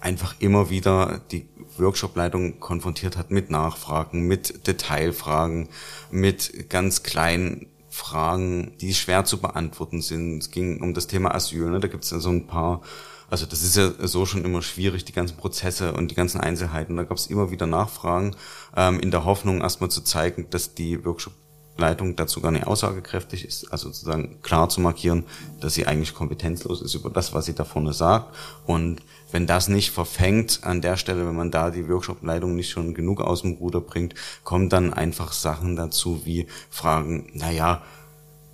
einfach 0.00 0.36
immer 0.40 0.70
wieder 0.70 1.20
die 1.30 1.48
Workshopleitung 1.76 2.60
konfrontiert 2.60 3.16
hat 3.16 3.30
mit 3.30 3.50
Nachfragen, 3.50 4.26
mit 4.26 4.66
Detailfragen, 4.66 5.68
mit 6.10 6.68
ganz 6.68 7.02
kleinen 7.02 7.66
Fragen, 7.90 8.76
die 8.80 8.94
schwer 8.94 9.24
zu 9.24 9.40
beantworten 9.40 10.00
sind. 10.00 10.38
Es 10.38 10.50
ging 10.50 10.80
um 10.82 10.94
das 10.94 11.06
Thema 11.06 11.34
Asyl. 11.34 11.70
Ne? 11.70 11.80
Da 11.80 11.88
gibt 11.88 12.04
es 12.04 12.10
ja 12.10 12.20
so 12.20 12.30
ein 12.30 12.46
paar 12.46 12.82
also 13.30 13.46
das 13.46 13.62
ist 13.62 13.76
ja 13.76 13.92
so 14.06 14.26
schon 14.26 14.44
immer 14.44 14.62
schwierig, 14.62 15.04
die 15.04 15.12
ganzen 15.12 15.36
Prozesse 15.36 15.92
und 15.92 16.10
die 16.10 16.14
ganzen 16.14 16.40
Einzelheiten. 16.40 16.96
Da 16.96 17.04
gab 17.04 17.18
es 17.18 17.26
immer 17.26 17.50
wieder 17.50 17.66
Nachfragen 17.66 18.34
ähm, 18.76 19.00
in 19.00 19.10
der 19.10 19.24
Hoffnung, 19.24 19.60
erstmal 19.60 19.90
zu 19.90 20.02
zeigen, 20.02 20.48
dass 20.48 20.74
die 20.74 21.04
Workshop-Leitung 21.04 22.16
dazu 22.16 22.40
gar 22.40 22.52
nicht 22.52 22.66
aussagekräftig 22.66 23.44
ist, 23.44 23.70
also 23.70 23.88
sozusagen 23.88 24.40
klar 24.40 24.70
zu 24.70 24.80
markieren, 24.80 25.24
dass 25.60 25.74
sie 25.74 25.86
eigentlich 25.86 26.14
kompetenzlos 26.14 26.80
ist 26.80 26.94
über 26.94 27.10
das, 27.10 27.34
was 27.34 27.44
sie 27.44 27.54
da 27.54 27.64
vorne 27.64 27.92
sagt. 27.92 28.34
Und 28.64 29.02
wenn 29.30 29.46
das 29.46 29.68
nicht 29.68 29.90
verfängt 29.90 30.60
an 30.62 30.80
der 30.80 30.96
Stelle, 30.96 31.26
wenn 31.26 31.36
man 31.36 31.50
da 31.50 31.70
die 31.70 31.86
Workshop-Leitung 31.86 32.56
nicht 32.56 32.70
schon 32.70 32.94
genug 32.94 33.20
aus 33.20 33.42
dem 33.42 33.52
Ruder 33.52 33.82
bringt, 33.82 34.14
kommen 34.42 34.70
dann 34.70 34.94
einfach 34.94 35.32
Sachen 35.32 35.76
dazu 35.76 36.22
wie 36.24 36.46
Fragen, 36.70 37.30
naja, 37.34 37.82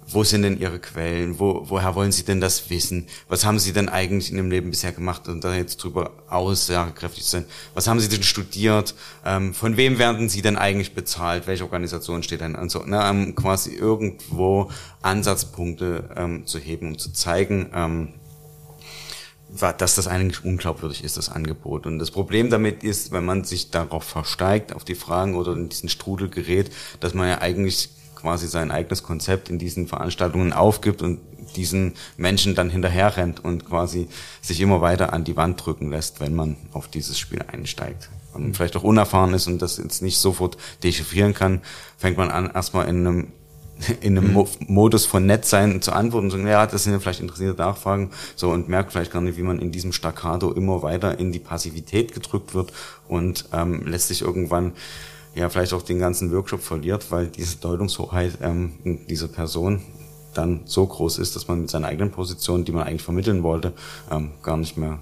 wo 0.09 0.23
sind 0.23 0.43
denn 0.43 0.59
Ihre 0.59 0.79
Quellen? 0.79 1.39
Wo, 1.39 1.65
woher 1.65 1.95
wollen 1.95 2.13
Sie 2.13 2.25
denn 2.25 2.41
das 2.41 2.69
wissen? 2.71 3.07
Was 3.29 3.45
haben 3.45 3.59
Sie 3.59 3.73
denn 3.73 3.89
eigentlich 3.89 4.31
in 4.31 4.37
Ihrem 4.37 4.51
Leben 4.51 4.71
bisher 4.71 4.93
gemacht 4.93 5.29
und 5.29 5.43
da 5.45 5.55
jetzt 5.55 5.79
drüber 5.79 6.13
aussagekräftig 6.29 7.25
sein? 7.25 7.45
Was 7.75 7.87
haben 7.87 8.01
Sie 8.01 8.09
denn 8.09 8.23
studiert? 8.23 8.95
Ähm, 9.25 9.55
von 9.55 9.77
wem 9.77 9.99
werden 9.99 10.29
Sie 10.29 10.43
denn 10.43 10.57
eigentlich 10.57 10.95
bezahlt? 10.95 11.47
Welche 11.47 11.65
Organisation 11.65 12.23
steht 12.23 12.43
denn 12.43 12.57
an? 12.57 12.69
So, 12.69 12.81
ne, 12.81 13.09
um 13.11 13.35
quasi 13.35 13.73
irgendwo 13.73 14.71
Ansatzpunkte 15.03 16.11
ähm, 16.17 16.47
zu 16.47 16.59
heben, 16.59 16.89
um 16.89 16.99
zu 16.99 17.13
zeigen, 17.13 17.71
ähm, 17.75 18.09
dass 19.79 19.95
das 19.95 20.09
eigentlich 20.09 20.45
unglaubwürdig 20.45 21.05
ist, 21.05 21.17
das 21.17 21.29
Angebot. 21.29 21.87
Und 21.87 21.99
das 21.99 22.11
Problem 22.11 22.51
damit 22.51 22.83
ist, 22.83 23.13
wenn 23.13 23.25
man 23.25 23.45
sich 23.45 23.71
darauf 23.71 24.05
versteigt, 24.05 24.75
auf 24.75 24.85
die 24.85 24.97
Fragen 24.97 25.37
oder 25.37 25.53
in 25.53 25.69
diesen 25.69 25.89
Strudel 25.89 26.29
gerät, 26.29 26.73
dass 27.01 27.15
man 27.15 27.29
ja 27.29 27.41
eigentlich 27.41 27.91
quasi 28.25 28.49
sein 28.49 28.71
eigenes 28.71 29.03
Konzept 29.03 29.51
in 29.51 29.59
diesen 29.59 29.87
Veranstaltungen 29.87 30.55
aufgibt 30.55 31.03
und 31.03 31.21
diesen 31.57 31.93
Menschen 32.17 32.55
dann 32.55 32.71
hinterher 32.71 33.19
rennt 33.19 33.45
und 33.45 33.67
quasi 33.67 34.09
sich 34.41 34.63
immer 34.63 34.81
weiter 34.81 35.13
an 35.13 35.25
die 35.25 35.37
Wand 35.37 35.65
drücken 35.65 35.91
lässt, 35.91 36.21
wenn 36.21 36.35
man 36.35 36.57
auf 36.73 36.89
dieses 36.89 37.19
Spiel 37.19 37.45
einsteigt. 37.47 38.09
Und 38.33 38.47
mhm. 38.49 38.55
vielleicht 38.55 38.77
auch 38.77 38.83
unerfahren 38.83 39.35
ist 39.35 39.47
und 39.47 39.61
das 39.61 39.77
jetzt 39.77 40.01
nicht 40.01 40.17
sofort 40.17 40.57
dechiffrieren 40.83 41.35
kann, 41.35 41.61
fängt 41.99 42.17
man 42.17 42.31
an, 42.31 42.51
erstmal 42.51 42.89
in 42.89 43.07
einem 43.07 43.33
in 44.01 44.17
einem 44.17 44.33
mhm. 44.33 44.47
Modus 44.69 45.05
von 45.05 45.27
nett 45.27 45.45
sein 45.45 45.83
zu 45.83 45.93
antworten 45.93 46.27
und 46.27 46.31
sagen, 46.31 46.47
ja, 46.47 46.65
das 46.67 46.85
sind 46.85 46.95
ja 46.95 47.01
vielleicht 47.01 47.21
interessierte 47.21 47.61
Nachfragen, 47.61 48.11
so 48.37 48.51
und 48.51 48.71
merkt 48.71 48.93
vielleicht 48.93 49.13
gar 49.13 49.21
nicht, 49.21 49.37
wie 49.37 49.43
man 49.43 49.59
in 49.59 49.71
diesem 49.71 49.93
Staccato 49.93 50.53
immer 50.53 50.83
weiter 50.83 51.19
in 51.19 51.31
die 51.31 51.41
Passivität 51.41 52.15
gedrückt 52.15 52.55
wird 52.55 52.73
und 53.07 53.47
ähm, 53.53 53.85
lässt 53.85 54.09
sich 54.09 54.23
irgendwann 54.23 54.73
ja 55.35 55.49
vielleicht 55.49 55.73
auch 55.73 55.83
den 55.83 55.99
ganzen 55.99 56.33
Workshop 56.33 56.61
verliert, 56.61 57.11
weil 57.11 57.29
diese 57.29 57.57
Deutungshoheit 57.57 58.39
ähm, 58.43 58.73
dieser 59.09 59.29
Person 59.29 59.83
dann 60.35 60.61
so 60.65 60.87
groß 60.87 61.19
ist, 61.19 61.37
dass 61.37 61.49
man 61.49 61.63
mit 61.63 61.71
seiner 61.71 61.89
eigenen 61.89 62.11
Position, 62.11 62.65
die 62.65 62.73
man 62.73 62.87
eigentlich 62.87 63.03
vermitteln 63.03 63.43
wollte, 63.43 63.73
ähm, 64.11 64.33
gar 64.43 64.57
nicht 64.57 64.77
mehr 64.77 64.99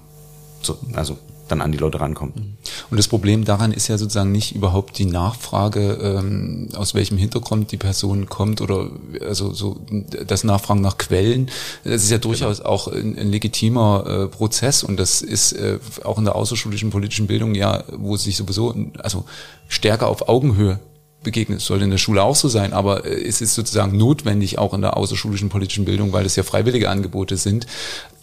so, 0.61 0.77
also 0.93 1.17
dann 1.47 1.61
an 1.61 1.71
die 1.71 1.77
Leute 1.77 1.99
rankommt. 1.99 2.35
Mhm. 2.35 2.57
Und 2.89 2.97
das 2.97 3.07
Problem 3.07 3.45
daran 3.45 3.71
ist 3.71 3.87
ja 3.87 3.97
sozusagen 3.97 4.31
nicht 4.31 4.55
überhaupt 4.55 4.97
die 4.97 5.05
Nachfrage, 5.05 5.93
ähm, 6.01 6.69
aus 6.75 6.93
welchem 6.95 7.17
Hintergrund 7.17 7.71
die 7.71 7.77
Person 7.77 8.27
kommt 8.27 8.61
oder 8.61 8.89
also 9.21 9.53
so 9.53 9.81
das 10.27 10.43
Nachfragen 10.43 10.81
nach 10.81 10.97
Quellen. 10.97 11.49
Das 11.83 12.03
ist 12.03 12.11
ja 12.11 12.17
durchaus 12.17 12.57
genau. 12.57 12.69
auch 12.69 12.87
ein, 12.87 13.17
ein 13.17 13.29
legitimer 13.29 14.05
äh, 14.07 14.27
Prozess 14.27 14.83
und 14.83 14.97
das 14.99 15.21
ist 15.21 15.53
äh, 15.53 15.79
auch 16.03 16.17
in 16.17 16.25
der 16.25 16.35
außerschulischen 16.35 16.89
politischen 16.89 17.27
Bildung 17.27 17.55
ja, 17.55 17.83
wo 17.91 18.15
sich 18.17 18.37
sowieso 18.37 18.75
also 18.99 19.25
stärker 19.67 20.07
auf 20.07 20.27
Augenhöhe 20.27 20.79
begegnet. 21.23 21.59
Es 21.59 21.65
sollte 21.65 21.85
in 21.85 21.91
der 21.91 21.97
Schule 21.97 22.21
auch 22.21 22.35
so 22.35 22.47
sein, 22.47 22.73
aber 22.73 23.05
äh, 23.05 23.23
es 23.23 23.41
ist 23.41 23.55
sozusagen 23.55 23.97
notwendig 23.97 24.59
auch 24.59 24.73
in 24.73 24.81
der 24.81 24.95
außerschulischen 24.97 25.49
politischen 25.49 25.85
Bildung, 25.85 26.13
weil 26.13 26.25
es 26.25 26.35
ja 26.35 26.43
freiwillige 26.43 26.89
Angebote 26.89 27.37
sind, 27.37 27.65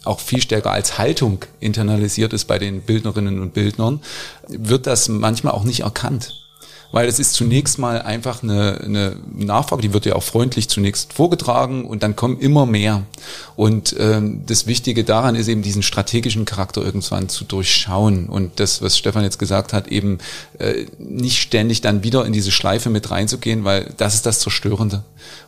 auch 0.03 0.19
viel 0.19 0.41
stärker 0.41 0.71
als 0.71 0.97
Haltung 0.97 1.45
internalisiert 1.59 2.33
ist 2.33 2.45
bei 2.45 2.59
den 2.59 2.81
Bildnerinnen 2.81 3.39
und 3.39 3.53
Bildnern, 3.53 4.01
wird 4.47 4.87
das 4.87 5.09
manchmal 5.09 5.53
auch 5.53 5.63
nicht 5.63 5.81
erkannt. 5.81 6.33
weil 6.91 7.07
es 7.07 7.19
ist 7.19 7.33
zunächst 7.33 7.79
mal 7.79 8.01
einfach 8.01 8.43
eine, 8.43 8.81
eine 8.83 9.15
Nachfrage, 9.33 9.81
die 9.81 9.93
wird 9.93 10.05
ja 10.05 10.15
auch 10.15 10.23
freundlich 10.23 10.69
zunächst 10.69 11.13
vorgetragen 11.13 11.85
und 11.85 12.03
dann 12.03 12.15
kommen 12.15 12.39
immer 12.39 12.65
mehr. 12.65 13.03
Und 13.55 13.95
ähm, 13.97 14.43
das 14.45 14.67
Wichtige 14.67 15.03
daran 15.03 15.35
ist 15.35 15.47
eben 15.47 15.61
diesen 15.61 15.83
strategischen 15.83 16.45
Charakter 16.45 16.83
irgendwann 16.83 17.29
zu 17.29 17.45
durchschauen 17.45 18.27
und 18.27 18.59
das, 18.59 18.81
was 18.81 18.97
Stefan 18.97 19.23
jetzt 19.23 19.39
gesagt 19.39 19.73
hat, 19.73 19.87
eben 19.87 20.17
äh, 20.59 20.85
nicht 20.99 21.41
ständig 21.41 21.81
dann 21.81 22.03
wieder 22.03 22.25
in 22.25 22.33
diese 22.33 22.51
Schleife 22.51 22.89
mit 22.89 23.09
reinzugehen, 23.09 23.63
weil 23.63 23.93
das 23.97 24.15
ist 24.15 24.25
das 24.25 24.39
Zerstörende. 24.39 25.03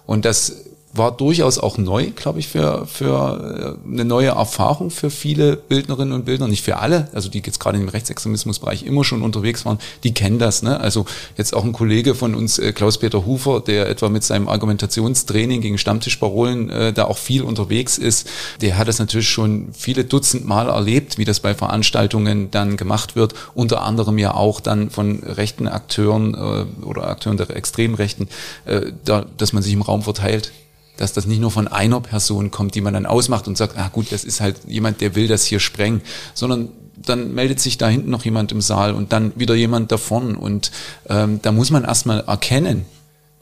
Und 0.05 0.25
das 0.25 0.55
war 0.93 1.11
durchaus 1.11 1.57
auch 1.57 1.77
neu, 1.77 2.11
glaube 2.15 2.39
ich, 2.39 2.47
für, 2.47 2.85
für 2.85 3.77
äh, 3.87 3.91
eine 3.91 4.05
neue 4.05 4.29
Erfahrung 4.29 4.91
für 4.91 5.09
viele 5.09 5.57
Bildnerinnen 5.57 6.13
und 6.13 6.25
Bildner, 6.25 6.47
nicht 6.47 6.63
für 6.63 6.77
alle, 6.77 7.09
also 7.13 7.29
die 7.29 7.41
jetzt 7.43 7.59
gerade 7.59 7.79
im 7.79 7.89
Rechtsextremismusbereich 7.89 8.83
immer 8.83 9.03
schon 9.03 9.23
unterwegs 9.23 9.65
waren, 9.65 9.79
die 10.03 10.13
kennen 10.13 10.37
das. 10.37 10.61
Ne? 10.61 10.79
Also 10.79 11.05
jetzt 11.35 11.55
auch 11.55 11.63
ein 11.63 11.73
Kollege 11.73 12.13
von 12.13 12.35
uns, 12.35 12.59
äh, 12.59 12.73
Klaus-Peter 12.73 13.25
Hufer, 13.25 13.59
der 13.59 13.89
etwa 13.89 14.09
mit 14.09 14.23
seinem 14.23 14.47
Argumentationstraining 14.47 15.61
gegen 15.61 15.79
Stammtischparolen 15.79 16.69
äh, 16.69 16.93
da 16.93 17.05
auch 17.05 17.17
viel 17.17 17.41
unterwegs 17.41 17.97
ist, 17.97 18.29
der 18.61 18.77
hat 18.77 18.87
das 18.87 18.99
natürlich 18.99 19.29
schon 19.29 19.69
viele 19.73 20.05
Dutzend 20.05 20.45
Mal 20.45 20.69
erlebt, 20.69 21.17
wie 21.17 21.25
das 21.25 21.39
bei 21.39 21.55
Veranstaltungen 21.55 22.51
dann 22.51 22.77
gemacht 22.77 23.15
wird, 23.15 23.33
unter 23.55 23.81
anderem 23.81 24.19
ja 24.19 24.35
auch 24.35 24.59
dann 24.59 24.91
von 24.91 25.23
rechten 25.23 25.67
Akteuren 25.67 26.35
äh, 26.35 26.85
oder 26.85 27.07
Akteuren 27.07 27.37
der 27.37 27.49
extremen 27.55 27.95
Rechten, 27.95 28.27
äh, 28.65 28.91
da, 29.05 29.25
dass 29.37 29.53
man 29.53 29.63
sich 29.63 29.73
im 29.73 29.81
Raum 29.81 30.03
verteilt 30.03 30.51
dass 30.97 31.13
das 31.13 31.25
nicht 31.25 31.41
nur 31.41 31.51
von 31.51 31.67
einer 31.67 32.01
Person 32.01 32.51
kommt, 32.51 32.75
die 32.75 32.81
man 32.81 32.93
dann 32.93 33.05
ausmacht 33.05 33.47
und 33.47 33.57
sagt, 33.57 33.77
ah 33.77 33.89
gut, 33.89 34.11
das 34.11 34.23
ist 34.23 34.41
halt 34.41 34.57
jemand, 34.67 35.01
der 35.01 35.15
will 35.15 35.27
das 35.27 35.45
hier 35.45 35.59
sprengen, 35.59 36.01
sondern 36.33 36.69
dann 36.95 37.33
meldet 37.33 37.59
sich 37.59 37.77
da 37.77 37.87
hinten 37.87 38.09
noch 38.09 38.25
jemand 38.25 38.51
im 38.51 38.61
Saal 38.61 38.93
und 38.93 39.11
dann 39.11 39.33
wieder 39.35 39.55
jemand 39.55 39.91
davon. 39.91 40.35
Und 40.35 40.71
ähm, 41.09 41.39
da 41.41 41.51
muss 41.51 41.71
man 41.71 41.83
erstmal 41.83 42.21
erkennen, 42.21 42.85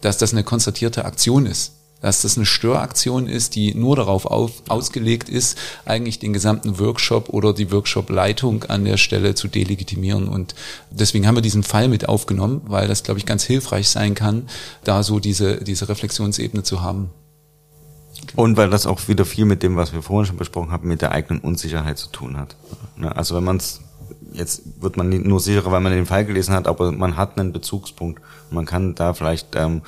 dass 0.02 0.18
das 0.18 0.32
eine 0.32 0.44
konstatierte 0.44 1.06
Aktion 1.06 1.46
ist. 1.46 1.74
Dass 2.02 2.24
das 2.24 2.36
eine 2.36 2.48
Störaktion 2.48 3.28
ist, 3.28 3.54
die 3.54 3.76
nur 3.76 3.96
darauf 3.96 4.26
auf, 4.26 4.64
ausgelegt 4.68 5.30
ist, 5.30 5.56
eigentlich 5.86 6.18
den 6.18 6.34
gesamten 6.34 6.80
Workshop 6.80 7.30
oder 7.30 7.54
die 7.54 7.72
Workshop-Leitung 7.72 8.64
an 8.64 8.86
der 8.86 8.98
Stelle 8.98 9.36
zu 9.36 9.48
delegitimieren. 9.48 10.28
Und 10.28 10.56
deswegen 10.90 11.28
haben 11.28 11.36
wir 11.36 11.44
diesen 11.44 11.62
Fall 11.62 11.90
mit 11.90 12.10
aufgenommen, 12.10 12.62
weil 12.66 12.88
das, 12.88 13.04
glaube 13.04 13.20
ich, 13.20 13.28
ganz 13.28 13.44
hilfreich 13.44 13.90
sein 13.90 14.16
kann, 14.16 14.48
da 14.84 15.04
so 15.04 15.20
diese, 15.20 15.58
diese 15.58 15.90
Reflexionsebene 15.90 16.64
zu 16.64 16.82
haben. 16.82 17.12
Und 18.36 18.58
weil 18.58 18.70
das 18.70 18.86
auch 18.86 19.08
wieder 19.08 19.26
viel 19.26 19.46
mit 19.46 19.64
dem, 19.64 19.76
was 19.76 19.94
wir 19.94 20.02
vorhin 20.02 20.26
schon 20.26 20.38
besprochen 20.38 20.72
haben, 20.72 20.88
mit 20.88 21.02
der 21.02 21.12
eigenen 21.12 21.42
Unsicherheit 21.42 21.98
zu 21.98 22.08
tun 22.10 22.38
hat. 22.38 22.56
Ne, 22.96 23.16
also 23.16 23.36
wenn 23.36 23.44
man 23.44 23.58
es, 23.58 23.82
jetzt 24.32 24.82
wird 24.82 24.98
man 24.98 25.10
nur 25.10 25.40
sicherer, 25.40 25.72
weil 25.72 25.82
man 25.82 25.92
den 25.92 26.06
Fall 26.06 26.26
gelesen 26.26 26.54
hat, 26.54 26.68
aber 26.68 26.92
man 26.92 27.18
hat 27.18 27.38
einen 27.38 27.52
Bezugspunkt. 27.52 28.22
Man 28.50 28.66
kann 28.66 28.96
da 28.96 29.14
vielleicht 29.14 29.56
ähm, 29.56 29.82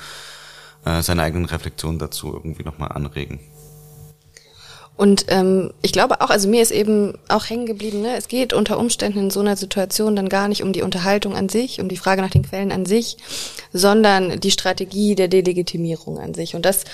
äh, 0.84 1.02
seine 1.02 1.22
eigenen 1.22 1.46
Reflexionen 1.46 1.98
dazu 1.98 2.32
irgendwie 2.32 2.64
nochmal 2.64 2.92
anregen. 2.92 3.40
Und 4.96 5.26
ähm, 5.28 5.72
ich 5.82 5.92
glaube 5.92 6.20
auch, 6.20 6.30
also 6.30 6.48
mir 6.48 6.62
ist 6.62 6.70
eben 6.70 7.18
auch 7.28 7.50
hängen 7.50 7.66
geblieben, 7.66 8.02
ne? 8.02 8.16
es 8.16 8.28
geht 8.28 8.52
unter 8.52 8.78
Umständen 8.78 9.18
in 9.18 9.30
so 9.30 9.40
einer 9.40 9.56
Situation 9.56 10.14
dann 10.14 10.28
gar 10.28 10.46
nicht 10.46 10.62
um 10.62 10.72
die 10.72 10.82
Unterhaltung 10.82 11.34
an 11.34 11.48
sich, 11.48 11.80
um 11.80 11.88
die 11.88 11.96
Frage 11.96 12.22
nach 12.22 12.30
den 12.30 12.44
Quellen 12.44 12.70
an 12.70 12.86
sich, 12.86 13.16
sondern 13.72 14.38
die 14.38 14.52
Strategie 14.52 15.16
der 15.16 15.26
Delegitimierung 15.26 16.20
an 16.20 16.32
sich. 16.34 16.54
Und 16.54 16.64
das 16.64 16.84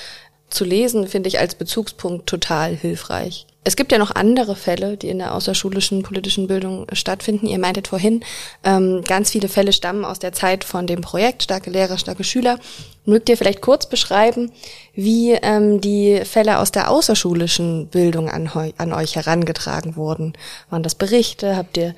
zu 0.51 0.65
lesen, 0.65 1.07
finde 1.07 1.29
ich 1.29 1.39
als 1.39 1.55
Bezugspunkt 1.55 2.27
total 2.27 2.75
hilfreich. 2.75 3.47
Es 3.63 3.77
gibt 3.77 3.93
ja 3.93 3.99
noch 3.99 4.15
andere 4.15 4.57
Fälle, 4.57 4.97
die 4.97 5.11
in 5.11 5.19
der 5.19 5.35
außerschulischen 5.35 6.03
politischen 6.03 6.47
Bildung 6.47 6.87
stattfinden. 6.95 7.47
Ihr 7.47 7.59
meintet 7.59 7.89
vorhin, 7.89 8.25
ähm, 8.65 9.03
ganz 9.07 9.31
viele 9.31 9.49
Fälle 9.49 9.75
stammen 9.75 10.07
aus 10.07 10.19
der 10.19 10.33
Zeit 10.33 10.65
von 10.65 10.87
dem 10.87 11.03
Projekt 11.03 11.43
Starke 11.43 11.69
Lehrer, 11.69 11.99
starke 11.99 12.25
Schüler. 12.25 12.59
Mögt 13.05 13.29
ihr 13.29 13.37
vielleicht 13.37 13.61
kurz 13.61 13.87
beschreiben, 13.87 14.51
wie 14.95 15.33
ähm, 15.33 15.83
die 15.83 16.23
Fälle 16.25 16.59
aus 16.59 16.73
der 16.73 16.91
außerschulischen 16.91 17.89
Bildung 17.89 18.31
an, 18.31 18.51
an 18.79 18.93
euch 18.95 19.17
herangetragen 19.17 19.95
wurden? 19.95 20.33
Waren 20.71 20.83
das 20.83 20.95
Berichte? 20.95 21.55
Habt 21.57 21.77
ihr 21.77 21.95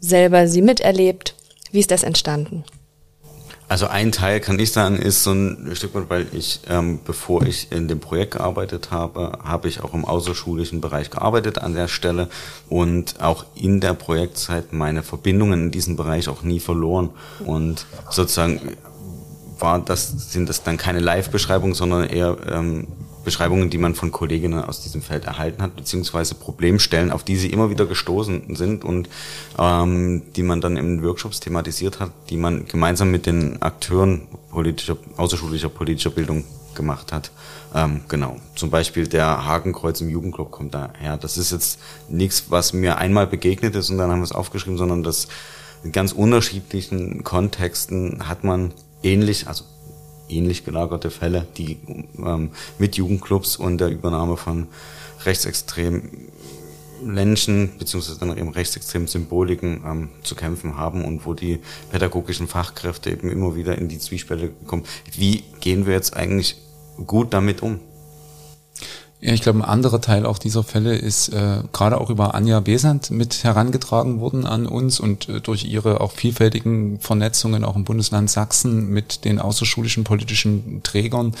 selber 0.00 0.48
sie 0.48 0.60
miterlebt? 0.60 1.34
Wie 1.72 1.80
ist 1.80 1.90
das 1.90 2.02
entstanden? 2.02 2.64
Also 3.70 3.86
ein 3.86 4.10
Teil 4.10 4.40
kann 4.40 4.58
ich 4.58 4.72
sagen, 4.72 4.96
ist 4.96 5.22
so 5.22 5.30
ein 5.30 5.76
Stück 5.76 5.94
weit, 5.94 6.10
weil 6.10 6.26
ich, 6.32 6.58
ähm, 6.68 6.98
bevor 7.04 7.44
ich 7.44 7.70
in 7.70 7.86
dem 7.86 8.00
Projekt 8.00 8.32
gearbeitet 8.32 8.90
habe, 8.90 9.38
habe 9.44 9.68
ich 9.68 9.80
auch 9.80 9.94
im 9.94 10.04
außerschulischen 10.04 10.80
Bereich 10.80 11.08
gearbeitet 11.08 11.58
an 11.58 11.74
der 11.74 11.86
Stelle 11.86 12.28
und 12.68 13.20
auch 13.20 13.44
in 13.54 13.80
der 13.80 13.94
Projektzeit 13.94 14.72
meine 14.72 15.04
Verbindungen 15.04 15.66
in 15.66 15.70
diesem 15.70 15.94
Bereich 15.94 16.28
auch 16.28 16.42
nie 16.42 16.58
verloren. 16.58 17.10
Und 17.46 17.86
sozusagen 18.10 18.60
war 19.60 19.78
das, 19.78 20.32
sind 20.32 20.48
das 20.48 20.64
dann 20.64 20.76
keine 20.76 20.98
Live-Beschreibungen, 20.98 21.74
sondern 21.74 22.08
eher 22.08 22.38
ähm, 22.50 22.88
Beschreibungen, 23.24 23.70
die 23.70 23.78
man 23.78 23.94
von 23.94 24.12
Kolleginnen 24.12 24.64
aus 24.64 24.82
diesem 24.82 25.02
Feld 25.02 25.24
erhalten 25.24 25.62
hat, 25.62 25.76
beziehungsweise 25.76 26.34
Problemstellen, 26.34 27.10
auf 27.10 27.22
die 27.22 27.36
sie 27.36 27.50
immer 27.50 27.70
wieder 27.70 27.86
gestoßen 27.86 28.54
sind 28.56 28.84
und 28.84 29.08
ähm, 29.58 30.22
die 30.36 30.42
man 30.42 30.60
dann 30.60 30.76
in 30.76 31.02
Workshops 31.02 31.40
thematisiert 31.40 32.00
hat, 32.00 32.10
die 32.30 32.36
man 32.36 32.66
gemeinsam 32.66 33.10
mit 33.10 33.26
den 33.26 33.60
Akteuren 33.62 34.22
politischer, 34.50 34.96
außerschulischer 35.16 35.68
politischer 35.68 36.10
Bildung 36.10 36.44
gemacht 36.74 37.12
hat. 37.12 37.30
Ähm, 37.74 38.02
genau. 38.08 38.36
Zum 38.54 38.70
Beispiel 38.70 39.06
der 39.06 39.44
Hakenkreuz 39.44 40.00
im 40.00 40.08
Jugendclub 40.08 40.50
kommt 40.50 40.74
daher. 40.74 41.16
Das 41.16 41.36
ist 41.36 41.52
jetzt 41.52 41.78
nichts, 42.08 42.46
was 42.48 42.72
mir 42.72 42.98
einmal 42.98 43.26
begegnet 43.26 43.74
ist 43.74 43.90
und 43.90 43.98
dann 43.98 44.10
haben 44.10 44.20
wir 44.20 44.24
es 44.24 44.32
aufgeschrieben, 44.32 44.78
sondern 44.78 45.02
das 45.02 45.28
in 45.82 45.92
ganz 45.92 46.12
unterschiedlichen 46.12 47.24
Kontexten 47.24 48.28
hat 48.28 48.44
man 48.44 48.72
ähnlich, 49.02 49.46
also 49.46 49.64
ähnlich 50.30 50.64
gelagerte 50.64 51.10
Fälle, 51.10 51.46
die 51.56 51.78
ähm, 52.18 52.50
mit 52.78 52.96
Jugendclubs 52.96 53.56
und 53.56 53.78
der 53.78 53.88
Übernahme 53.88 54.36
von 54.36 54.68
rechtsextremen 55.24 56.30
Menschen 57.02 57.70
beziehungsweise 57.78 58.18
dann 58.18 58.36
eben 58.36 58.50
rechtsextremen 58.50 59.08
Symboliken 59.08 59.82
ähm, 59.86 60.08
zu 60.22 60.34
kämpfen 60.34 60.76
haben 60.76 61.04
und 61.04 61.24
wo 61.26 61.34
die 61.34 61.60
pädagogischen 61.90 62.48
Fachkräfte 62.48 63.10
eben 63.10 63.30
immer 63.30 63.56
wieder 63.56 63.78
in 63.78 63.88
die 63.88 63.98
Zwiespälle 63.98 64.50
kommen. 64.66 64.84
Wie 65.12 65.44
gehen 65.60 65.86
wir 65.86 65.94
jetzt 65.94 66.16
eigentlich 66.16 66.56
gut 67.06 67.32
damit 67.32 67.62
um? 67.62 67.80
Ja, 69.22 69.34
ich 69.34 69.42
glaube, 69.42 69.58
ein 69.58 69.64
anderer 69.64 70.00
Teil 70.00 70.24
auch 70.24 70.38
dieser 70.38 70.64
Fälle 70.64 70.96
ist 70.96 71.28
äh, 71.28 71.58
gerade 71.72 72.00
auch 72.00 72.08
über 72.08 72.34
Anja 72.34 72.60
Besant 72.60 73.10
mit 73.10 73.44
herangetragen 73.44 74.18
worden 74.18 74.46
an 74.46 74.66
uns 74.66 74.98
und 74.98 75.28
äh, 75.28 75.40
durch 75.42 75.64
ihre 75.64 76.00
auch 76.00 76.12
vielfältigen 76.12 76.98
Vernetzungen 77.00 77.62
auch 77.62 77.76
im 77.76 77.84
Bundesland 77.84 78.30
Sachsen 78.30 78.88
mit 78.88 79.26
den 79.26 79.38
außerschulischen 79.38 80.04
politischen 80.04 80.82
Trägern 80.82 81.34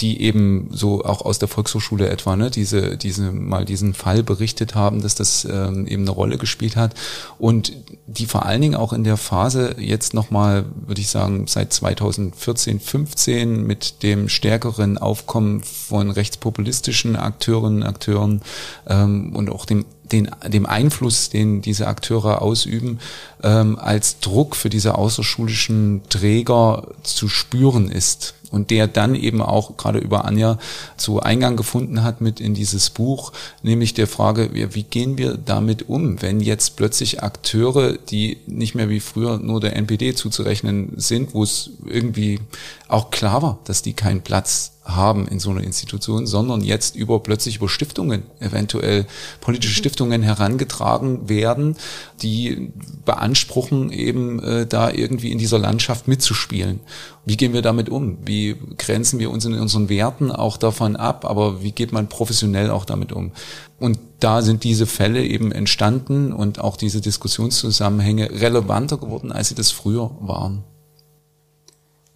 die 0.00 0.20
eben 0.20 0.68
so 0.72 1.04
auch 1.04 1.22
aus 1.24 1.38
der 1.38 1.48
Volkshochschule 1.48 2.08
etwa, 2.08 2.36
ne, 2.36 2.50
diese, 2.50 2.96
diese 2.96 3.30
mal 3.30 3.64
diesen 3.64 3.94
Fall 3.94 4.22
berichtet 4.22 4.74
haben, 4.74 5.02
dass 5.02 5.14
das 5.14 5.44
ähm, 5.44 5.86
eben 5.86 6.02
eine 6.02 6.10
Rolle 6.10 6.36
gespielt 6.38 6.76
hat. 6.76 6.94
Und 7.38 7.72
die 8.06 8.26
vor 8.26 8.44
allen 8.44 8.60
Dingen 8.60 8.74
auch 8.74 8.92
in 8.92 9.04
der 9.04 9.16
Phase 9.16 9.76
jetzt 9.78 10.12
nochmal, 10.14 10.64
würde 10.86 11.00
ich 11.00 11.08
sagen, 11.08 11.46
seit 11.46 11.72
2014, 11.72 12.80
15 12.80 13.64
mit 13.64 14.02
dem 14.02 14.28
stärkeren 14.28 14.98
Aufkommen 14.98 15.62
von 15.62 16.10
rechtspopulistischen 16.10 17.16
Akteurinnen, 17.16 17.82
Akteuren 17.84 18.42
ähm, 18.86 19.34
und 19.34 19.48
auch 19.50 19.64
dem 19.64 19.84
den, 20.12 20.30
dem 20.46 20.66
Einfluss, 20.66 21.30
den 21.30 21.62
diese 21.62 21.86
Akteure 21.86 22.42
ausüben, 22.42 22.98
ähm, 23.42 23.78
als 23.78 24.20
Druck 24.20 24.56
für 24.56 24.70
diese 24.70 24.96
außerschulischen 24.96 26.02
Träger 26.08 26.88
zu 27.02 27.28
spüren 27.28 27.90
ist. 27.90 28.34
Und 28.50 28.70
der 28.70 28.86
dann 28.86 29.16
eben 29.16 29.42
auch 29.42 29.76
gerade 29.76 29.98
über 29.98 30.26
Anja 30.26 30.58
zu 30.96 31.18
Eingang 31.18 31.56
gefunden 31.56 32.04
hat 32.04 32.20
mit 32.20 32.38
in 32.38 32.54
dieses 32.54 32.88
Buch, 32.88 33.32
nämlich 33.64 33.94
der 33.94 34.06
Frage, 34.06 34.50
wie 34.52 34.84
gehen 34.84 35.18
wir 35.18 35.36
damit 35.36 35.88
um, 35.88 36.22
wenn 36.22 36.38
jetzt 36.38 36.76
plötzlich 36.76 37.20
Akteure, 37.24 37.94
die 37.94 38.36
nicht 38.46 38.76
mehr 38.76 38.88
wie 38.88 39.00
früher 39.00 39.38
nur 39.38 39.60
der 39.60 39.74
NPD 39.74 40.14
zuzurechnen 40.14 40.92
sind, 40.94 41.34
wo 41.34 41.42
es 41.42 41.70
irgendwie 41.84 42.38
auch 42.86 43.10
klar 43.10 43.42
war, 43.42 43.58
dass 43.64 43.82
die 43.82 43.94
keinen 43.94 44.20
Platz 44.20 44.73
haben 44.84 45.26
in 45.26 45.38
so 45.38 45.50
einer 45.50 45.62
Institution, 45.62 46.26
sondern 46.26 46.60
jetzt 46.60 46.94
über 46.94 47.20
plötzlich 47.20 47.56
über 47.56 47.68
Stiftungen, 47.68 48.24
eventuell 48.38 49.06
politische 49.40 49.72
mhm. 49.72 49.78
Stiftungen 49.78 50.22
herangetragen 50.22 51.28
werden, 51.28 51.76
die 52.22 52.72
beanspruchen 53.04 53.90
eben 53.90 54.42
äh, 54.42 54.66
da 54.66 54.90
irgendwie 54.90 55.32
in 55.32 55.38
dieser 55.38 55.58
Landschaft 55.58 56.06
mitzuspielen. 56.06 56.80
Wie 57.24 57.38
gehen 57.38 57.54
wir 57.54 57.62
damit 57.62 57.88
um? 57.88 58.18
Wie 58.26 58.56
grenzen 58.76 59.18
wir 59.18 59.30
uns 59.30 59.46
in 59.46 59.54
unseren 59.54 59.88
Werten 59.88 60.30
auch 60.30 60.58
davon 60.58 60.96
ab? 60.96 61.24
Aber 61.24 61.62
wie 61.62 61.72
geht 61.72 61.92
man 61.92 62.08
professionell 62.08 62.70
auch 62.70 62.84
damit 62.84 63.12
um? 63.12 63.32
Und 63.80 63.98
da 64.20 64.42
sind 64.42 64.64
diese 64.64 64.86
Fälle 64.86 65.24
eben 65.24 65.50
entstanden 65.50 66.32
und 66.32 66.60
auch 66.60 66.76
diese 66.76 67.00
Diskussionszusammenhänge 67.00 68.30
relevanter 68.30 68.98
geworden, 68.98 69.32
als 69.32 69.48
sie 69.48 69.54
das 69.54 69.70
früher 69.70 70.10
waren. 70.20 70.64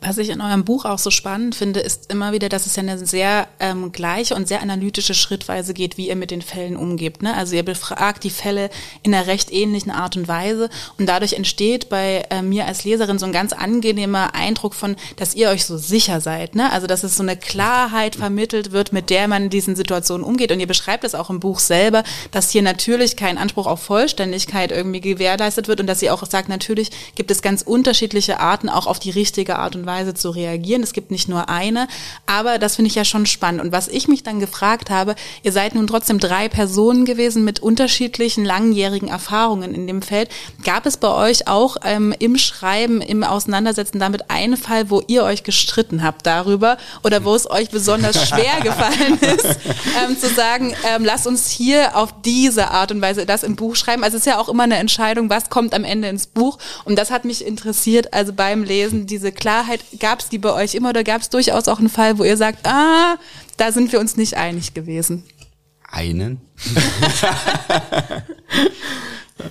Was 0.00 0.16
ich 0.16 0.28
in 0.28 0.40
eurem 0.40 0.64
Buch 0.64 0.84
auch 0.84 1.00
so 1.00 1.10
spannend 1.10 1.56
finde, 1.56 1.80
ist 1.80 2.12
immer 2.12 2.30
wieder, 2.30 2.48
dass 2.48 2.66
es 2.66 2.76
ja 2.76 2.84
eine 2.84 3.04
sehr 3.04 3.48
ähm, 3.58 3.90
gleiche 3.90 4.36
und 4.36 4.46
sehr 4.46 4.62
analytische 4.62 5.12
Schrittweise 5.12 5.74
geht, 5.74 5.96
wie 5.96 6.08
ihr 6.08 6.14
mit 6.14 6.30
den 6.30 6.40
Fällen 6.40 6.76
umgebt. 6.76 7.20
Ne? 7.20 7.34
Also 7.34 7.56
ihr 7.56 7.64
befragt 7.64 8.22
die 8.22 8.30
Fälle 8.30 8.70
in 9.02 9.12
einer 9.12 9.26
recht 9.26 9.52
ähnlichen 9.52 9.90
Art 9.90 10.16
und 10.16 10.28
Weise 10.28 10.70
und 10.98 11.08
dadurch 11.08 11.32
entsteht 11.32 11.88
bei 11.88 12.24
äh, 12.30 12.42
mir 12.42 12.66
als 12.66 12.84
Leserin 12.84 13.18
so 13.18 13.26
ein 13.26 13.32
ganz 13.32 13.52
angenehmer 13.52 14.36
Eindruck 14.36 14.76
von, 14.76 14.94
dass 15.16 15.34
ihr 15.34 15.48
euch 15.48 15.64
so 15.64 15.76
sicher 15.76 16.20
seid. 16.20 16.54
Ne? 16.54 16.70
Also 16.70 16.86
dass 16.86 17.02
es 17.02 17.16
so 17.16 17.24
eine 17.24 17.36
Klarheit 17.36 18.14
vermittelt 18.14 18.70
wird, 18.70 18.92
mit 18.92 19.10
der 19.10 19.26
man 19.26 19.44
in 19.44 19.50
diesen 19.50 19.74
Situationen 19.74 20.24
umgeht. 20.24 20.52
Und 20.52 20.60
ihr 20.60 20.68
beschreibt 20.68 21.02
es 21.02 21.16
auch 21.16 21.28
im 21.28 21.40
Buch 21.40 21.58
selber, 21.58 22.04
dass 22.30 22.50
hier 22.50 22.62
natürlich 22.62 23.16
kein 23.16 23.36
Anspruch 23.36 23.66
auf 23.66 23.82
Vollständigkeit 23.82 24.70
irgendwie 24.70 25.00
gewährleistet 25.00 25.66
wird 25.66 25.80
und 25.80 25.88
dass 25.88 26.02
ihr 26.02 26.14
auch 26.14 26.24
sagt, 26.24 26.48
natürlich 26.48 26.90
gibt 27.16 27.32
es 27.32 27.42
ganz 27.42 27.62
unterschiedliche 27.62 28.38
Arten, 28.38 28.68
auch 28.68 28.86
auf 28.86 29.00
die 29.00 29.10
richtige 29.10 29.58
Art 29.58 29.74
und 29.74 29.86
Weise 29.86 29.87
zu 30.14 30.30
reagieren. 30.30 30.82
Es 30.82 30.92
gibt 30.92 31.10
nicht 31.10 31.28
nur 31.28 31.48
eine, 31.48 31.88
aber 32.26 32.58
das 32.58 32.76
finde 32.76 32.88
ich 32.88 32.94
ja 32.94 33.04
schon 33.04 33.26
spannend. 33.26 33.60
Und 33.60 33.72
was 33.72 33.88
ich 33.88 34.08
mich 34.08 34.22
dann 34.22 34.40
gefragt 34.40 34.90
habe, 34.90 35.14
ihr 35.42 35.52
seid 35.52 35.74
nun 35.74 35.86
trotzdem 35.86 36.18
drei 36.18 36.48
Personen 36.48 37.04
gewesen 37.04 37.44
mit 37.44 37.60
unterschiedlichen 37.60 38.44
langjährigen 38.44 39.08
Erfahrungen 39.08 39.74
in 39.74 39.86
dem 39.86 40.02
Feld. 40.02 40.30
Gab 40.64 40.86
es 40.86 40.96
bei 40.96 41.08
euch 41.08 41.48
auch 41.48 41.76
ähm, 41.84 42.14
im 42.18 42.38
Schreiben, 42.38 43.00
im 43.00 43.24
Auseinandersetzen 43.24 43.98
damit 43.98 44.30
einen 44.30 44.56
Fall, 44.56 44.90
wo 44.90 45.02
ihr 45.06 45.24
euch 45.24 45.42
gestritten 45.42 46.02
habt 46.02 46.26
darüber 46.26 46.76
oder 47.02 47.24
wo 47.24 47.34
es 47.34 47.50
euch 47.50 47.70
besonders 47.70 48.28
schwer 48.28 48.60
gefallen 48.62 49.18
ist, 49.20 49.58
ähm, 50.04 50.18
zu 50.18 50.28
sagen, 50.28 50.74
ähm, 50.84 51.04
lasst 51.04 51.26
uns 51.26 51.50
hier 51.50 51.96
auf 51.96 52.14
diese 52.24 52.70
Art 52.70 52.92
und 52.92 53.00
Weise 53.00 53.26
das 53.26 53.42
im 53.42 53.56
Buch 53.56 53.76
schreiben. 53.76 54.04
Also 54.04 54.16
es 54.16 54.22
ist 54.22 54.26
ja 54.26 54.38
auch 54.38 54.48
immer 54.48 54.64
eine 54.64 54.76
Entscheidung, 54.76 55.30
was 55.30 55.50
kommt 55.50 55.74
am 55.74 55.84
Ende 55.84 56.08
ins 56.08 56.26
Buch. 56.26 56.58
Und 56.84 56.98
das 56.98 57.10
hat 57.10 57.24
mich 57.24 57.44
interessiert, 57.44 58.12
also 58.12 58.32
beim 58.32 58.62
Lesen, 58.62 59.06
diese 59.06 59.32
Klarheit, 59.32 59.77
Einigkeit, 59.78 60.00
gab 60.00 60.20
es 60.20 60.28
die 60.28 60.38
bei 60.38 60.52
euch 60.52 60.74
immer 60.74 60.90
oder 60.90 61.04
gab 61.04 61.20
es 61.20 61.30
durchaus 61.30 61.68
auch 61.68 61.78
einen 61.78 61.88
Fall, 61.88 62.18
wo 62.18 62.24
ihr 62.24 62.36
sagt, 62.36 62.66
ah, 62.66 63.16
da 63.56 63.72
sind 63.72 63.92
wir 63.92 64.00
uns 64.00 64.16
nicht 64.16 64.36
einig 64.36 64.74
gewesen? 64.74 65.24
Einen? 65.90 66.40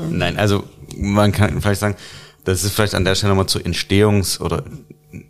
Nein, 0.10 0.38
also 0.38 0.64
man 0.96 1.32
kann 1.32 1.62
vielleicht 1.62 1.82
sagen, 1.82 1.96
das 2.44 2.64
ist 2.64 2.74
vielleicht 2.74 2.96
an 2.96 3.06
der 3.06 3.16
Stelle 3.16 3.32
nochmal 3.32 3.48
zur 3.48 3.62
Entstehungs- 3.62 4.40
oder 4.40 4.64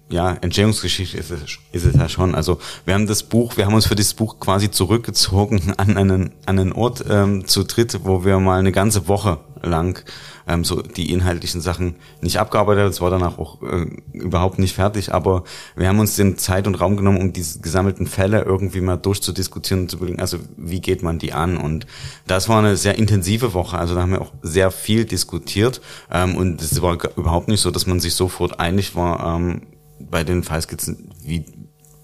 ja, 0.09 0.33
Entstehungsgeschichte 0.33 1.17
ist 1.17 1.31
es, 1.31 1.59
ist 1.71 1.85
es 1.85 1.95
ja 1.95 2.07
schon. 2.07 2.33
Also 2.33 2.59
wir 2.85 2.93
haben 2.93 3.07
das 3.07 3.23
Buch, 3.23 3.57
wir 3.57 3.65
haben 3.65 3.73
uns 3.73 3.87
für 3.87 3.95
dieses 3.95 4.13
Buch 4.13 4.39
quasi 4.39 4.71
zurückgezogen 4.71 5.73
an 5.77 5.97
einen, 5.97 6.31
an 6.45 6.59
einen 6.59 6.71
Ort 6.71 7.03
ähm, 7.09 7.45
zu 7.45 7.63
dritt, 7.63 7.99
wo 8.03 8.23
wir 8.23 8.39
mal 8.39 8.59
eine 8.59 8.71
ganze 8.71 9.07
Woche 9.07 9.39
lang 9.61 10.03
ähm, 10.47 10.63
so 10.63 10.81
die 10.81 11.11
inhaltlichen 11.11 11.59
Sachen 11.59 11.95
nicht 12.21 12.39
abgearbeitet. 12.39 12.89
Es 12.89 13.01
war 13.01 13.09
danach 13.09 13.37
auch 13.37 13.61
äh, 13.63 13.87
überhaupt 14.13 14.59
nicht 14.59 14.75
fertig, 14.75 15.13
aber 15.13 15.43
wir 15.75 15.89
haben 15.89 15.99
uns 15.99 16.15
den 16.15 16.37
Zeit 16.37 16.67
und 16.67 16.75
Raum 16.75 16.95
genommen, 16.95 17.19
um 17.19 17.33
diese 17.33 17.59
gesammelten 17.59 18.07
Fälle 18.07 18.43
irgendwie 18.43 18.81
mal 18.81 18.97
durchzudiskutieren 18.97 19.83
und 19.83 19.91
zu 19.91 19.97
überlegen, 19.97 20.21
also 20.21 20.37
wie 20.55 20.79
geht 20.79 21.03
man 21.03 21.19
die 21.19 21.33
an? 21.33 21.57
Und 21.57 21.85
das 22.27 22.47
war 22.47 22.59
eine 22.59 22.77
sehr 22.77 22.97
intensive 22.97 23.53
Woche. 23.53 23.77
Also 23.77 23.93
da 23.95 24.01
haben 24.01 24.11
wir 24.11 24.21
auch 24.21 24.31
sehr 24.41 24.71
viel 24.71 25.03
diskutiert 25.03 25.81
ähm, 26.11 26.35
und 26.35 26.61
es 26.61 26.81
war 26.81 26.97
überhaupt 27.17 27.49
nicht 27.49 27.61
so, 27.61 27.71
dass 27.71 27.87
man 27.87 27.99
sich 27.99 28.13
sofort 28.13 28.59
einig 28.59 28.95
war 28.95 29.35
ähm, 29.35 29.63
bei 30.09 30.23
den 30.23 30.43
Fallskizzen, 30.43 31.11
wie 31.23 31.45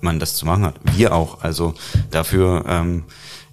man 0.01 0.19
das 0.19 0.35
zu 0.35 0.45
machen 0.45 0.65
hat. 0.65 0.75
Wir 0.95 1.15
auch. 1.15 1.41
Also 1.41 1.73
dafür 2.11 2.65
ähm, 2.67 3.03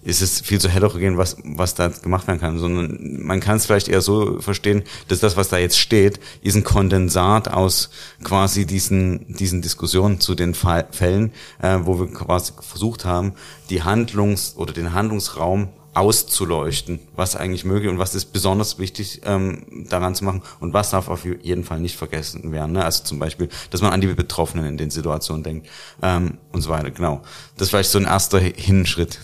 ist 0.03 0.22
es 0.22 0.40
viel 0.40 0.61
zu 0.61 0.68
heterogen, 0.68 1.18
was, 1.18 1.36
was 1.44 1.74
da 1.74 1.88
gemacht 1.88 2.26
werden 2.26 2.40
kann, 2.40 2.59
sondern 2.59 3.22
man 3.22 3.40
kann 3.40 3.57
es 3.57 3.66
vielleicht 3.66 3.88
eher 3.88 4.01
so 4.01 4.40
verstehen, 4.40 4.82
dass 5.09 5.20
das, 5.20 5.36
was 5.36 5.48
da 5.48 5.59
jetzt 5.59 5.78
steht, 5.78 6.20
ist 6.42 6.57
ein 6.57 6.64
Kondensat 6.64 7.48
aus 7.48 7.90
quasi 8.22 8.66
diesen, 8.66 9.36
diesen 9.36 9.61
Diskussionen 9.62 10.18
zu 10.18 10.34
den 10.34 10.55
Fällen, 10.55 11.32
äh, 11.61 11.78
wo 11.82 12.01
wir 12.01 12.07
quasi 12.09 12.53
versucht 12.61 13.05
haben, 13.05 13.34
die 13.68 13.82
Handlungs- 13.82 14.57
oder 14.57 14.72
den 14.72 14.94
Handlungsraum 14.94 15.68
auszuleuchten, 15.95 17.01
was 17.16 17.34
eigentlich 17.34 17.64
möglich 17.64 17.91
und 17.91 17.99
was 17.99 18.14
ist 18.14 18.26
besonders 18.26 18.78
wichtig 18.78 19.22
ähm, 19.24 19.86
daran 19.88 20.14
zu 20.14 20.24
machen 20.24 20.43
und 20.61 20.72
was 20.72 20.91
darf 20.91 21.09
auf 21.09 21.24
jeden 21.24 21.64
Fall 21.64 21.80
nicht 21.80 21.97
vergessen 21.97 22.53
werden. 22.53 22.72
Ne? 22.72 22.84
Also 22.84 23.05
zum 23.05 23.18
Beispiel, 23.18 23.49
dass 23.70 23.82
man 23.82 23.93
an 23.93 24.01
die 24.01 24.07
Betroffenen 24.07 24.66
in 24.66 24.76
den 24.76 24.91
Situationen 24.91 25.43
denkt 25.43 25.68
ähm, 26.03 26.38
und 26.53 26.62
so 26.62 26.70
weiter. 26.70 26.91
Genau, 26.91 27.22
das 27.57 27.66
ist 27.66 27.70
vielleicht 27.70 27.91
so 27.91 27.99
ein 27.99 28.05
erster 28.05 28.38
Hinschritt, 28.38 29.18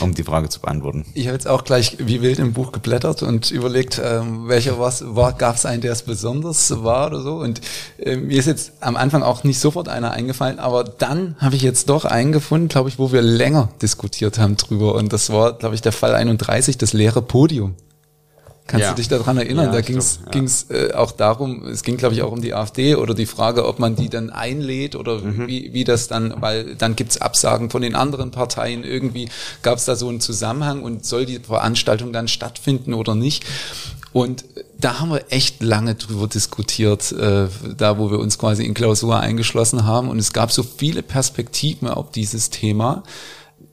um 0.00 0.14
die 0.14 0.22
Frage 0.22 0.48
zu 0.48 0.60
beantworten. 0.60 1.04
Ich 1.14 1.26
habe 1.26 1.34
jetzt 1.34 1.48
auch 1.48 1.64
gleich 1.64 1.96
wie 1.98 2.22
wild 2.22 2.38
im 2.38 2.52
Buch 2.52 2.72
geblättert 2.72 3.22
und 3.22 3.50
überlegt, 3.50 4.00
ähm, 4.02 4.48
welcher 4.48 4.78
was 4.78 5.04
war, 5.14 5.32
gab 5.32 5.56
es 5.56 5.66
einen, 5.66 5.80
der 5.80 5.92
es 5.92 6.02
besonders 6.02 6.82
war 6.82 7.08
oder 7.08 7.20
so. 7.20 7.36
Und 7.36 7.60
äh, 7.98 8.16
mir 8.16 8.38
ist 8.38 8.46
jetzt 8.46 8.72
am 8.80 8.96
Anfang 8.96 9.22
auch 9.22 9.44
nicht 9.44 9.58
sofort 9.58 9.88
einer 9.88 10.12
eingefallen, 10.12 10.58
aber 10.58 10.84
dann 10.84 11.36
habe 11.38 11.56
ich 11.56 11.62
jetzt 11.62 11.88
doch 11.88 12.04
einen 12.04 12.32
gefunden, 12.32 12.68
glaube 12.68 12.88
ich, 12.88 12.98
wo 12.98 13.12
wir 13.12 13.22
länger 13.22 13.68
diskutiert 13.82 14.38
haben 14.38 14.56
drüber. 14.56 14.94
Und 14.94 15.12
das 15.12 15.30
war, 15.30 15.52
glaube 15.54 15.74
ich, 15.74 15.82
der 15.82 15.92
Fall 15.92 16.14
31, 16.14 16.78
das 16.78 16.92
leere 16.92 17.22
Podium. 17.22 17.74
Kannst 18.66 18.82
ja. 18.82 18.90
du 18.90 18.96
dich 18.96 19.08
daran 19.08 19.38
erinnern? 19.38 19.66
Ja, 19.66 19.72
da 19.72 19.80
ging 19.80 19.98
es 19.98 20.66
ja. 20.68 20.76
äh, 20.76 20.92
auch 20.92 21.12
darum, 21.12 21.66
es 21.66 21.84
ging 21.84 21.96
glaube 21.96 22.14
ich 22.16 22.22
auch 22.22 22.32
um 22.32 22.42
die 22.42 22.52
AfD 22.52 22.96
oder 22.96 23.14
die 23.14 23.26
Frage, 23.26 23.64
ob 23.64 23.78
man 23.78 23.94
die 23.94 24.08
dann 24.08 24.30
einlädt 24.30 24.96
oder 24.96 25.18
mhm. 25.18 25.46
wie, 25.46 25.72
wie 25.72 25.84
das 25.84 26.08
dann, 26.08 26.34
weil 26.40 26.74
dann 26.74 26.96
gibt's 26.96 27.18
Absagen 27.18 27.70
von 27.70 27.82
den 27.82 27.94
anderen 27.94 28.32
Parteien. 28.32 28.82
Irgendwie 28.82 29.28
gab 29.62 29.78
es 29.78 29.84
da 29.84 29.94
so 29.94 30.08
einen 30.08 30.20
Zusammenhang 30.20 30.82
und 30.82 31.04
soll 31.06 31.26
die 31.26 31.38
Veranstaltung 31.38 32.12
dann 32.12 32.26
stattfinden 32.26 32.92
oder 32.92 33.14
nicht? 33.14 33.44
Und 34.12 34.44
da 34.78 34.98
haben 34.98 35.10
wir 35.10 35.24
echt 35.28 35.62
lange 35.62 35.94
drüber 35.94 36.26
diskutiert, 36.26 37.12
äh, 37.12 37.48
da 37.76 37.98
wo 37.98 38.10
wir 38.10 38.18
uns 38.18 38.38
quasi 38.38 38.64
in 38.64 38.74
Klausur 38.74 39.20
eingeschlossen 39.20 39.84
haben. 39.84 40.08
Und 40.08 40.18
es 40.18 40.32
gab 40.32 40.50
so 40.50 40.62
viele 40.62 41.02
Perspektiven 41.02 41.86
auf 41.86 42.10
dieses 42.10 42.50
Thema 42.50 43.04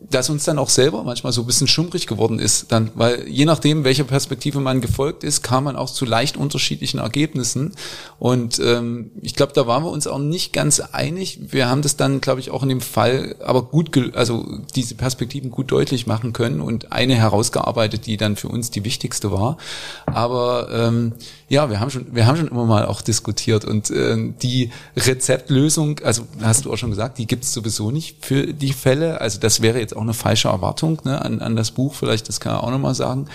dass 0.10 0.30
uns 0.30 0.44
dann 0.44 0.60
auch 0.60 0.70
selber 0.70 1.04
manchmal 1.04 1.34
so 1.34 1.42
ein 1.42 1.48
bisschen 1.48 1.68
schummrig 1.68 2.08
geworden 2.08 2.40
ist, 2.40 2.72
dann, 2.72 2.92
weil 2.96 3.28
je 3.28 3.46
nachdem, 3.46 3.84
welcher 3.84 4.04
Perspektive 4.04 4.60
man 4.60 4.82
gefolgt 4.82 5.24
ist, 5.24 5.42
kam 5.44 5.66
man 5.66 5.76
auch 5.76 5.90
zu 5.90 6.06
leicht 6.06 6.38
unterschiedlichen 6.38 7.00
Ergebnissen. 7.00 7.74
Und 8.20 8.60
ähm, 8.60 9.12
ich 9.22 9.36
glaube, 9.36 9.54
da 9.54 9.68
waren 9.68 9.84
wir 9.84 9.92
uns 9.92 10.08
auch 10.08 10.20
nicht 10.20 10.54
ganz 10.54 10.80
einig. 10.80 11.40
Wir 11.50 11.70
haben 11.70 11.82
das 11.82 11.98
dann, 11.98 12.22
glaube 12.22 12.40
ich, 12.40 12.52
auch 12.52 12.64
in 12.64 12.70
dem 12.70 12.82
Fall 12.82 13.36
aber 13.44 13.64
gut, 13.64 14.16
also 14.16 14.46
diese 14.76 14.96
Perspektiven 14.96 15.52
gut 15.52 15.72
deutlich 15.72 16.08
machen 16.08 16.34
können 16.34 16.62
und 16.62 16.92
eine 16.92 17.16
herausgearbeitet, 17.16 18.06
die 18.06 18.18
dann 18.18 18.36
für 18.36 18.48
uns 18.48 18.72
die 18.72 18.86
wichtigste 18.86 19.32
war. 19.32 19.58
Aber 20.06 20.70
ähm, 20.72 21.14
ja, 21.54 21.70
wir 21.70 21.80
haben 21.80 21.92
schon, 21.92 22.08
wir 22.16 22.26
haben 22.26 22.36
schon 22.36 22.48
immer 22.48 22.66
mal 22.66 22.86
auch 22.88 23.02
diskutiert 23.02 23.64
und 23.64 23.92
äh, 23.92 24.18
die 24.42 24.72
Rezeptlösung, 24.98 26.00
also 26.04 26.24
hast 26.42 26.66
du 26.66 26.74
auch 26.74 26.78
schon 26.78 26.90
gesagt, 26.90 27.20
die 27.20 27.28
gibt 27.28 27.44
es 27.44 27.54
sowieso 27.54 27.92
nicht 27.92 28.26
für 28.26 28.54
die 28.54 28.74
Fälle. 28.74 29.22
Also 29.22 29.40
das 29.40 29.62
wäre 29.62 29.80
jetzt 29.80 29.96
auch 29.96 30.02
eine 30.02 30.16
falsche 30.16 30.48
Erwartung 30.48 31.00
ne, 31.04 31.22
an, 31.22 31.42
an 31.42 31.56
das 31.56 31.70
Buch, 31.70 31.94
vielleicht, 31.94 32.28
das 32.28 32.40
kann 32.40 32.56
er 32.56 32.64
auch 32.64 32.72
nochmal 32.72 32.96
sagen. 32.96 33.28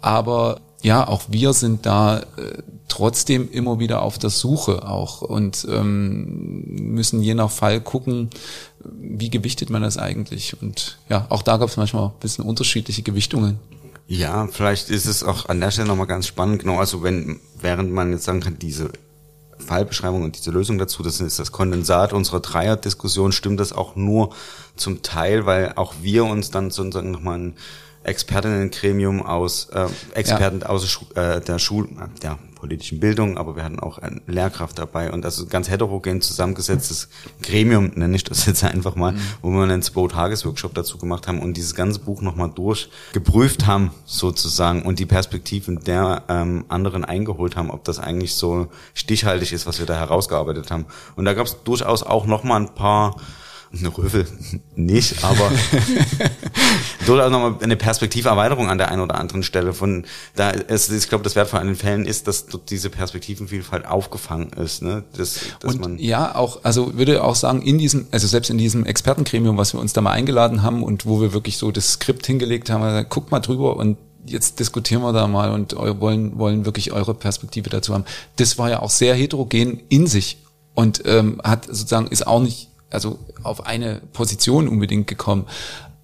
Aber 0.00 0.60
ja, 0.82 1.08
auch 1.08 1.22
wir 1.28 1.52
sind 1.52 1.84
da 1.84 2.18
äh, 2.18 2.22
trotzdem 2.86 3.50
immer 3.50 3.80
wieder 3.80 4.02
auf 4.02 4.18
der 4.18 4.30
Suche 4.30 4.86
auch 4.88 5.22
und 5.22 5.66
ähm, 5.68 6.92
müssen 6.94 7.22
je 7.22 7.34
nach 7.34 7.50
Fall 7.50 7.80
gucken, 7.80 8.30
wie 8.84 9.30
gewichtet 9.30 9.68
man 9.68 9.82
das 9.82 9.98
eigentlich. 9.98 10.62
Und 10.62 10.98
ja, 11.08 11.26
auch 11.28 11.42
da 11.42 11.56
gab 11.56 11.70
es 11.70 11.76
manchmal 11.76 12.06
ein 12.06 12.20
bisschen 12.20 12.44
unterschiedliche 12.44 13.02
Gewichtungen. 13.02 13.58
Ja, 14.06 14.46
vielleicht 14.48 14.90
ist 14.90 15.06
es 15.06 15.22
auch 15.22 15.48
an 15.48 15.60
der 15.60 15.70
Stelle 15.70 15.88
nochmal 15.88 16.06
ganz 16.06 16.26
spannend, 16.26 16.60
genau, 16.60 16.78
also 16.78 17.02
wenn, 17.02 17.40
während 17.58 17.90
man 17.90 18.12
jetzt 18.12 18.24
sagen 18.24 18.40
kann, 18.40 18.58
diese 18.58 18.90
Fallbeschreibung 19.58 20.22
und 20.22 20.36
diese 20.36 20.50
Lösung 20.50 20.78
dazu, 20.78 21.02
das 21.02 21.20
ist 21.20 21.38
das 21.38 21.52
Kondensat 21.52 22.12
unserer 22.12 22.40
Dreierdiskussion, 22.40 23.32
stimmt 23.32 23.60
das 23.60 23.72
auch 23.72 23.96
nur 23.96 24.34
zum 24.76 25.02
Teil, 25.02 25.46
weil 25.46 25.72
auch 25.76 25.94
wir 26.02 26.24
uns 26.24 26.50
dann 26.50 26.70
sozusagen 26.70 27.12
nochmal 27.12 27.38
ein 27.38 27.56
Expertinnengremium 28.04 29.22
aus 29.22 29.68
äh, 29.70 29.86
Experten 30.14 30.60
ja. 30.60 30.66
aus 30.66 31.00
äh, 31.14 31.40
der 31.40 31.58
Schul 31.58 31.88
der 32.22 32.38
politischen 32.64 32.98
Bildung, 32.98 33.36
aber 33.36 33.56
wir 33.56 33.62
hatten 33.62 33.78
auch 33.78 33.98
eine 33.98 34.22
Lehrkraft 34.26 34.78
dabei 34.78 35.12
und 35.12 35.26
also 35.26 35.44
ganz 35.44 35.68
heterogen 35.68 36.22
zusammengesetztes 36.22 37.10
Gremium, 37.42 37.92
nenne 37.94 38.16
ich 38.16 38.24
das 38.24 38.46
jetzt 38.46 38.64
einfach 38.64 38.94
mal, 38.94 39.12
mhm. 39.12 39.20
wo 39.42 39.50
wir 39.50 39.64
einen 39.64 39.82
Zwei-Tages-Workshop 39.82 40.72
dazu 40.72 40.96
gemacht 40.96 41.28
haben 41.28 41.40
und 41.40 41.58
dieses 41.58 41.74
ganze 41.74 42.00
Buch 42.00 42.22
nochmal 42.22 42.50
durchgeprüft 42.54 43.66
haben 43.66 43.90
sozusagen 44.06 44.82
und 44.82 44.98
die 44.98 45.04
Perspektiven 45.04 45.84
der 45.84 46.22
ähm, 46.28 46.64
anderen 46.68 47.04
eingeholt 47.04 47.56
haben, 47.56 47.70
ob 47.70 47.84
das 47.84 47.98
eigentlich 47.98 48.34
so 48.34 48.68
stichhaltig 48.94 49.52
ist, 49.52 49.66
was 49.66 49.78
wir 49.78 49.86
da 49.86 49.98
herausgearbeitet 49.98 50.70
haben. 50.70 50.86
Und 51.16 51.26
da 51.26 51.34
gab 51.34 51.46
es 51.46 51.62
durchaus 51.64 52.02
auch 52.02 52.24
nochmal 52.24 52.62
ein 52.62 52.74
paar 52.74 53.16
eine 53.78 53.96
Rövel 53.96 54.26
nicht, 54.76 55.24
aber 55.24 55.50
durchaus 57.06 57.30
nochmal 57.30 57.56
eine 57.60 57.76
Perspektiverweiterung 57.76 58.68
an 58.68 58.78
der 58.78 58.90
einen 58.90 59.02
oder 59.02 59.16
anderen 59.16 59.42
Stelle. 59.42 59.72
Von 59.72 60.04
da 60.34 60.50
ist, 60.50 60.90
ich 60.90 61.08
glaube, 61.08 61.24
das 61.24 61.36
Wertvolle 61.36 61.62
an 61.62 61.66
den 61.68 61.76
Fällen 61.76 62.06
ist, 62.06 62.28
dass 62.28 62.46
dort 62.46 62.70
diese 62.70 62.90
Perspektivenvielfalt 62.90 63.86
aufgefangen 63.86 64.50
ist. 64.52 64.82
Ne? 64.82 65.04
Das, 65.16 65.40
dass 65.60 65.74
Und 65.74 65.80
man 65.80 65.98
ja, 65.98 66.34
auch, 66.34 66.60
also 66.64 66.96
würde 66.96 67.22
auch 67.22 67.34
sagen, 67.34 67.62
in 67.62 67.78
diesem, 67.78 68.06
also 68.10 68.26
selbst 68.26 68.50
in 68.50 68.58
diesem 68.58 68.84
Expertengremium, 68.86 69.56
was 69.56 69.74
wir 69.74 69.80
uns 69.80 69.92
da 69.92 70.00
mal 70.00 70.12
eingeladen 70.12 70.62
haben 70.62 70.82
und 70.82 71.06
wo 71.06 71.20
wir 71.20 71.32
wirklich 71.32 71.56
so 71.56 71.70
das 71.70 71.92
Skript 71.92 72.26
hingelegt 72.26 72.70
haben, 72.70 72.82
gesagt, 72.82 73.10
guck 73.10 73.30
mal 73.30 73.40
drüber 73.40 73.76
und 73.76 73.96
jetzt 74.26 74.58
diskutieren 74.58 75.02
wir 75.02 75.12
da 75.12 75.26
mal 75.26 75.50
und 75.50 75.74
wollen, 75.76 76.38
wollen 76.38 76.64
wirklich 76.64 76.92
eure 76.92 77.14
Perspektive 77.14 77.70
dazu 77.70 77.94
haben. 77.94 78.04
Das 78.36 78.58
war 78.58 78.70
ja 78.70 78.80
auch 78.80 78.90
sehr 78.90 79.14
heterogen 79.14 79.82
in 79.88 80.06
sich 80.06 80.38
und 80.74 81.02
ähm, 81.06 81.40
hat 81.44 81.66
sozusagen 81.66 82.08
ist 82.08 82.26
auch 82.26 82.40
nicht 82.40 82.68
also 82.94 83.18
auf 83.42 83.66
eine 83.66 84.00
Position 84.12 84.68
unbedingt 84.68 85.06
gekommen. 85.06 85.46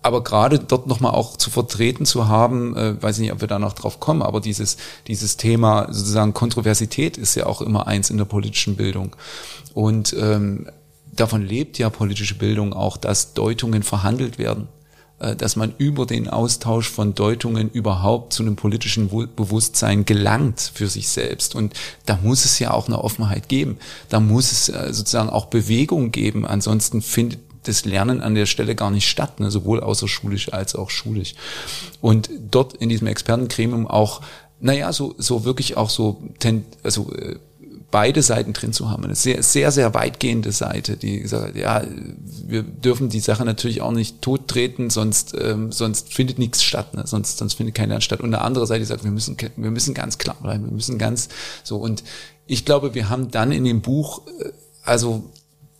Aber 0.02 0.24
gerade 0.24 0.58
dort 0.58 0.86
nochmal 0.86 1.12
auch 1.12 1.36
zu 1.36 1.50
vertreten 1.50 2.06
zu 2.06 2.26
haben, 2.26 2.74
äh, 2.74 3.02
weiß 3.02 3.18
nicht, 3.18 3.32
ob 3.32 3.42
wir 3.42 3.48
da 3.48 3.58
noch 3.58 3.74
drauf 3.74 4.00
kommen, 4.00 4.22
aber 4.22 4.40
dieses, 4.40 4.78
dieses 5.06 5.36
Thema 5.36 5.88
sozusagen 5.90 6.32
Kontroversität 6.32 7.18
ist 7.18 7.34
ja 7.34 7.46
auch 7.46 7.60
immer 7.60 7.86
eins 7.86 8.08
in 8.08 8.16
der 8.16 8.24
politischen 8.24 8.76
Bildung. 8.76 9.14
Und 9.74 10.16
ähm, 10.18 10.68
davon 11.12 11.42
lebt 11.42 11.78
ja 11.78 11.90
politische 11.90 12.34
Bildung 12.34 12.72
auch, 12.72 12.96
dass 12.96 13.34
Deutungen 13.34 13.82
verhandelt 13.82 14.38
werden. 14.38 14.68
Äh, 15.20 15.36
dass 15.36 15.54
man 15.54 15.74
über 15.76 16.06
den 16.06 16.28
Austausch 16.28 16.88
von 16.88 17.14
Deutungen 17.14 17.68
überhaupt 17.70 18.32
zu 18.32 18.42
einem 18.42 18.56
politischen 18.56 19.10
Bewusstsein 19.36 20.06
gelangt 20.06 20.72
für 20.74 20.88
sich 20.88 21.08
selbst. 21.10 21.54
Und 21.54 21.74
da 22.06 22.18
muss 22.22 22.46
es 22.46 22.58
ja 22.58 22.70
auch 22.70 22.86
eine 22.86 23.04
Offenheit 23.04 23.48
geben. 23.48 23.76
Da 24.08 24.18
muss 24.18 24.50
es 24.50 24.70
äh, 24.70 24.94
sozusagen 24.94 25.28
auch 25.28 25.46
Bewegung 25.46 26.10
geben. 26.10 26.46
Ansonsten 26.46 27.02
findet 27.02 27.40
das 27.64 27.84
Lernen 27.84 28.22
an 28.22 28.34
der 28.34 28.46
Stelle 28.46 28.74
gar 28.74 28.90
nicht 28.90 29.10
statt, 29.10 29.40
ne? 29.40 29.50
sowohl 29.50 29.80
außerschulisch 29.80 30.54
als 30.54 30.74
auch 30.74 30.88
schulisch. 30.88 31.34
Und 32.00 32.30
dort 32.50 32.72
in 32.72 32.88
diesem 32.88 33.06
Expertengremium 33.06 33.86
auch, 33.86 34.22
naja, 34.58 34.90
so, 34.90 35.14
so 35.18 35.44
wirklich 35.44 35.76
auch 35.76 35.90
so, 35.90 36.22
ten, 36.38 36.64
also 36.82 37.12
äh, 37.12 37.36
beide 37.90 38.22
Seiten 38.22 38.52
drin 38.52 38.72
zu 38.72 38.90
haben. 38.90 39.04
Eine 39.04 39.14
sehr, 39.14 39.42
sehr, 39.42 39.72
sehr 39.72 39.94
weitgehende 39.94 40.52
Seite, 40.52 40.96
die 40.96 41.26
sagt, 41.26 41.56
ja, 41.56 41.82
wir 42.46 42.62
dürfen 42.62 43.08
die 43.08 43.20
Sache 43.20 43.44
natürlich 43.44 43.80
auch 43.80 43.92
nicht 43.92 44.22
tot 44.22 44.48
treten, 44.48 44.90
sonst, 44.90 45.34
ähm, 45.40 45.72
sonst 45.72 46.12
findet 46.14 46.38
nichts 46.38 46.62
statt, 46.62 46.94
ne? 46.94 47.02
sonst, 47.06 47.38
sonst 47.38 47.54
findet 47.54 47.74
kein 47.74 47.88
Lernen 47.88 48.02
statt. 48.02 48.20
Und 48.20 48.32
eine 48.32 48.42
andere 48.42 48.66
Seite, 48.66 48.84
sagt, 48.84 49.04
wir 49.04 49.10
müssen, 49.10 49.36
wir 49.56 49.70
müssen 49.70 49.94
ganz 49.94 50.18
klar 50.18 50.36
bleiben, 50.40 50.64
wir 50.66 50.72
müssen 50.72 50.98
ganz 50.98 51.28
so. 51.64 51.76
Und 51.78 52.04
ich 52.46 52.64
glaube, 52.64 52.94
wir 52.94 53.08
haben 53.08 53.30
dann 53.30 53.52
in 53.52 53.64
dem 53.64 53.80
Buch, 53.80 54.22
äh, 54.40 54.50
also 54.84 55.24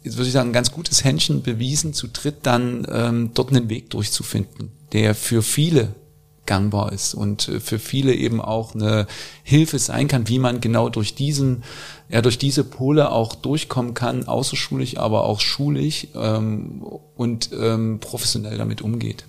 jetzt 0.03 0.17
würde 0.17 0.27
ich 0.29 0.33
sagen, 0.33 0.51
ein 0.51 0.55
ganz 0.55 0.73
gutes 0.73 1.05
Händchen 1.05 1.43
bewiesen, 1.43 1.95
zu 1.95 2.09
dritt 2.09 2.39
dann 2.43 2.87
ähm, 2.91 3.31
dort 3.35 3.51
einen 3.51 3.69
Weg 3.69 3.91
durchzufinden, 3.91 4.73
der 4.93 5.15
für 5.15 5.43
viele 5.43 5.95
gangbar 6.51 6.93
ist 6.93 7.15
und 7.15 7.49
äh, 7.49 7.61
für 7.61 7.79
viele 7.79 8.13
eben 8.13 8.41
auch 8.41 8.75
eine 8.75 9.07
Hilfe 9.45 9.79
sein 9.79 10.09
kann, 10.09 10.27
wie 10.27 10.41
man 10.41 10.61
genau 10.61 10.89
durch 10.89 11.15
diesen, 11.15 11.63
ja, 12.09 12.23
durch 12.23 12.39
diese 12.39 12.65
Pole 12.65 13.13
auch 13.13 13.37
durchkommen 13.37 13.95
kann, 13.95 14.27
außerschulisch, 14.27 14.97
aber 14.97 15.27
auch 15.27 15.39
schulisch 15.39 16.09
ähm, 16.17 16.83
und 17.17 17.51
ähm, 17.53 18.01
professionell 18.01 18.59
damit 18.59 18.83
umgeht. 18.83 19.27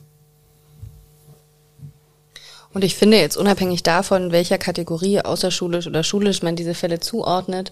Und 2.74 2.84
ich 2.84 2.96
finde 2.96 3.18
jetzt 3.18 3.38
unabhängig 3.38 3.84
davon, 3.84 4.32
welcher 4.32 4.58
Kategorie 4.58 5.22
außerschulisch 5.22 5.86
oder 5.86 6.04
schulisch 6.04 6.42
man 6.42 6.56
diese 6.56 6.74
Fälle 6.74 7.00
zuordnet, 7.02 7.72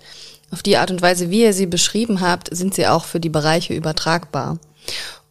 auf 0.51 0.61
die 0.61 0.77
Art 0.77 0.91
und 0.91 1.01
Weise, 1.01 1.31
wie 1.31 1.41
ihr 1.41 1.53
sie 1.53 1.65
beschrieben 1.65 2.21
habt, 2.21 2.55
sind 2.55 2.75
sie 2.75 2.85
auch 2.85 3.05
für 3.05 3.19
die 3.19 3.29
Bereiche 3.29 3.73
übertragbar. 3.73 4.59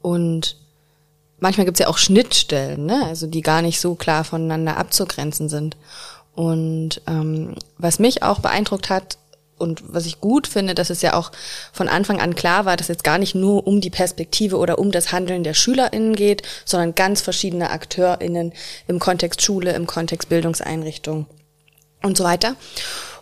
Und 0.00 0.56
manchmal 1.40 1.64
gibt 1.64 1.78
es 1.78 1.84
ja 1.84 1.88
auch 1.88 1.98
Schnittstellen, 1.98 2.86
ne? 2.86 3.04
also 3.06 3.26
die 3.26 3.42
gar 3.42 3.62
nicht 3.62 3.80
so 3.80 3.94
klar 3.94 4.24
voneinander 4.24 4.76
abzugrenzen 4.76 5.48
sind. 5.48 5.76
Und 6.34 7.00
ähm, 7.06 7.54
was 7.78 7.98
mich 7.98 8.22
auch 8.22 8.38
beeindruckt 8.38 8.90
hat 8.90 9.18
und 9.58 9.82
was 9.92 10.06
ich 10.06 10.20
gut 10.20 10.46
finde, 10.46 10.74
dass 10.74 10.90
es 10.90 11.02
ja 11.02 11.14
auch 11.14 11.32
von 11.72 11.88
Anfang 11.88 12.20
an 12.20 12.36
klar 12.36 12.64
war, 12.64 12.76
dass 12.76 12.84
es 12.84 12.94
jetzt 12.94 13.04
gar 13.04 13.18
nicht 13.18 13.34
nur 13.34 13.66
um 13.66 13.80
die 13.80 13.90
Perspektive 13.90 14.56
oder 14.56 14.78
um 14.78 14.92
das 14.92 15.10
Handeln 15.12 15.42
der 15.42 15.54
SchülerInnen 15.54 16.14
geht, 16.14 16.42
sondern 16.64 16.94
ganz 16.94 17.20
verschiedene 17.20 17.70
AkteurInnen 17.70 18.52
im 18.86 18.98
Kontext 19.00 19.42
Schule, 19.42 19.72
im 19.72 19.86
Kontext 19.86 20.28
Bildungseinrichtung 20.28 21.26
und 22.02 22.16
so 22.16 22.22
weiter. 22.22 22.54